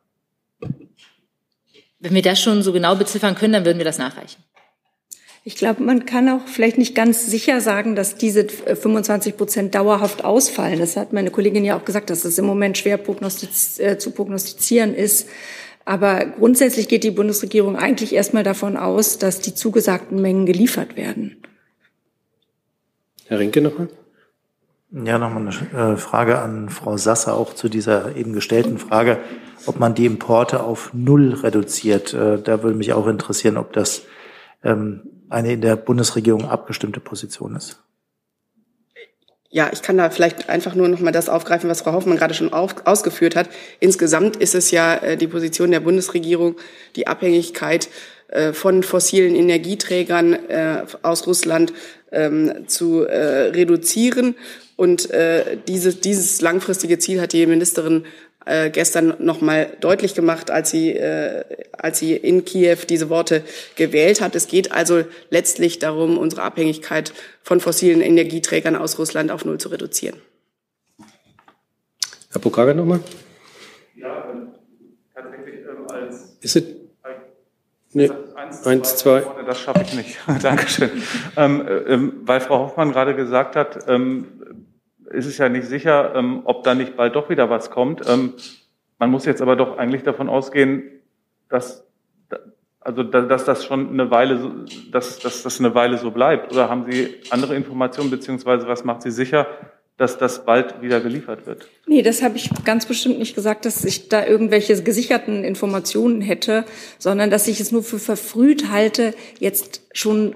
Wenn 2.01 2.13
wir 2.13 2.23
das 2.23 2.43
schon 2.43 2.65
so 2.65 2.73
genau 2.73 2.97
beziffern 2.97 3.37
können, 3.37 3.53
dann 3.53 3.65
würden 3.65 3.79
wir 3.79 3.85
das 3.85 3.99
nachreichen. 3.99 4.43
Ich 5.45 5.57
glaube, 5.57 5.83
man 5.83 6.07
kann 6.07 6.29
auch 6.29 6.47
vielleicht 6.47 6.79
nicht 6.79 6.95
ganz 6.95 7.27
sicher 7.27 7.61
sagen, 7.61 7.97
dass 7.97 8.17
diese 8.17 8.47
25 8.47 9.37
Prozent 9.37 9.75
dauerhaft 9.75 10.25
ausfallen. 10.25 10.79
Das 10.79 10.97
hat 10.97 11.13
meine 11.13 11.33
Kollegin 11.33 11.65
ja 11.65 11.77
auch 11.77 11.85
gesagt, 11.85 12.11
dass 12.11 12.25
es 12.25 12.39
im 12.39 12.45
Moment 12.45 12.79
schwer 12.79 12.97
prognostiz 12.97 13.81
äh, 13.81 13.99
zu 13.99 14.13
prognostizieren 14.13 14.95
ist. 14.95 15.29
Aber 15.85 16.27
grundsätzlich 16.27 16.87
geht 16.87 17.03
die 17.03 17.11
Bundesregierung 17.11 17.75
eigentlich 17.75 18.15
erstmal 18.15 18.45
davon 18.45 18.77
aus, 18.77 19.19
dass 19.19 19.41
die 19.41 19.53
zugesagten 19.53 20.23
Mengen 20.23 20.47
geliefert 20.47 20.97
werden. 20.97 21.43
Herr 23.27 23.41
Rinke 23.41 23.61
nochmal. 23.61 23.89
Ja, 24.93 25.19
nochmal 25.19 25.49
eine 25.73 25.95
äh, 25.95 25.97
Frage 25.97 26.39
an 26.39 26.69
Frau 26.69 26.97
Sasser, 26.99 27.35
auch 27.35 27.55
zu 27.55 27.69
dieser 27.69 28.15
eben 28.15 28.33
gestellten 28.33 28.79
Frage, 28.79 29.19
ob 29.67 29.81
man 29.81 29.95
die 29.95 30.07
Importe 30.07 30.63
auf 30.63 30.91
Null 30.93 31.33
reduziert. 31.33 32.13
Äh, 32.15 32.41
da 32.41 32.63
würde 32.63 32.77
mich 32.77 32.93
auch 32.93 33.09
interessieren, 33.09 33.57
ob 33.57 33.73
das 33.73 34.03
ähm, 34.63 35.01
eine 35.33 35.53
in 35.53 35.61
der 35.61 35.77
Bundesregierung 35.77 36.49
abgestimmte 36.49 37.01
Position 37.01 37.57
ist. 37.57 37.79
Ja, 39.55 39.69
ich 39.71 39.83
kann 39.83 39.99
da 39.99 40.09
vielleicht 40.09 40.49
einfach 40.49 40.75
nur 40.75 40.89
noch 40.89 41.01
mal 41.01 41.13
das 41.13 41.29
aufgreifen, 41.29 41.69
was 41.69 41.83
Frau 41.83 41.93
Hoffmann 41.93 42.17
gerade 42.17 42.33
schon 42.33 42.55
auf, 42.55 42.75
ausgeführt 42.87 43.37
hat. 43.37 43.51
Insgesamt 43.81 44.37
ist 44.37 44.55
es 44.55 44.71
ja 44.71 44.95
äh, 44.97 45.17
die 45.19 45.27
Position 45.27 45.71
der 45.71 45.81
Bundesregierung, 45.81 46.57
die 46.97 47.07
Abhängigkeit 47.07 47.91
äh, 48.29 48.55
von 48.55 48.83
fossilen 48.83 49.35
Energieträgern 49.35 50.33
äh, 50.49 50.85
aus 51.03 51.27
Russland 51.27 51.75
ähm, 52.13 52.67
zu 52.67 53.05
äh, 53.05 53.51
reduzieren. 53.51 54.37
Und 54.77 55.11
äh, 55.11 55.59
diese, 55.69 55.95
dieses 55.95 56.41
langfristige 56.41 56.99
Ziel 56.99 57.21
hat 57.21 57.35
die 57.35 57.47
Ministerin 57.47 58.07
äh, 58.47 58.71
gestern 58.71 59.15
noch 59.19 59.41
mal 59.41 59.71
deutlich 59.81 60.15
gemacht, 60.15 60.51
als 60.51 60.71
sie, 60.71 60.93
äh, 60.93 61.45
als 61.73 61.99
sie 61.99 62.17
in 62.17 62.45
Kiew 62.45 62.79
diese 62.89 63.09
Worte 63.09 63.43
gewählt 63.77 64.21
hat. 64.21 64.35
Es 64.35 64.49
geht 64.49 64.73
also 64.73 65.05
letztlich 65.31 65.79
darum, 65.79 66.19
unsere 66.19 66.43
Abhängigkeit 66.43 67.13
von 67.43 67.61
fossilen 67.61 68.01
Energieträgern 68.01 68.77
aus 68.77 68.99
Russland 68.99 69.31
auf 69.31 69.45
Null 69.45 69.59
zu 69.59 69.69
reduzieren. 69.69 70.21
Herr 72.31 72.41
Pokaga 72.41 72.75
nochmal. 72.75 73.01
Ja, 73.95 74.25
tatsächlich 75.15 75.61
ähm, 75.61 75.87
als. 75.89 76.37
Ist 76.41 76.57
es? 76.57 76.65
Nee, 77.95 78.11
eins, 78.37 78.67
eins, 78.67 78.97
zwei. 78.97 79.23
Das 79.47 79.61
schaffe 79.61 79.83
ich 79.83 79.93
nicht. 79.93 80.19
Dankeschön. 80.43 80.91
Ähm, 81.37 81.67
ähm, 81.87 82.13
weil 82.25 82.41
Frau 82.41 82.61
Hoffmann 82.61 82.93
gerade 82.93 83.15
gesagt 83.15 83.55
hat, 83.55 83.87
ähm, 83.87 84.42
ist 85.13 85.27
es 85.27 85.39
ja 85.39 85.49
nicht 85.49 85.67
sicher, 85.67 86.15
ähm, 86.15 86.43
ob 86.45 86.65
da 86.65 86.75
nicht 86.75 86.97
bald 86.97 87.15
doch 87.15 87.29
wieder 87.29 87.51
was 87.51 87.71
kommt. 87.71 88.03
Ähm, 88.09 88.35
man 88.99 89.11
muss 89.11 89.25
jetzt 89.25 89.43
aber 89.43 89.57
doch 89.57 89.79
eigentlich 89.79 90.03
davon 90.03 90.29
ausgehen, 90.29 90.83
dass 91.49 91.85
also 92.85 93.03
dass 93.03 93.45
das 93.45 93.65
schon 93.65 93.91
eine 93.91 94.11
Weile, 94.11 94.39
so, 94.39 94.51
dass, 94.91 95.19
dass 95.19 95.43
das 95.43 95.61
eine 95.61 95.75
Weile 95.75 95.99
so 95.99 96.11
bleibt. 96.11 96.53
Oder 96.53 96.69
haben 96.69 96.91
Sie 96.91 97.15
andere 97.31 97.55
Informationen 97.55 98.11
beziehungsweise 98.11 98.67
was 98.67 98.85
macht 98.85 99.03
Sie 99.03 99.11
sicher, 99.11 99.47
dass 99.99 100.19
das 100.19 100.45
bald 100.45 100.83
wieder 100.83 101.01
geliefert 101.01 101.47
wird? 101.47 101.69
Nee, 101.87 102.03
das 102.03 102.23
habe 102.23 102.37
ich 102.37 102.51
ganz 102.65 102.87
bestimmt 102.87 103.19
nicht 103.19 103.35
gesagt, 103.35 103.67
dass 103.67 103.85
ich 103.85 104.09
da 104.09 104.27
irgendwelche 104.27 104.83
gesicherten 104.83 105.45
Informationen 105.45 106.21
hätte, 106.21 106.65
sondern 106.99 107.31
dass 107.31 107.47
ich 107.47 107.61
es 107.61 107.71
nur 107.71 107.83
für 107.83 107.99
verfrüht 107.99 108.71
halte, 108.71 109.15
jetzt 109.39 109.83
schon 109.93 110.35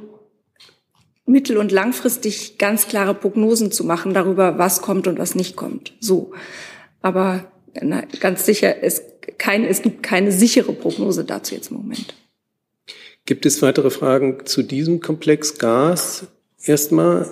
mittel- 1.26 1.58
und 1.58 1.72
langfristig 1.72 2.58
ganz 2.58 2.88
klare 2.88 3.14
Prognosen 3.14 3.72
zu 3.72 3.84
machen 3.84 4.14
darüber, 4.14 4.58
was 4.58 4.80
kommt 4.80 5.06
und 5.06 5.18
was 5.18 5.34
nicht 5.34 5.56
kommt. 5.56 5.92
So. 6.00 6.32
Aber 7.02 7.44
na, 7.80 8.02
ganz 8.20 8.46
sicher, 8.46 8.82
es, 8.82 9.02
kein, 9.38 9.64
es 9.64 9.82
gibt 9.82 10.02
keine 10.02 10.32
sichere 10.32 10.72
Prognose 10.72 11.24
dazu 11.24 11.54
jetzt 11.54 11.70
im 11.70 11.78
Moment. 11.78 12.14
Gibt 13.26 13.44
es 13.44 13.60
weitere 13.60 13.90
Fragen 13.90 14.46
zu 14.46 14.62
diesem 14.62 15.00
Komplex 15.00 15.58
Gas? 15.58 16.28
Erstmal 16.64 17.28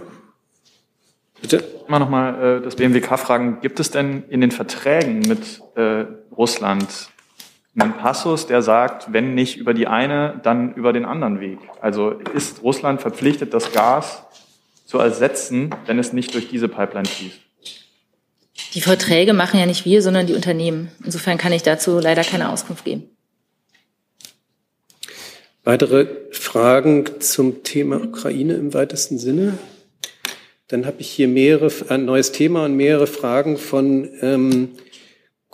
Bitte? 1.44 1.62
Mal 1.88 1.98
nochmal 1.98 2.60
äh, 2.60 2.62
das 2.62 2.76
BMWK 2.76 3.18
fragen. 3.18 3.58
Gibt 3.60 3.78
es 3.78 3.90
denn 3.90 4.24
in 4.30 4.40
den 4.40 4.50
Verträgen 4.50 5.18
mit 5.18 5.60
äh, 5.74 6.06
Russland 6.34 7.10
einen 7.76 7.96
Passus, 7.96 8.46
der 8.46 8.62
sagt, 8.62 9.12
wenn 9.12 9.34
nicht 9.34 9.56
über 9.56 9.74
die 9.74 9.86
eine, 9.86 10.40
dann 10.42 10.74
über 10.74 10.92
den 10.92 11.04
anderen 11.04 11.40
Weg? 11.40 11.58
Also 11.80 12.10
ist 12.10 12.62
Russland 12.62 13.00
verpflichtet, 13.00 13.52
das 13.52 13.72
Gas 13.72 14.22
zu 14.86 14.98
ersetzen, 14.98 15.70
wenn 15.86 15.98
es 15.98 16.12
nicht 16.12 16.34
durch 16.34 16.48
diese 16.48 16.68
Pipeline 16.68 17.06
fließt? 17.06 17.40
Die 18.74 18.80
Verträge 18.80 19.32
machen 19.32 19.58
ja 19.58 19.66
nicht 19.66 19.84
wir, 19.84 20.02
sondern 20.02 20.26
die 20.26 20.34
Unternehmen. 20.34 20.90
Insofern 21.04 21.38
kann 21.38 21.52
ich 21.52 21.62
dazu 21.62 21.98
leider 21.98 22.22
keine 22.22 22.50
Auskunft 22.50 22.84
geben. 22.84 23.08
Weitere 25.64 26.06
Fragen 26.30 27.20
zum 27.20 27.62
Thema 27.62 27.96
Ukraine 27.96 28.54
im 28.54 28.74
weitesten 28.74 29.18
Sinne? 29.18 29.58
Dann 30.68 30.86
habe 30.86 30.96
ich 31.00 31.10
hier 31.10 31.28
mehrere, 31.28 31.70
ein 31.88 32.04
neues 32.04 32.32
Thema 32.32 32.64
und 32.64 32.76
mehrere 32.76 33.06
Fragen 33.06 33.56
von 33.56 34.10
ähm, 34.20 34.70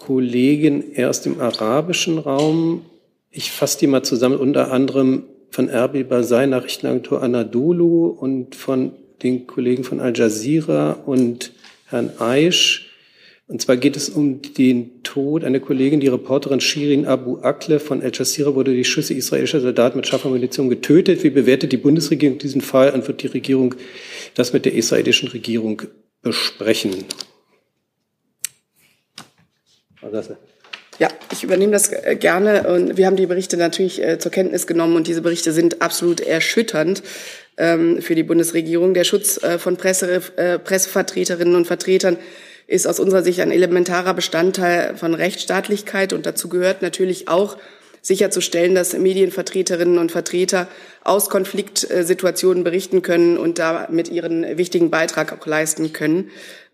Kollegen 0.01 0.93
erst 0.93 1.27
im 1.27 1.41
arabischen 1.41 2.19
Raum. 2.19 2.87
Ich 3.31 3.53
fasse 3.53 3.79
die 3.79 3.87
mal 3.87 4.03
zusammen, 4.03 4.39
unter 4.39 4.73
anderem 4.73 5.25
von 5.51 5.69
Erbil 5.69 6.05
Basai, 6.05 6.47
Nachrichtenagentur 6.47 7.23
Anadolu 7.23 8.07
und 8.07 8.57
von 8.57 8.93
den 9.23 9.47
Kollegen 9.47 9.85
von 9.85 10.01
Al 10.01 10.17
Jazeera 10.17 10.93
und 10.93 11.53
Herrn 11.87 12.11
Aisch. 12.19 12.87
Und 13.47 13.61
zwar 13.61 13.77
geht 13.77 13.97
es 13.97 14.09
um 14.09 14.41
den 14.41 15.03
Tod 15.03 15.45
einer 15.45 15.61
Kollegin, 15.61 16.01
die 16.01 16.09
Reporterin 16.09 16.61
Shirin 16.61 17.05
Abu 17.05 17.39
Akle 17.43 17.79
von 17.79 18.01
Al 18.01 18.13
Jazeera 18.15 18.55
wurde 18.55 18.73
durch 18.73 18.89
Schüsse 18.89 19.13
israelischer 19.13 19.61
Soldaten 19.61 19.99
mit 19.99 20.07
scharfer 20.07 20.31
Munition 20.31 20.71
getötet. 20.71 21.23
Wie 21.25 21.31
bewertet 21.31 21.73
die 21.73 21.77
Bundesregierung 21.77 22.39
diesen 22.39 22.63
Fall 22.63 22.93
und 22.95 23.07
wird 23.07 23.23
die 23.23 23.27
Regierung 23.27 23.75
das 24.35 24.55
mit 24.55 24.65
der 24.65 24.75
israelischen 24.75 25.29
Regierung 25.29 25.83
besprechen? 26.23 27.05
Ja, 30.99 31.09
ich 31.33 31.43
übernehme 31.43 31.73
das 31.73 31.91
äh, 31.91 32.15
gerne 32.15 32.69
und 32.69 32.99
wir 32.99 33.07
haben 33.07 33.17
die 33.17 33.27
Berichte 33.27 33.57
natürlich 33.57 34.03
äh, 34.03 34.19
zur 34.19 34.31
Kenntnis 34.31 34.67
genommen 34.67 34.97
und 34.97 35.07
diese 35.07 35.23
Berichte 35.23 35.53
sind 35.53 35.81
absolut 35.81 36.21
erschütternd 36.21 37.03
ähm, 37.57 38.03
für 38.03 38.15
die 38.15 38.23
Bundesregierung. 38.23 38.93
Der 38.93 39.05
Schutz 39.05 39.43
äh, 39.43 39.59
von 39.59 39.79
Presse, 39.79 40.21
Pressevertreterinnen 40.63 41.55
und 41.55 41.67
Vertretern 41.67 42.19
ist 42.67 42.87
aus 42.87 43.01
unserer 43.01 43.23
Sicht 43.23 43.41
ein 43.41 43.51
elementarer 43.51 44.13
Bestandteil 44.13 44.95
von 44.97 45.15
Rechtsstaatlichkeit 45.15 46.13
und 46.13 46.27
dazu 46.27 46.51
gehört 46.51 46.83
natürlich 46.83 47.29
auch 47.29 47.57
sicherzustellen, 48.03 48.75
dass 48.75 48.93
Medienvertreterinnen 48.93 49.99
und 49.99 50.13
Vertreter 50.13 50.69
aus 51.03 51.31
Konfliktsituationen 51.31 52.65
berichten 52.65 53.03
können 53.03 53.39
und 53.39 53.59
damit 53.59 54.09
ihren 54.09 54.59
wichtigen 54.59 54.91
Beitrag 54.91 55.33
auch 55.33 55.47
leisten 55.47 55.93
können. 55.93 56.31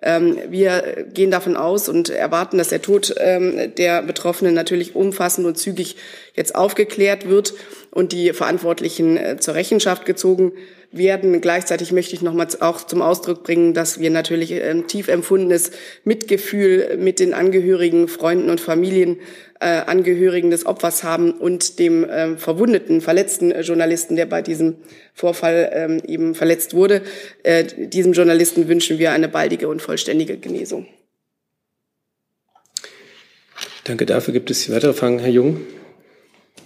Ähm, 0.06 0.38
wir 0.50 1.04
gehen 1.12 1.32
davon 1.32 1.56
aus 1.56 1.88
und 1.88 2.10
erwarten, 2.10 2.58
dass 2.58 2.68
der 2.68 2.80
Tod 2.80 3.12
ähm, 3.18 3.74
der 3.76 4.02
Betroffenen 4.02 4.54
natürlich 4.54 4.94
umfassend 4.94 5.48
und 5.48 5.58
zügig 5.58 5.96
jetzt 6.36 6.54
aufgeklärt 6.54 7.28
wird 7.28 7.54
und 7.90 8.12
die 8.12 8.32
Verantwortlichen 8.32 9.16
äh, 9.16 9.36
zur 9.40 9.54
Rechenschaft 9.54 10.06
gezogen 10.06 10.52
werden. 10.96 11.40
Gleichzeitig 11.40 11.92
möchte 11.92 12.14
ich 12.14 12.22
noch 12.22 12.32
mal 12.32 12.46
auch 12.60 12.86
zum 12.86 13.02
Ausdruck 13.02 13.42
bringen, 13.42 13.74
dass 13.74 14.00
wir 14.00 14.10
natürlich 14.10 14.52
ein 14.54 14.86
tief 14.86 15.08
empfundenes 15.08 15.70
Mitgefühl 16.04 16.96
mit 16.98 17.20
den 17.20 17.34
Angehörigen, 17.34 18.08
Freunden 18.08 18.50
und 18.50 18.60
Familien 18.60 19.18
äh, 19.60 20.50
des 20.50 20.66
Opfers 20.66 21.02
haben 21.02 21.32
und 21.32 21.78
dem 21.78 22.04
äh, 22.04 22.36
verwundeten, 22.36 23.00
verletzten 23.00 23.52
Journalisten, 23.62 24.16
der 24.16 24.26
bei 24.26 24.42
diesem 24.42 24.76
Vorfall 25.14 25.70
ähm, 25.72 26.02
eben 26.06 26.34
verletzt 26.34 26.74
wurde. 26.74 27.02
Äh, 27.42 27.64
diesem 27.64 28.12
Journalisten 28.12 28.68
wünschen 28.68 28.98
wir 28.98 29.12
eine 29.12 29.28
baldige 29.28 29.68
und 29.68 29.82
vollständige 29.82 30.36
Genesung. 30.36 30.86
Danke 33.84 34.04
dafür. 34.04 34.34
Gibt 34.34 34.50
es 34.50 34.70
weitere 34.70 34.92
Fragen, 34.92 35.20
Herr 35.20 35.30
Jung? 35.30 35.60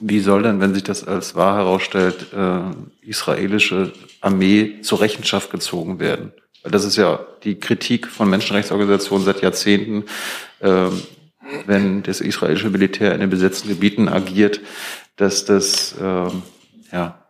Wie 0.01 0.21
soll 0.21 0.43
denn, 0.43 0.61
wenn 0.61 0.75
sich 0.75 0.83
das 0.83 1.07
als 1.07 1.35
wahr 1.35 1.57
herausstellt, 1.57 2.27
äh, 2.33 2.61
israelische 3.07 3.93
Armee 4.21 4.81
zur 4.83 5.01
Rechenschaft 5.01 5.51
gezogen 5.51 6.01
werden? 6.01 6.33
Weil 6.63 6.73
das 6.73 6.85
ist 6.85 6.97
ja 6.97 7.27
die 7.45 7.59
Kritik 7.59 8.07
von 8.07 8.29
Menschenrechtsorganisationen 8.29 9.25
seit 9.25 9.43
Jahrzehnten. 9.43 10.05
Äh, 10.61 10.89
wenn 11.67 12.03
das 12.03 12.21
israelische 12.21 12.71
Militär 12.71 13.13
in 13.13 13.21
den 13.21 13.31
besetzten 13.31 13.69
Gebieten 13.69 14.09
agiert, 14.09 14.61
dass 15.17 15.45
das 15.45 15.95
äh, 16.01 16.31
ja 16.93 17.27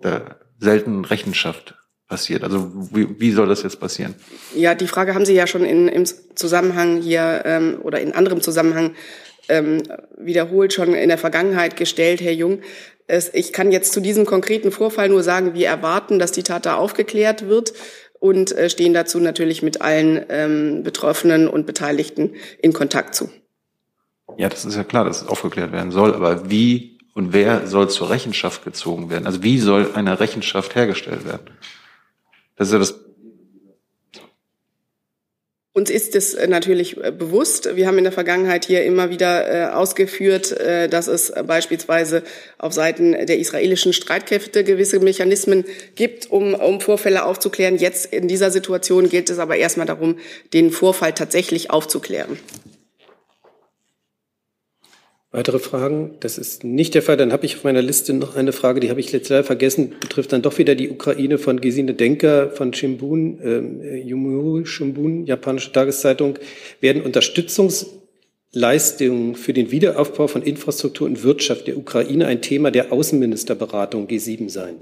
da 0.00 0.36
selten 0.58 1.04
Rechenschaft 1.04 1.74
passiert. 2.08 2.42
Also 2.42 2.72
wie, 2.92 3.20
wie 3.20 3.32
soll 3.32 3.48
das 3.48 3.62
jetzt 3.62 3.80
passieren? 3.80 4.14
Ja, 4.54 4.74
die 4.74 4.86
Frage 4.86 5.14
haben 5.14 5.26
Sie 5.26 5.34
ja 5.34 5.46
schon 5.46 5.64
in, 5.64 5.88
im 5.88 6.04
Zusammenhang 6.06 7.00
hier 7.02 7.42
ähm, 7.44 7.78
oder 7.82 8.00
in 8.00 8.12
anderem 8.12 8.40
Zusammenhang 8.40 8.94
ähm, 9.48 9.82
wiederholt 10.16 10.72
schon 10.72 10.94
in 10.94 11.08
der 11.08 11.18
Vergangenheit 11.18 11.76
gestellt, 11.76 12.20
Herr 12.20 12.32
Jung. 12.32 12.60
Es, 13.06 13.32
ich 13.32 13.52
kann 13.52 13.72
jetzt 13.72 13.92
zu 13.92 14.00
diesem 14.00 14.26
konkreten 14.26 14.70
Vorfall 14.70 15.08
nur 15.08 15.22
sagen, 15.22 15.54
wir 15.54 15.66
erwarten, 15.66 16.18
dass 16.18 16.32
die 16.32 16.42
Tat 16.42 16.66
da 16.66 16.76
aufgeklärt 16.76 17.48
wird 17.48 17.72
und 18.20 18.52
äh, 18.52 18.68
stehen 18.68 18.94
dazu 18.94 19.18
natürlich 19.20 19.62
mit 19.62 19.80
allen 19.80 20.24
ähm, 20.28 20.82
Betroffenen 20.82 21.48
und 21.48 21.66
Beteiligten 21.66 22.34
in 22.60 22.72
Kontakt 22.72 23.14
zu. 23.14 23.30
Ja, 24.36 24.48
das 24.48 24.64
ist 24.64 24.76
ja 24.76 24.84
klar, 24.84 25.04
dass 25.04 25.22
es 25.22 25.28
aufgeklärt 25.28 25.72
werden 25.72 25.90
soll, 25.90 26.14
aber 26.14 26.50
wie 26.50 26.98
und 27.14 27.32
wer 27.32 27.66
soll 27.66 27.88
zur 27.90 28.10
Rechenschaft 28.10 28.64
gezogen 28.64 29.10
werden? 29.10 29.26
Also 29.26 29.42
wie 29.42 29.58
soll 29.58 29.90
eine 29.94 30.20
Rechenschaft 30.20 30.76
hergestellt 30.76 31.24
werden? 31.24 31.50
Das 32.56 32.68
ist 32.68 32.72
ja 32.72 32.78
das 32.78 33.07
Uns 35.74 35.90
ist 35.90 36.16
es 36.16 36.34
äh, 36.34 36.48
natürlich 36.48 36.96
äh, 36.96 37.12
bewusst. 37.12 37.76
Wir 37.76 37.86
haben 37.86 37.98
in 37.98 38.04
der 38.04 38.12
Vergangenheit 38.12 38.64
hier 38.64 38.84
immer 38.84 39.10
wieder 39.10 39.70
äh, 39.70 39.72
ausgeführt, 39.72 40.56
dass 40.90 41.06
es 41.06 41.32
beispielsweise 41.46 42.22
auf 42.58 42.72
Seiten 42.72 43.12
der 43.12 43.38
israelischen 43.38 43.92
Streitkräfte 43.92 44.64
gewisse 44.64 44.98
Mechanismen 45.00 45.64
gibt, 45.94 46.30
um, 46.30 46.54
um 46.54 46.80
Vorfälle 46.80 47.24
aufzuklären. 47.24 47.76
Jetzt 47.76 48.12
in 48.12 48.28
dieser 48.28 48.50
Situation 48.50 49.08
gilt 49.08 49.30
es 49.30 49.38
aber 49.38 49.56
erstmal 49.56 49.86
darum, 49.86 50.18
den 50.52 50.70
Vorfall 50.70 51.12
tatsächlich 51.12 51.70
aufzuklären. 51.70 52.38
Weitere 55.30 55.58
Fragen? 55.58 56.16
Das 56.20 56.38
ist 56.38 56.64
nicht 56.64 56.94
der 56.94 57.02
Fall. 57.02 57.18
Dann 57.18 57.32
habe 57.32 57.44
ich 57.44 57.56
auf 57.56 57.64
meiner 57.64 57.82
Liste 57.82 58.14
noch 58.14 58.34
eine 58.34 58.52
Frage, 58.52 58.80
die 58.80 58.88
habe 58.88 59.00
ich 59.00 59.12
letztes 59.12 59.28
Jahr 59.28 59.44
vergessen, 59.44 59.92
betrifft 60.00 60.32
dann 60.32 60.40
doch 60.40 60.56
wieder 60.56 60.74
die 60.74 60.88
Ukraine 60.88 61.36
von 61.36 61.60
Gesine 61.60 61.92
Denker 61.92 62.50
von 62.50 62.72
Shimbun, 62.72 63.38
äh, 63.40 63.98
Yomiuri 63.98 64.64
Shimbun, 64.64 65.26
japanische 65.26 65.70
Tageszeitung. 65.70 66.38
Werden 66.80 67.02
Unterstützungsleistungen 67.02 69.34
für 69.34 69.52
den 69.52 69.70
Wiederaufbau 69.70 70.28
von 70.28 70.42
Infrastruktur 70.42 71.06
und 71.06 71.22
Wirtschaft 71.22 71.66
der 71.66 71.76
Ukraine 71.76 72.26
ein 72.26 72.40
Thema 72.40 72.70
der 72.70 72.90
Außenministerberatung 72.90 74.06
G7 74.06 74.48
sein? 74.48 74.76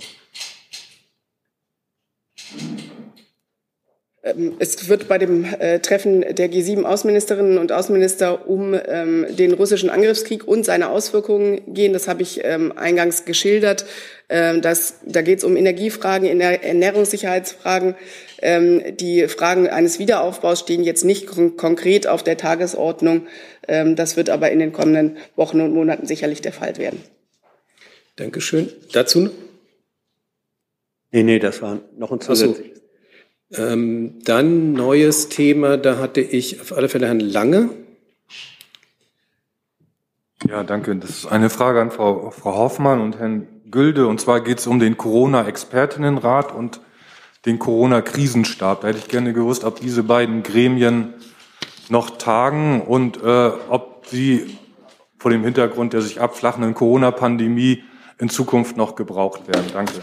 Es 4.59 4.89
wird 4.89 5.07
bei 5.07 5.19
dem 5.19 5.45
äh, 5.45 5.79
Treffen 5.79 6.23
der 6.23 6.51
G7-Außenministerinnen 6.51 7.59
und 7.59 7.71
Außenminister 7.71 8.49
um 8.49 8.75
ähm, 8.75 9.27
den 9.31 9.53
russischen 9.53 9.89
Angriffskrieg 9.89 10.47
und 10.47 10.65
seine 10.65 10.89
Auswirkungen 10.89 11.61
gehen. 11.73 11.93
Das 11.93 12.09
habe 12.09 12.23
ich 12.23 12.41
ähm, 12.43 12.73
eingangs 12.77 13.25
geschildert. 13.25 13.87
Das, 14.29 14.95
da 15.05 15.23
geht 15.23 15.39
es 15.39 15.45
um 15.45 15.57
Energiefragen, 15.57 16.41
Ernährungssicherheitsfragen. 16.41 17.95
Die 18.43 19.29
Fragen 19.29 19.69
eines 19.69 20.01
Wiederaufbaus 20.01 20.59
stehen 20.59 20.83
jetzt 20.83 21.05
nicht 21.05 21.29
konkret 21.29 22.09
auf 22.09 22.25
der 22.25 22.37
Tagesordnung. 22.37 23.29
Das 23.69 24.17
wird 24.17 24.29
aber 24.29 24.51
in 24.51 24.59
den 24.59 24.73
kommenden 24.73 25.19
Wochen 25.37 25.61
und 25.61 25.73
Monaten 25.73 26.09
sicherlich 26.09 26.43
der 26.43 26.53
Fall 26.53 26.77
werden. 26.77 27.01
Dankeschön. 28.17 28.69
Dazu? 28.93 29.31
Nee, 31.13 31.23
nee, 31.23 31.39
das 31.39 31.63
war 31.63 31.79
noch 31.97 32.11
ein 32.11 32.21
zusätzliches. 32.21 32.76
Ähm, 33.53 34.19
dann 34.25 34.73
neues 34.73 35.29
Thema, 35.29 35.77
da 35.77 35.99
hatte 35.99 36.21
ich 36.21 36.61
auf 36.61 36.73
alle 36.73 36.89
Fälle 36.89 37.07
Herrn 37.07 37.21
Lange. 37.21 37.71
Ja, 40.49 40.63
danke. 40.63 40.95
Das 40.97 41.11
ist 41.11 41.27
eine 41.27 41.51
Frage 41.51 41.81
an 41.81 41.91
Frau, 41.91 42.31
Frau 42.31 42.57
Hoffmann 42.57 43.01
und 43.01 43.19
Herrn 43.19 43.47
Gülde. 43.71 44.07
Und 44.07 44.21
zwar 44.21 44.41
geht 44.41 44.59
es 44.59 44.67
um 44.67 44.79
den 44.79 44.97
Corona-Expertinnenrat 44.97 46.53
und 46.53 46.81
den 47.47 47.59
Corona-Krisenstab. 47.59 48.81
Da 48.81 48.89
hätte 48.89 48.99
ich 48.99 49.09
gerne 49.09 49.33
gewusst, 49.33 49.65
ob 49.65 49.81
diese 49.81 50.03
beiden 50.03 50.43
Gremien 50.43 51.15
noch 51.89 52.19
tagen 52.19 52.83
und 52.83 53.23
äh, 53.23 53.51
ob 53.69 54.07
sie 54.07 54.59
vor 55.19 55.31
dem 55.31 55.45
Hintergrund 55.45 55.93
der 55.93 56.03
sich 56.03 56.21
abflachenden 56.21 56.75
Corona-Pandemie 56.75 57.85
in 58.19 58.29
Zukunft 58.29 58.77
noch 58.77 58.97
gebraucht 58.97 59.49
werden. 59.49 59.67
Danke. 59.73 60.03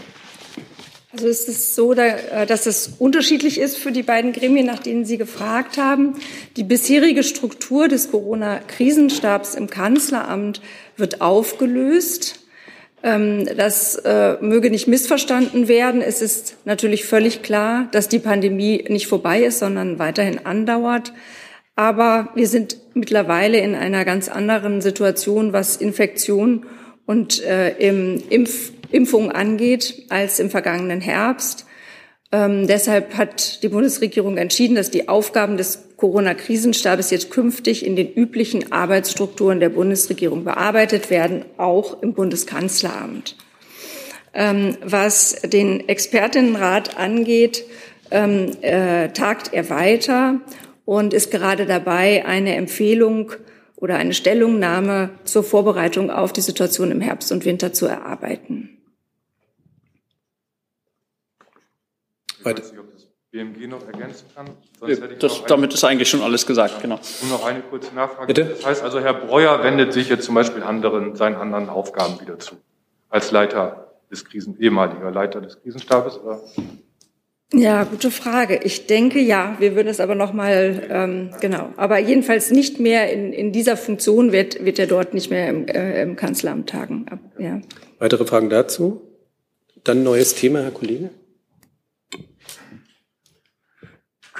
Also 1.14 1.28
es 1.28 1.46
ist 1.46 1.76
so, 1.76 1.92
äh, 1.92 2.44
dass 2.44 2.66
es 2.66 2.94
unterschiedlich 2.98 3.60
ist 3.60 3.78
für 3.78 3.92
die 3.92 4.02
beiden 4.02 4.32
Gremien, 4.32 4.66
nach 4.66 4.80
denen 4.80 5.04
Sie 5.04 5.16
gefragt 5.16 5.78
haben. 5.78 6.16
Die 6.56 6.64
bisherige 6.64 7.22
Struktur 7.22 7.86
des 7.86 8.10
Corona-Krisenstabs 8.10 9.54
im 9.54 9.70
Kanzleramt 9.70 10.60
wird 10.96 11.20
aufgelöst. 11.20 12.40
Ähm, 13.04 13.46
das 13.56 13.94
äh, 13.94 14.38
möge 14.40 14.70
nicht 14.70 14.88
missverstanden 14.88 15.68
werden. 15.68 16.02
Es 16.02 16.20
ist 16.20 16.56
natürlich 16.64 17.04
völlig 17.04 17.42
klar, 17.42 17.86
dass 17.92 18.08
die 18.08 18.18
Pandemie 18.18 18.84
nicht 18.88 19.06
vorbei 19.06 19.44
ist, 19.44 19.60
sondern 19.60 20.00
weiterhin 20.00 20.44
andauert. 20.44 21.12
Aber 21.76 22.30
wir 22.34 22.48
sind 22.48 22.76
mittlerweile 22.94 23.58
in 23.58 23.76
einer 23.76 24.04
ganz 24.04 24.28
anderen 24.28 24.80
Situation, 24.80 25.52
was 25.52 25.76
Infektion 25.76 26.66
und 27.06 27.40
äh, 27.44 27.70
im 27.78 28.20
Impf 28.30 28.72
Impfung 28.90 29.30
angeht 29.30 30.04
als 30.08 30.38
im 30.38 30.50
vergangenen 30.50 31.00
Herbst. 31.00 31.66
Ähm, 32.32 32.66
deshalb 32.66 33.16
hat 33.16 33.62
die 33.62 33.68
Bundesregierung 33.68 34.36
entschieden, 34.38 34.74
dass 34.74 34.90
die 34.90 35.08
Aufgaben 35.08 35.56
des 35.56 35.84
Corona-Krisenstabes 35.96 37.10
jetzt 37.10 37.30
künftig 37.30 37.86
in 37.86 37.96
den 37.96 38.12
üblichen 38.12 38.72
Arbeitsstrukturen 38.72 39.60
der 39.60 39.68
Bundesregierung 39.68 40.44
bearbeitet 40.44 41.10
werden, 41.10 41.44
auch 41.56 42.02
im 42.02 42.12
Bundeskanzleramt. 42.12 43.36
Ähm, 44.34 44.76
was 44.82 45.42
den 45.42 45.88
Expertinnenrat 45.88 46.96
angeht, 46.96 47.64
ähm, 48.10 48.50
äh, 48.62 49.10
tagt 49.10 49.52
er 49.52 49.70
weiter 49.70 50.40
und 50.84 51.14
ist 51.14 51.30
gerade 51.30 51.66
dabei, 51.66 52.26
eine 52.26 52.56
Empfehlung 52.56 53.32
oder 53.76 53.96
eine 53.96 54.12
Stellungnahme 54.12 55.10
zur 55.24 55.44
Vorbereitung 55.44 56.10
auf 56.10 56.32
die 56.32 56.40
Situation 56.40 56.90
im 56.90 57.00
Herbst 57.00 57.30
und 57.30 57.44
Winter 57.44 57.72
zu 57.72 57.86
erarbeiten. 57.86 58.73
Ich 62.50 62.58
weiß 62.58 62.72
nicht, 62.72 62.80
ob 62.80 62.92
das 62.92 63.08
BMG 63.30 63.66
noch 63.66 63.86
ergänzen 63.86 64.26
kann. 64.34 64.46
Das, 65.18 65.42
damit 65.46 65.74
ist 65.74 65.82
eigentlich 65.82 66.08
schon 66.08 66.22
alles 66.22 66.46
gesagt, 66.46 66.80
genau. 66.80 67.00
Und 67.22 67.30
noch 67.30 67.44
eine 67.44 67.60
kurze 67.62 67.94
Nachfrage. 67.94 68.26
Bitte? 68.26 68.44
Das 68.44 68.64
heißt 68.64 68.82
also, 68.82 69.00
Herr 69.00 69.14
Breuer 69.14 69.62
wendet 69.64 69.92
sich 69.92 70.08
jetzt 70.08 70.24
zum 70.24 70.34
Beispiel 70.34 70.62
anderen, 70.62 71.16
seinen 71.16 71.36
anderen 71.36 71.68
Aufgaben 71.68 72.20
wieder 72.20 72.38
zu. 72.38 72.56
Als 73.08 73.32
Leiter 73.32 73.92
des 74.10 74.24
Krisen, 74.24 74.56
ehemaliger 74.60 75.10
Leiter 75.10 75.40
des 75.40 75.60
Krisenstabes, 75.60 76.18
oder? 76.18 76.40
Ja, 77.52 77.84
gute 77.84 78.10
Frage. 78.10 78.60
Ich 78.64 78.86
denke 78.86 79.20
ja. 79.20 79.56
Wir 79.58 79.76
würden 79.76 79.88
es 79.88 80.00
aber 80.00 80.14
noch 80.14 80.32
mal 80.32 80.82
ähm, 80.88 81.30
genau. 81.40 81.70
Aber 81.76 81.98
jedenfalls 81.98 82.50
nicht 82.50 82.80
mehr 82.80 83.12
in, 83.12 83.32
in 83.32 83.52
dieser 83.52 83.76
Funktion 83.76 84.32
wird 84.32 84.64
wird 84.64 84.78
er 84.78 84.86
dort 84.86 85.14
nicht 85.14 85.30
mehr 85.30 85.48
im, 85.48 85.66
äh, 85.68 86.02
im 86.02 86.16
Kanzleramt 86.16 86.68
tagen. 86.68 87.06
Ja. 87.38 87.60
Weitere 87.98 88.24
Fragen 88.26 88.50
dazu? 88.50 89.02
Dann 89.84 90.02
neues 90.02 90.34
Thema, 90.34 90.62
Herr 90.62 90.70
Kollege. 90.70 91.10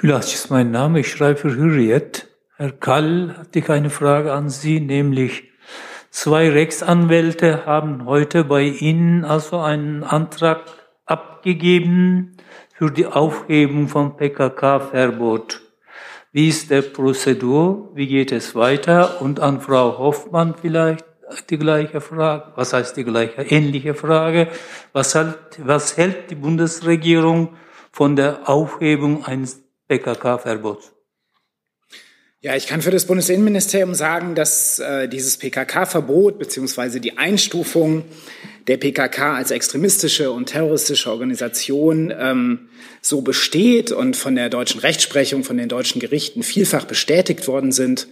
Külasch 0.05 0.35
ist 0.35 0.51
mein 0.51 0.69
Name, 0.69 0.99
ich 0.99 1.09
schreibe 1.09 1.39
für 1.39 1.55
Hürriyet. 1.55 2.27
Herr 2.57 2.71
Kall, 2.71 3.33
hatte 3.39 3.57
ich 3.57 3.71
eine 3.71 3.89
Frage 3.89 4.33
an 4.33 4.51
Sie, 4.51 4.79
nämlich 4.79 5.45
zwei 6.11 6.47
Rechtsanwälte 6.51 7.65
haben 7.65 8.05
heute 8.05 8.43
bei 8.43 8.61
Ihnen 8.65 9.25
also 9.25 9.57
einen 9.61 10.03
Antrag 10.03 10.61
abgegeben 11.07 12.37
für 12.75 12.91
die 12.91 13.07
Aufhebung 13.07 13.87
von 13.87 14.15
PKK-Verbot. 14.15 15.61
Wie 16.31 16.49
ist 16.49 16.69
der 16.69 16.83
Prozedur? 16.83 17.89
Wie 17.95 18.05
geht 18.05 18.31
es 18.31 18.53
weiter? 18.53 19.23
Und 19.23 19.39
an 19.39 19.59
Frau 19.59 19.97
Hoffmann 19.97 20.53
vielleicht 20.53 21.03
die 21.49 21.57
gleiche 21.57 21.99
Frage. 21.99 22.51
Was 22.55 22.73
heißt 22.73 22.95
die 22.95 23.05
gleiche, 23.05 23.41
ähnliche 23.41 23.95
Frage? 23.95 24.49
Was 24.93 25.15
hält, 25.15 25.39
was 25.63 25.97
hält 25.97 26.29
die 26.29 26.35
Bundesregierung 26.35 27.55
von 27.91 28.15
der 28.15 28.47
Aufhebung 28.47 29.25
eines 29.25 29.64
PKK-Verbot? 29.87 30.95
Ja, 32.41 32.55
ich 32.55 32.67
kann 32.67 32.83
für 32.83 32.91
das 32.91 33.05
Bundesinnenministerium 33.05 33.95
sagen, 33.95 34.35
dass 34.35 34.77
äh, 34.77 35.07
dieses 35.09 35.37
PKK-Verbot 35.37 36.37
beziehungsweise 36.37 36.99
die 36.99 37.17
Einstufung 37.17 38.05
der 38.67 38.77
PKK 38.77 39.35
als 39.35 39.49
extremistische 39.51 40.31
und 40.31 40.47
terroristische 40.47 41.09
Organisation 41.09 42.13
ähm, 42.15 42.69
so 43.01 43.21
besteht 43.21 43.91
und 43.91 44.15
von 44.15 44.35
der 44.35 44.49
deutschen 44.49 44.79
Rechtsprechung, 44.79 45.43
von 45.43 45.57
den 45.57 45.69
deutschen 45.69 45.99
Gerichten 45.99 46.43
vielfach 46.43 46.85
bestätigt 46.85 47.47
worden 47.47 47.71
sind. 47.71 48.07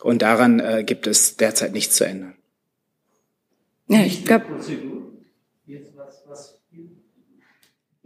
Und 0.00 0.22
daran 0.22 0.60
äh, 0.60 0.84
gibt 0.84 1.06
es 1.06 1.36
derzeit 1.36 1.72
nichts 1.72 1.96
zu 1.96 2.04
ändern. 2.04 2.34
Ja, 3.88 4.00
ich 4.04 4.24
glaube. 4.24 4.44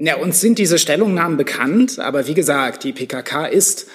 Ja, 0.05 0.17
uns 0.17 0.41
sind 0.41 0.59
diese 0.59 0.81
Stellungnahmen 0.81 1.37
bekannt, 1.37 2.01
aber 2.01 2.27
wie 2.27 2.35
gesagt, 2.35 2.83
die 2.83 2.93
PKK 2.93 3.47
ist 3.47 3.87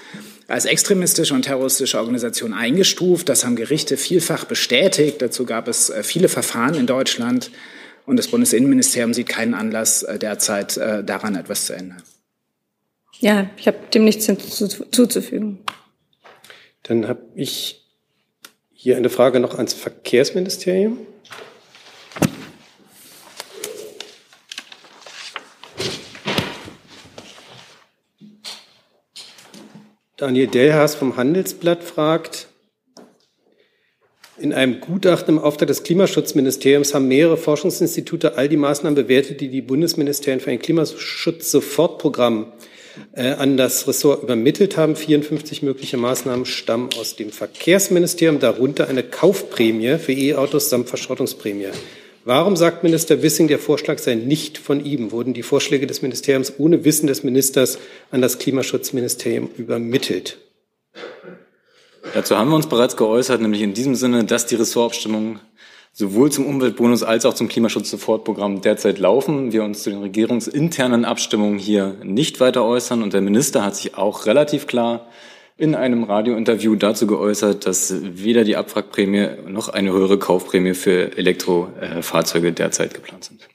als 0.47 0.63
extremistische 0.63 1.33
und 1.33 1.41
terroristische 1.41 1.99
Organisation 1.99 2.53
eingestuft. 2.53 3.27
Das 3.27 3.43
haben 3.43 3.57
Gerichte 3.57 3.97
vielfach 3.97 4.45
bestätigt. 4.45 5.21
Dazu 5.21 5.43
gab 5.43 5.67
es 5.67 5.89
äh, 5.89 6.03
viele 6.03 6.29
Verfahren 6.29 6.75
in 6.75 6.87
Deutschland. 6.87 7.51
Und 8.05 8.15
das 8.15 8.29
Bundesinnenministerium 8.29 9.13
sieht 9.13 9.27
keinen 9.27 9.53
Anlass 9.53 10.03
äh, 10.03 10.17
derzeit 10.17 10.77
äh, 10.77 11.03
daran 11.03 11.35
etwas 11.35 11.65
zu 11.65 11.73
ändern. 11.73 12.01
Ja, 13.19 13.49
ich 13.57 13.67
habe 13.67 13.77
dem 13.93 14.05
nichts 14.05 14.27
hinzuzufügen. 14.27 15.59
Dann 16.83 17.09
habe 17.09 17.23
ich 17.35 17.85
hier 18.71 18.95
eine 18.95 19.09
Frage 19.09 19.41
noch 19.41 19.55
ans 19.55 19.73
Verkehrsministerium. 19.73 20.99
Daniel 30.17 30.47
Delhaas 30.47 30.95
vom 30.95 31.15
Handelsblatt 31.15 31.83
fragt, 31.83 32.47
in 34.39 34.51
einem 34.51 34.79
Gutachten 34.79 35.35
im 35.37 35.43
Auftrag 35.43 35.67
des 35.67 35.83
Klimaschutzministeriums 35.83 36.95
haben 36.95 37.07
mehrere 37.07 37.37
Forschungsinstitute 37.37 38.35
all 38.35 38.49
die 38.49 38.57
Maßnahmen 38.57 38.95
bewertet, 38.95 39.41
die 39.41 39.49
die 39.49 39.61
Bundesministerien 39.61 40.39
für 40.39 40.49
ein 40.49 40.57
Klimaschutz-Sofortprogramm 40.57 42.51
äh, 43.13 43.33
an 43.33 43.57
das 43.57 43.87
Ressort 43.87 44.23
übermittelt 44.23 44.75
haben. 44.75 44.95
54 44.95 45.61
mögliche 45.61 45.97
Maßnahmen 45.97 46.45
stammen 46.47 46.89
aus 46.99 47.15
dem 47.15 47.29
Verkehrsministerium, 47.29 48.39
darunter 48.39 48.87
eine 48.87 49.03
Kaufprämie 49.03 49.99
für 49.99 50.13
E-Autos 50.13 50.71
samt 50.71 50.89
Verschrottungsprämie. 50.89 51.69
Warum 52.27 52.57
sagt 52.57 52.83
Minister 52.83 53.21
Wissing, 53.23 53.47
der 53.47 53.57
Vorschlag 53.57 53.99
sei 53.99 54.15
nicht 54.15 54.57
von 54.57 54.83
ihm? 54.83 55.13
Wurden 55.13 55.33
die 55.33 55.43
Vorschläge 55.43 55.87
des 55.87 56.01
Ministeriums 56.01 56.55
ohne 56.57 56.83
Wissen 56.83 57.07
des 57.07 57.23
Ministers 57.23 57.79
an 58.11 58.21
das 58.21 58.37
Klimaschutzministerium 58.37 59.49
übermittelt? 59.55 60.37
Dazu 62.13 62.37
haben 62.37 62.49
wir 62.49 62.57
uns 62.57 62.67
bereits 62.67 62.97
geäußert, 62.97 63.39
nämlich 63.39 63.61
in 63.61 63.73
diesem 63.73 63.95
Sinne, 63.95 64.25
dass 64.25 64.45
die 64.45 64.55
Ressortabstimmungen 64.55 65.39
sowohl 65.93 66.29
zum 66.29 66.45
Umweltbonus 66.45 67.01
als 67.01 67.25
auch 67.25 67.33
zum 67.33 67.47
Klimaschutzsofortprogramm 67.47 68.59
derzeit 68.59 68.99
laufen. 68.99 69.53
Wir 69.53 69.63
uns 69.63 69.83
zu 69.83 69.89
den 69.89 70.01
regierungsinternen 70.01 71.05
Abstimmungen 71.05 71.57
hier 71.57 71.95
nicht 72.03 72.41
weiter 72.41 72.65
äußern. 72.65 73.03
Und 73.03 73.13
der 73.13 73.21
Minister 73.21 73.63
hat 73.63 73.77
sich 73.77 73.95
auch 73.95 74.25
relativ 74.25 74.67
klar 74.67 75.07
in 75.57 75.73
einem 75.73 76.03
Radiointerview 76.03 76.75
dazu 76.75 77.07
geäußert, 77.07 77.65
dass 77.65 77.93
weder 78.01 78.43
die 78.43 78.55
Abwrackprämie 78.55 79.27
noch 79.47 79.69
eine 79.69 79.91
höhere 79.91 80.19
Kaufprämie 80.19 80.75
für 80.75 81.17
Elektrofahrzeuge 81.17 82.53
derzeit 82.53 82.93
geplant 82.93 83.23
sind. 83.25 83.47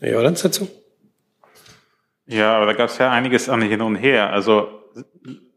Herr 0.00 0.12
Jordans 0.12 0.42
dazu? 0.42 0.68
Ja, 2.26 2.56
aber 2.56 2.66
da 2.66 2.74
gab 2.74 2.90
es 2.90 2.98
ja 2.98 3.10
einiges 3.10 3.48
an 3.48 3.62
hin 3.62 3.80
und 3.80 3.96
her. 3.96 4.30
Also 4.32 4.68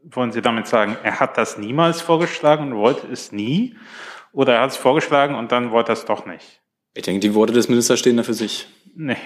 wollen 0.03 0.31
Sie 0.31 0.41
damit 0.41 0.67
sagen, 0.67 0.97
er 1.03 1.19
hat 1.19 1.37
das 1.37 1.57
niemals 1.57 2.01
vorgeschlagen 2.01 2.71
und 2.71 2.77
wollte 2.77 3.07
es 3.07 3.31
nie? 3.31 3.75
Oder 4.31 4.55
er 4.55 4.61
hat 4.61 4.71
es 4.71 4.77
vorgeschlagen 4.77 5.35
und 5.35 5.51
dann 5.51 5.71
wollte 5.71 5.91
er 5.91 5.93
es 5.93 6.05
doch 6.05 6.25
nicht. 6.25 6.61
Ich 6.93 7.03
denke, 7.03 7.19
die 7.19 7.33
Worte 7.35 7.53
des 7.53 7.69
Ministers 7.69 7.99
stehen 7.99 8.17
da 8.17 8.23
für 8.23 8.33
sich. 8.33 8.67
Nee. 8.95 9.17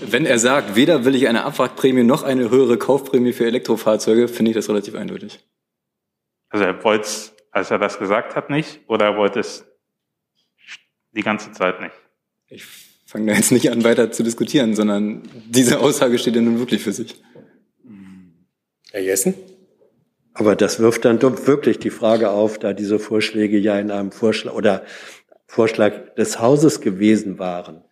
Wenn 0.00 0.26
er 0.26 0.38
sagt, 0.38 0.76
weder 0.76 1.04
will 1.04 1.14
ich 1.14 1.28
eine 1.28 1.44
Abwrackprämie 1.44 2.02
noch 2.02 2.22
eine 2.22 2.50
höhere 2.50 2.78
Kaufprämie 2.78 3.32
für 3.32 3.46
Elektrofahrzeuge, 3.46 4.28
finde 4.28 4.50
ich 4.50 4.56
das 4.56 4.68
relativ 4.68 4.94
eindeutig. 4.94 5.40
Also 6.48 6.64
er 6.64 6.82
wollte 6.84 7.04
es, 7.04 7.34
als 7.50 7.70
er 7.70 7.78
das 7.78 7.98
gesagt 7.98 8.36
hat, 8.36 8.50
nicht, 8.50 8.80
oder 8.86 9.06
er 9.06 9.16
wollte 9.16 9.40
es 9.40 9.64
die 11.12 11.22
ganze 11.22 11.52
Zeit 11.52 11.80
nicht? 11.80 11.94
Ich 12.48 12.64
fange 13.06 13.26
da 13.26 13.36
jetzt 13.36 13.52
nicht 13.52 13.70
an, 13.70 13.84
weiter 13.84 14.10
zu 14.10 14.22
diskutieren, 14.22 14.74
sondern 14.74 15.28
diese 15.48 15.80
Aussage 15.80 16.18
steht 16.18 16.36
ja 16.36 16.42
nun 16.42 16.58
wirklich 16.58 16.82
für 16.82 16.92
sich. 16.92 17.22
Herr 18.92 19.02
Jessen? 19.02 19.34
Aber 20.34 20.54
das 20.54 20.80
wirft 20.80 21.04
dann 21.06 21.18
doch 21.18 21.46
wirklich 21.46 21.78
die 21.78 21.90
Frage 21.90 22.30
auf, 22.30 22.58
da 22.58 22.74
diese 22.74 22.98
Vorschläge 22.98 23.58
ja 23.58 23.78
in 23.78 23.90
einem 23.90 24.12
Vorschlag 24.12 24.52
oder 24.52 24.84
Vorschlag 25.46 26.14
des 26.14 26.40
Hauses 26.40 26.82
gewesen 26.82 27.38
waren. 27.38 27.85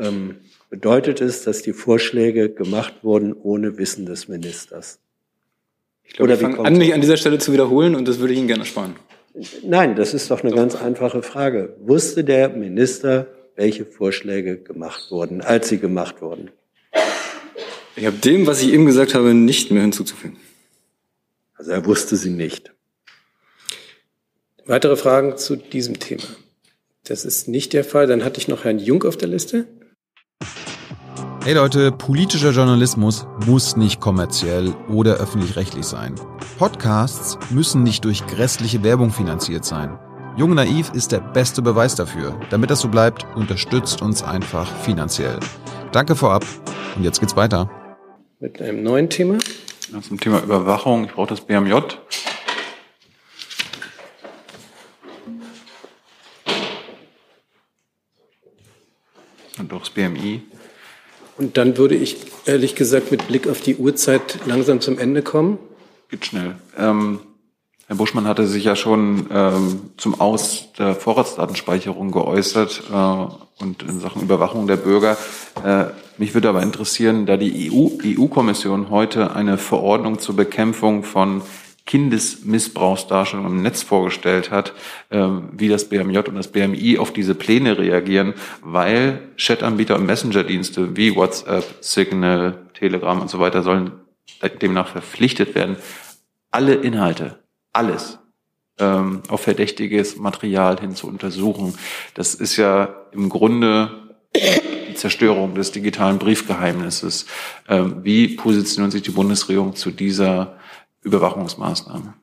Ähm, 0.00 0.36
bedeutet 0.70 1.20
es, 1.20 1.44
dass 1.44 1.62
die 1.62 1.72
Vorschläge 1.72 2.50
gemacht 2.50 2.94
wurden 3.02 3.32
ohne 3.32 3.76
Wissen 3.76 4.06
des 4.06 4.28
Ministers? 4.28 4.98
Ich 6.04 6.14
glaube, 6.14 6.32
ich 6.32 6.40
fange 6.40 6.58
an, 6.58 6.76
mich 6.76 6.92
an 6.92 7.00
dieser 7.00 7.16
Stelle 7.16 7.38
zu 7.38 7.52
wiederholen 7.52 7.94
und 7.94 8.08
das 8.08 8.18
würde 8.18 8.32
ich 8.32 8.38
Ihnen 8.38 8.48
gerne 8.48 8.64
sparen. 8.64 8.96
Nein, 9.62 9.94
das 9.94 10.12
ist 10.12 10.30
doch 10.30 10.42
eine 10.42 10.52
ganz 10.52 10.74
einfache 10.74 11.22
Frage. 11.22 11.76
Wusste 11.80 12.24
der 12.24 12.48
Minister, 12.48 13.28
welche 13.54 13.84
Vorschläge 13.84 14.58
gemacht 14.58 15.10
wurden, 15.10 15.40
als 15.40 15.68
sie 15.68 15.78
gemacht 15.78 16.20
wurden? 16.20 16.50
Ich 17.94 18.06
habe 18.06 18.16
dem, 18.16 18.46
was 18.46 18.62
ich 18.62 18.72
eben 18.72 18.86
gesagt 18.86 19.14
habe, 19.14 19.34
nicht 19.34 19.70
mehr 19.70 19.82
hinzuzufügen. 19.82 20.38
Also 21.54 21.70
er 21.72 21.84
wusste 21.84 22.16
sie 22.16 22.30
nicht. 22.30 22.72
Weitere 24.64 24.96
Fragen 24.96 25.36
zu 25.36 25.56
diesem 25.56 25.98
Thema? 26.00 26.24
Das 27.04 27.24
ist 27.24 27.48
nicht 27.48 27.72
der 27.72 27.84
Fall. 27.84 28.06
Dann 28.06 28.24
hatte 28.24 28.40
ich 28.40 28.48
noch 28.48 28.64
Herrn 28.64 28.78
Jung 28.78 29.04
auf 29.04 29.16
der 29.16 29.28
Liste. 29.28 29.66
Hey 31.42 31.54
Leute, 31.54 31.90
politischer 31.90 32.50
Journalismus 32.50 33.26
muss 33.46 33.74
nicht 33.74 33.98
kommerziell 33.98 34.74
oder 34.88 35.14
öffentlich-rechtlich 35.14 35.86
sein. 35.86 36.14
Podcasts 36.58 37.38
müssen 37.48 37.82
nicht 37.82 38.04
durch 38.04 38.26
grässliche 38.26 38.82
Werbung 38.84 39.10
finanziert 39.10 39.64
sein. 39.64 39.98
Jung 40.36 40.54
Naiv 40.54 40.92
ist 40.92 41.12
der 41.12 41.20
beste 41.20 41.62
Beweis 41.62 41.94
dafür. 41.94 42.38
Damit 42.50 42.68
das 42.68 42.80
so 42.80 42.88
bleibt, 42.88 43.24
unterstützt 43.36 44.02
uns 44.02 44.22
einfach 44.22 44.70
finanziell. 44.82 45.40
Danke 45.92 46.14
vorab 46.14 46.44
und 46.94 47.04
jetzt 47.04 47.20
geht's 47.20 47.36
weiter. 47.36 47.70
Mit 48.38 48.60
einem 48.60 48.82
neuen 48.82 49.08
Thema. 49.08 49.38
Zum 50.02 50.20
Thema 50.20 50.42
Überwachung. 50.42 51.06
Ich 51.06 51.12
brauche 51.12 51.30
das 51.30 51.40
BMJ. 51.40 51.72
Und 59.58 59.72
auch 59.72 59.80
das 59.80 59.90
BMI. 59.90 60.42
Und 61.40 61.56
dann 61.56 61.78
würde 61.78 61.94
ich 61.94 62.18
ehrlich 62.44 62.74
gesagt 62.74 63.10
mit 63.10 63.26
Blick 63.26 63.48
auf 63.48 63.62
die 63.62 63.76
Uhrzeit 63.76 64.40
langsam 64.44 64.82
zum 64.82 64.98
Ende 64.98 65.22
kommen. 65.22 65.58
Geht 66.10 66.26
schnell. 66.26 66.56
Ähm, 66.76 67.20
Herr 67.86 67.96
Buschmann 67.96 68.26
hatte 68.26 68.46
sich 68.46 68.64
ja 68.64 68.76
schon 68.76 69.26
ähm, 69.32 69.80
zum 69.96 70.20
Aus 70.20 70.68
der 70.78 70.94
Vorratsdatenspeicherung 70.94 72.10
geäußert 72.10 72.82
äh, 72.92 73.62
und 73.64 73.82
in 73.84 74.00
Sachen 74.00 74.20
Überwachung 74.20 74.66
der 74.66 74.76
Bürger. 74.76 75.16
Äh, 75.64 75.86
mich 76.18 76.34
würde 76.34 76.50
aber 76.50 76.62
interessieren, 76.62 77.24
da 77.24 77.38
die 77.38 77.72
EU, 77.72 77.88
EU-Kommission 78.04 78.90
heute 78.90 79.34
eine 79.34 79.56
Verordnung 79.56 80.18
zur 80.18 80.36
Bekämpfung 80.36 81.04
von 81.04 81.40
Kindesmissbrauchsdarstellung 81.86 83.46
im 83.46 83.62
Netz 83.62 83.82
vorgestellt 83.82 84.50
hat, 84.50 84.74
äh, 85.10 85.18
wie 85.52 85.68
das 85.68 85.88
BMJ 85.88 86.18
und 86.18 86.34
das 86.36 86.48
BMI 86.48 86.98
auf 86.98 87.12
diese 87.12 87.34
Pläne 87.34 87.78
reagieren, 87.78 88.34
weil 88.62 89.20
Chatanbieter 89.36 89.96
und 89.96 90.06
Messenger-Dienste 90.06 90.96
wie 90.96 91.14
WhatsApp, 91.16 91.64
Signal, 91.80 92.66
Telegram 92.74 93.20
und 93.20 93.30
so 93.30 93.38
weiter 93.38 93.62
sollen 93.62 93.92
demnach 94.62 94.88
verpflichtet 94.88 95.54
werden, 95.54 95.76
alle 96.50 96.74
Inhalte, 96.74 97.38
alles 97.72 98.18
ähm, 98.78 99.22
auf 99.28 99.42
verdächtiges 99.42 100.16
Material 100.16 100.80
hin 100.80 100.94
zu 100.94 101.06
untersuchen. 101.06 101.74
Das 102.14 102.34
ist 102.34 102.56
ja 102.56 102.94
im 103.12 103.28
Grunde 103.28 103.90
die 104.34 104.94
Zerstörung 104.94 105.54
des 105.54 105.72
digitalen 105.72 106.18
Briefgeheimnisses. 106.18 107.26
Ähm, 107.68 108.00
wie 108.02 108.28
positioniert 108.36 108.92
sich 108.92 109.02
die 109.02 109.10
Bundesregierung 109.10 109.74
zu 109.76 109.90
dieser 109.90 110.56
Überwachungsmaßnahme? 111.02 112.14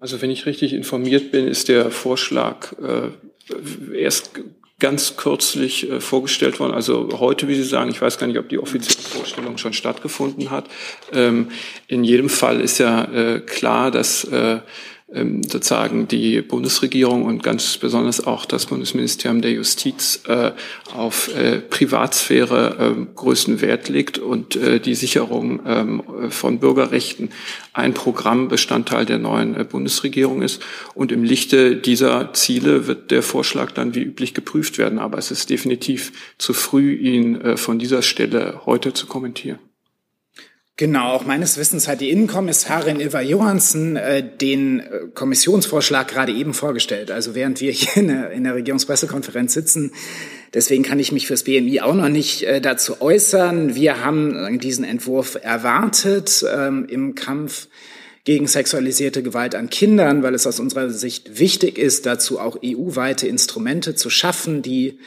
Also 0.00 0.22
wenn 0.22 0.30
ich 0.30 0.46
richtig 0.46 0.72
informiert 0.72 1.32
bin, 1.32 1.48
ist 1.48 1.68
der 1.68 1.90
Vorschlag 1.90 2.72
äh, 2.80 3.96
erst 3.96 4.30
ganz 4.78 5.16
kürzlich 5.16 5.90
äh, 5.90 6.00
vorgestellt 6.00 6.60
worden. 6.60 6.72
Also 6.72 7.08
heute, 7.18 7.48
wie 7.48 7.56
Sie 7.56 7.64
sagen, 7.64 7.90
ich 7.90 8.00
weiß 8.00 8.18
gar 8.18 8.28
nicht, 8.28 8.38
ob 8.38 8.48
die 8.48 8.58
offizielle 8.58 9.08
Vorstellung 9.08 9.58
schon 9.58 9.72
stattgefunden 9.72 10.50
hat. 10.50 10.68
Ähm, 11.12 11.48
in 11.88 12.04
jedem 12.04 12.28
Fall 12.28 12.60
ist 12.60 12.78
ja 12.78 13.04
äh, 13.04 13.40
klar, 13.40 13.90
dass 13.90 14.24
äh, 14.24 14.60
sozusagen 15.10 16.06
die 16.06 16.42
Bundesregierung 16.42 17.24
und 17.24 17.42
ganz 17.42 17.78
besonders 17.78 18.26
auch 18.26 18.44
das 18.44 18.66
Bundesministerium 18.66 19.40
der 19.40 19.52
Justiz 19.52 20.20
äh, 20.28 20.52
auf 20.94 21.34
äh, 21.34 21.60
Privatsphäre 21.60 22.94
äh, 22.94 23.06
größten 23.14 23.62
Wert 23.62 23.88
legt 23.88 24.18
und 24.18 24.56
äh, 24.56 24.80
die 24.80 24.94
Sicherung 24.94 25.60
ähm, 25.66 26.02
von 26.28 26.58
Bürgerrechten 26.58 27.30
ein 27.72 27.94
Programmbestandteil 27.94 29.06
der 29.06 29.18
neuen 29.18 29.66
Bundesregierung 29.68 30.42
ist. 30.42 30.60
Und 30.94 31.10
im 31.10 31.24
Lichte 31.24 31.76
dieser 31.76 32.34
Ziele 32.34 32.86
wird 32.86 33.10
der 33.10 33.22
Vorschlag 33.22 33.70
dann 33.70 33.94
wie 33.94 34.02
üblich 34.02 34.34
geprüft 34.34 34.76
werden. 34.76 34.98
Aber 34.98 35.16
es 35.16 35.30
ist 35.30 35.48
definitiv 35.48 36.12
zu 36.36 36.52
früh, 36.52 36.92
ihn 36.92 37.56
von 37.56 37.78
dieser 37.78 38.02
Stelle 38.02 38.62
heute 38.66 38.92
zu 38.92 39.06
kommentieren. 39.06 39.58
Genau, 40.78 41.08
auch 41.08 41.26
meines 41.26 41.58
Wissens 41.58 41.88
hat 41.88 42.00
die 42.00 42.10
Innenkommissarin 42.10 43.00
Ilva 43.00 43.20
Johansen 43.20 43.96
äh, 43.96 44.22
den 44.22 44.78
äh, 44.78 45.08
Kommissionsvorschlag 45.12 46.06
gerade 46.06 46.30
eben 46.30 46.54
vorgestellt. 46.54 47.10
Also 47.10 47.34
während 47.34 47.60
wir 47.60 47.72
hier 47.72 47.96
in 47.96 48.06
der, 48.06 48.30
in 48.30 48.44
der 48.44 48.54
Regierungspressekonferenz 48.54 49.54
sitzen. 49.54 49.90
Deswegen 50.54 50.84
kann 50.84 51.00
ich 51.00 51.10
mich 51.10 51.26
fürs 51.26 51.42
BMI 51.42 51.80
auch 51.80 51.94
noch 51.94 52.08
nicht 52.08 52.44
äh, 52.44 52.60
dazu 52.60 53.02
äußern. 53.02 53.74
Wir 53.74 54.04
haben 54.04 54.36
äh, 54.36 54.56
diesen 54.58 54.84
Entwurf 54.84 55.36
erwartet 55.42 56.44
ähm, 56.48 56.86
im 56.88 57.16
Kampf 57.16 57.66
gegen 58.22 58.46
sexualisierte 58.46 59.24
Gewalt 59.24 59.56
an 59.56 59.70
Kindern, 59.70 60.22
weil 60.22 60.36
es 60.36 60.46
aus 60.46 60.60
unserer 60.60 60.90
Sicht 60.90 61.40
wichtig 61.40 61.76
ist, 61.76 62.06
dazu 62.06 62.38
auch 62.38 62.56
EU-weite 62.64 63.26
Instrumente 63.26 63.96
zu 63.96 64.10
schaffen, 64.10 64.62
die 64.62 65.00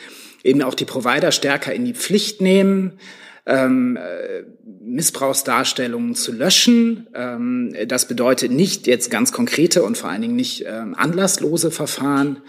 eben 0.44 0.64
auch 0.64 0.74
die 0.74 0.84
Provider 0.84 1.32
stärker 1.32 1.74
in 1.74 1.86
die 1.86 1.94
Pflicht 1.94 2.42
nehmen 2.42 3.00
ähm, 3.46 3.98
äh, 3.98 4.44
Missbrauchsdarstellungen 4.84 6.16
zu 6.16 6.32
löschen. 6.32 7.08
Ähm, 7.14 7.76
das 7.88 8.08
bedeutet 8.08 8.52
nicht 8.52 8.88
jetzt 8.88 9.10
ganz 9.10 9.32
konkrete 9.32 9.84
und 9.84 9.98
vor 9.98 10.10
allen 10.10 10.22
Dingen 10.22 10.36
nicht 10.36 10.66
ähm, 10.68 10.94
anlasslose 10.96 11.72
Verfahren, 11.72 12.42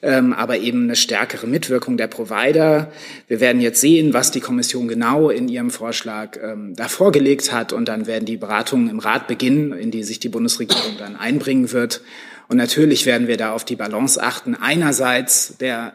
ähm, 0.00 0.32
aber 0.32 0.58
eben 0.58 0.84
eine 0.84 0.96
stärkere 0.96 1.46
Mitwirkung 1.46 1.96
der 1.96 2.06
Provider. 2.06 2.92
Wir 3.26 3.40
werden 3.40 3.60
jetzt 3.60 3.80
sehen, 3.80 4.14
was 4.14 4.30
die 4.30 4.40
Kommission 4.40 4.86
genau 4.86 5.30
in 5.30 5.48
ihrem 5.48 5.70
Vorschlag 5.70 6.38
ähm, 6.40 6.74
da 6.76 6.88
vorgelegt 6.88 7.52
hat 7.52 7.72
und 7.72 7.88
dann 7.88 8.06
werden 8.06 8.24
die 8.24 8.36
Beratungen 8.36 8.90
im 8.90 9.00
Rat 9.00 9.26
beginnen, 9.26 9.72
in 9.72 9.90
die 9.90 10.04
sich 10.04 10.20
die 10.20 10.28
Bundesregierung 10.28 10.96
dann 10.98 11.16
einbringen 11.16 11.72
wird. 11.72 12.02
Und 12.48 12.56
natürlich 12.56 13.04
werden 13.06 13.28
wir 13.28 13.36
da 13.36 13.52
auf 13.52 13.64
die 13.64 13.76
Balance 13.76 14.22
achten. 14.22 14.54
Einerseits 14.54 15.58
der 15.58 15.94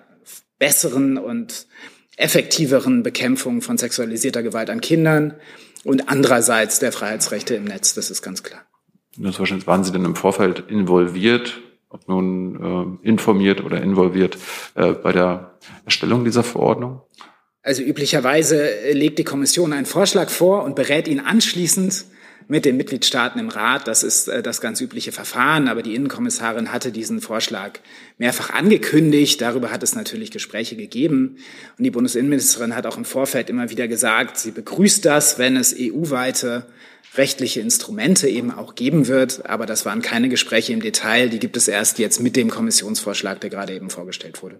besseren 0.59 1.17
und 1.17 1.65
effektiveren 2.17 3.03
Bekämpfung 3.03 3.61
von 3.61 3.77
sexualisierter 3.77 4.43
Gewalt 4.43 4.69
an 4.69 4.81
Kindern 4.81 5.33
und 5.83 6.09
andererseits 6.09 6.79
der 6.79 6.91
Freiheitsrechte 6.91 7.55
im 7.55 7.65
Netz. 7.65 7.93
Das 7.93 8.11
ist 8.11 8.21
ganz 8.21 8.43
klar. 8.43 8.61
Das 9.17 9.39
wahrscheinlich 9.39 9.67
waren 9.67 9.83
Sie 9.83 9.91
denn 9.91 10.05
im 10.05 10.15
Vorfeld 10.15 10.63
involviert, 10.69 11.61
ob 11.89 12.07
nun 12.07 12.99
äh, 13.03 13.07
informiert 13.07 13.63
oder 13.63 13.81
involviert 13.81 14.37
äh, 14.75 14.93
bei 14.93 15.11
der 15.11 15.57
Erstellung 15.85 16.25
dieser 16.25 16.43
Verordnung? 16.43 17.01
Also 17.61 17.81
üblicherweise 17.81 18.91
legt 18.91 19.19
die 19.19 19.23
Kommission 19.23 19.71
einen 19.71 19.85
Vorschlag 19.85 20.29
vor 20.29 20.63
und 20.63 20.75
berät 20.75 21.07
ihn 21.07 21.19
anschließend 21.19 22.05
mit 22.47 22.65
den 22.65 22.77
Mitgliedstaaten 22.77 23.39
im 23.39 23.49
Rat. 23.49 23.87
Das 23.87 24.03
ist 24.03 24.27
äh, 24.27 24.43
das 24.43 24.61
ganz 24.61 24.81
übliche 24.81 25.11
Verfahren. 25.11 25.67
Aber 25.67 25.81
die 25.81 25.95
Innenkommissarin 25.95 26.71
hatte 26.71 26.91
diesen 26.91 27.21
Vorschlag 27.21 27.79
mehrfach 28.17 28.51
angekündigt. 28.51 29.41
Darüber 29.41 29.71
hat 29.71 29.83
es 29.83 29.95
natürlich 29.95 30.31
Gespräche 30.31 30.75
gegeben. 30.75 31.37
Und 31.77 31.83
die 31.83 31.91
Bundesinnenministerin 31.91 32.75
hat 32.75 32.85
auch 32.85 32.97
im 32.97 33.05
Vorfeld 33.05 33.49
immer 33.49 33.69
wieder 33.69 33.87
gesagt, 33.87 34.37
sie 34.37 34.51
begrüßt 34.51 35.05
das, 35.05 35.37
wenn 35.37 35.57
es 35.57 35.75
EU-weite 35.77 36.65
rechtliche 37.15 37.59
Instrumente 37.59 38.27
eben 38.27 38.51
auch 38.51 38.75
geben 38.75 39.07
wird. 39.07 39.45
Aber 39.45 39.65
das 39.65 39.85
waren 39.85 40.01
keine 40.01 40.29
Gespräche 40.29 40.73
im 40.73 40.81
Detail. 40.81 41.29
Die 41.29 41.39
gibt 41.39 41.57
es 41.57 41.67
erst 41.67 41.99
jetzt 41.99 42.19
mit 42.19 42.35
dem 42.35 42.49
Kommissionsvorschlag, 42.49 43.39
der 43.41 43.49
gerade 43.49 43.73
eben 43.73 43.89
vorgestellt 43.89 44.41
wurde. 44.41 44.59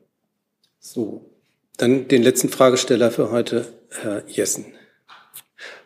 So, 0.80 1.30
dann 1.78 2.08
den 2.08 2.22
letzten 2.22 2.50
Fragesteller 2.50 3.10
für 3.10 3.32
heute, 3.32 3.66
Herr 3.90 4.24
Jessen. 4.28 4.66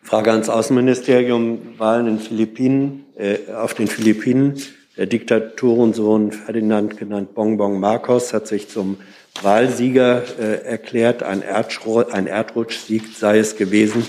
Frage 0.08 0.32
ans 0.32 0.48
Außenministerium. 0.48 1.78
Wahlen 1.78 2.06
in 2.06 2.18
Philippinen, 2.18 3.04
äh, 3.18 3.52
auf 3.52 3.74
den 3.74 3.88
Philippinen. 3.88 4.54
Der 4.96 5.04
Diktatorensohn 5.04 6.32
Ferdinand, 6.32 6.96
genannt 6.96 7.34
Bongbong 7.34 7.78
Marcos, 7.78 8.32
hat 8.32 8.46
sich 8.46 8.70
zum 8.70 8.96
Wahlsieger 9.42 10.22
äh, 10.40 10.64
erklärt. 10.64 11.22
Ein, 11.22 11.42
ein 11.42 12.26
Erdrutschsieg 12.26 13.02
sei 13.18 13.38
es 13.38 13.56
gewesen. 13.56 14.06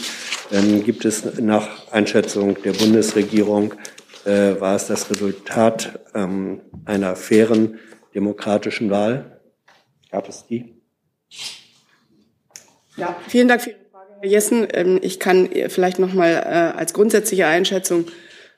Ähm, 0.54 0.86
gibt 0.86 1.04
es 1.04 1.38
nach 1.42 1.92
Einschätzung 1.92 2.56
der 2.64 2.72
Bundesregierung, 2.72 3.74
äh, 4.24 4.58
war 4.58 4.78
es 4.78 4.88
das 4.88 5.12
Resultat 5.12 6.00
ähm, 6.16 6.62
einer 6.86 7.18
fairen 7.18 7.78
demokratischen 8.16 8.90
Wahl? 8.90 9.42
Gab 10.12 10.30
es 10.30 10.46
die? 10.48 10.76
Ja, 12.96 13.18
vielen 13.28 13.50
Dank 13.50 13.64
für 13.64 13.79
Jessen, 14.24 14.68
ähm, 14.74 15.00
ich 15.02 15.20
kann 15.20 15.50
vielleicht 15.68 16.00
noch 16.00 16.14
mal 16.14 16.32
äh, 16.32 16.78
als 16.78 16.94
grundsätzliche 16.94 17.48
Einschätzung 17.48 18.06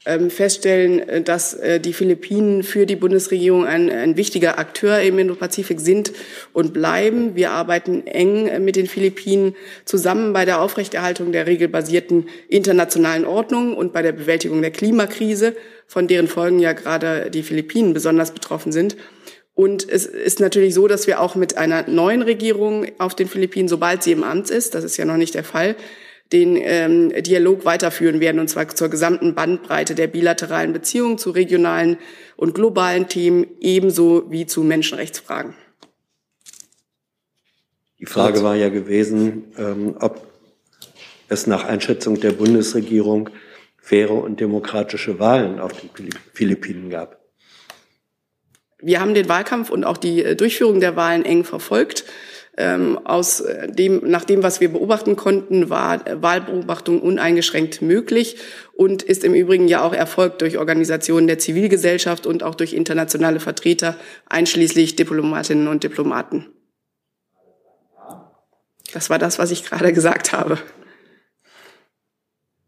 ähm, 0.06 0.32
feststellen, 0.32 1.08
äh, 1.08 1.22
dass 1.22 1.54
äh, 1.54 1.80
die 1.80 1.94
Philippinen 1.94 2.64
für 2.64 2.88
die 2.88 2.96
Bundesregierung 2.96 3.66
ein, 3.66 3.90
ein 3.90 4.18
wichtiger 4.18 4.58
Akteur 4.58 5.00
im 5.02 5.20
Indo-Pazifik 5.20 5.80
sind 5.80 6.12
und 6.54 6.74
bleiben. 6.74 7.36
Wir 7.36 7.52
arbeiten 7.52 8.08
eng 8.08 8.64
mit 8.66 8.76
den 8.76 8.88
Philippinen 8.88 9.56
zusammen 9.86 10.34
bei 10.34 10.46
der 10.46 10.62
Aufrechterhaltung 10.62 11.32
der 11.32 11.46
regelbasierten 11.46 12.30
internationalen 12.50 13.26
Ordnung 13.26 13.78
und 13.78 13.94
bei 13.94 14.02
der 14.02 14.14
Bewältigung 14.14 14.62
der 14.62 14.72
Klimakrise, 14.72 15.56
von 15.86 16.08
deren 16.08 16.28
Folgen 16.28 16.60
ja 16.60 16.74
gerade 16.74 17.30
die 17.30 17.44
Philippinen 17.44 17.94
besonders 17.94 18.32
betroffen 18.32 18.72
sind. 18.72 18.96
Und 19.54 19.88
es 19.88 20.06
ist 20.06 20.40
natürlich 20.40 20.74
so, 20.74 20.88
dass 20.88 21.08
wir 21.08 21.20
auch 21.20 21.36
mit 21.36 21.58
einer 21.58 21.88
neuen 21.90 22.22
Regierung 22.22 22.88
auf 23.00 23.16
den 23.16 23.28
Philippinen, 23.28 23.68
sobald 23.68 24.02
sie 24.04 24.14
im 24.14 24.24
Amt 24.24 24.50
ist, 24.50 24.76
das 24.76 24.84
ist 24.84 24.98
ja 24.98 25.06
noch 25.06 25.18
nicht 25.18 25.36
der 25.36 25.44
Fall, 25.44 25.76
den 26.32 26.56
ähm, 26.56 27.12
Dialog 27.24 27.66
weiterführen 27.66 28.22
werden, 28.22 28.40
und 28.40 28.48
zwar 28.48 28.68
zur 28.70 28.90
gesamten 28.90 29.36
Bandbreite 29.36 29.96
der 29.96 30.08
bilateralen 30.08 30.72
Beziehungen 30.72 31.18
zu 31.18 31.32
regionalen 31.32 31.98
und 32.38 32.56
globalen 32.56 33.10
Themen, 33.10 33.46
ebenso 33.60 34.32
wie 34.32 34.46
zu 34.46 34.64
Menschenrechtsfragen. 34.64 35.54
Die 38.00 38.06
Frage 38.06 38.42
war 38.44 38.56
ja 38.56 38.70
gewesen, 38.70 39.54
ähm, 39.58 39.96
ob 40.00 40.26
es 41.28 41.46
nach 41.48 41.66
Einschätzung 41.66 42.20
der 42.20 42.32
Bundesregierung 42.32 43.30
faire 43.78 44.12
und 44.12 44.40
demokratische 44.40 45.20
Wahlen 45.20 45.60
auf 45.60 45.74
den 45.74 46.10
Philippinen 46.34 46.90
gab. 46.90 47.21
Wir 48.82 49.00
haben 49.00 49.14
den 49.14 49.30
Wahlkampf 49.30 49.70
und 49.70 49.84
auch 49.84 49.98
die 49.98 50.24
äh, 50.24 50.36
Durchführung 50.36 50.80
der 50.80 50.96
Wahlen 50.96 51.26
eng 51.26 51.44
verfolgt. 51.44 52.06
Ähm, 52.58 53.00
aus 53.06 53.40
äh, 53.40 53.72
dem, 53.72 54.02
nach 54.04 54.26
dem, 54.26 54.44
was 54.44 54.60
wir 54.60 54.70
beobachten 54.70 55.16
konnten, 55.16 55.70
war 55.70 56.06
äh, 56.06 56.22
Wahlbeobachtung 56.22 57.02
uneingeschränkt 57.02 57.82
möglich 57.82 58.38
und 58.74 59.04
ist 59.04 59.24
im 59.24 59.34
Übrigen 59.34 59.70
ja 59.70 59.84
auch 59.84 59.94
erfolgt 59.94 60.42
durch 60.42 60.58
Organisationen 60.58 61.28
der 61.28 61.40
Zivilgesellschaft 61.40 62.26
und 62.26 62.44
auch 62.44 62.56
durch 62.56 62.74
internationale 62.74 63.40
Vertreter, 63.40 63.96
einschließlich 64.28 64.98
Diplomatinnen 64.98 65.70
und 65.70 65.84
Diplomaten. 65.84 66.48
Das 68.94 69.10
war 69.10 69.18
das, 69.18 69.40
was 69.40 69.52
ich 69.52 69.64
gerade 69.64 69.94
gesagt 69.94 70.34
habe. 70.34 70.58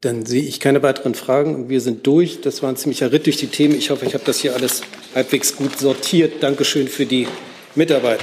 Dann 0.04 0.26
sehe 0.26 0.44
ich 0.44 0.60
keine 0.60 0.84
weiteren 0.84 1.16
Fragen. 1.16 1.70
Wir 1.70 1.80
sind 1.80 2.06
durch. 2.06 2.42
Das 2.42 2.62
war 2.62 2.70
ein 2.70 2.76
ziemlicher 2.76 3.14
Ritt 3.14 3.26
durch 3.26 3.38
die 3.38 3.48
Themen. 3.48 3.74
Ich 3.74 3.90
hoffe, 3.90 4.06
ich 4.06 4.14
habe 4.14 4.26
das 4.26 4.40
hier 4.40 4.54
alles 4.54 4.82
halbwegs 5.16 5.56
gut 5.56 5.80
sortiert. 5.80 6.44
Dankeschön 6.44 6.90
für 6.90 7.06
die 7.06 7.26
Mitarbeit. 7.74 8.20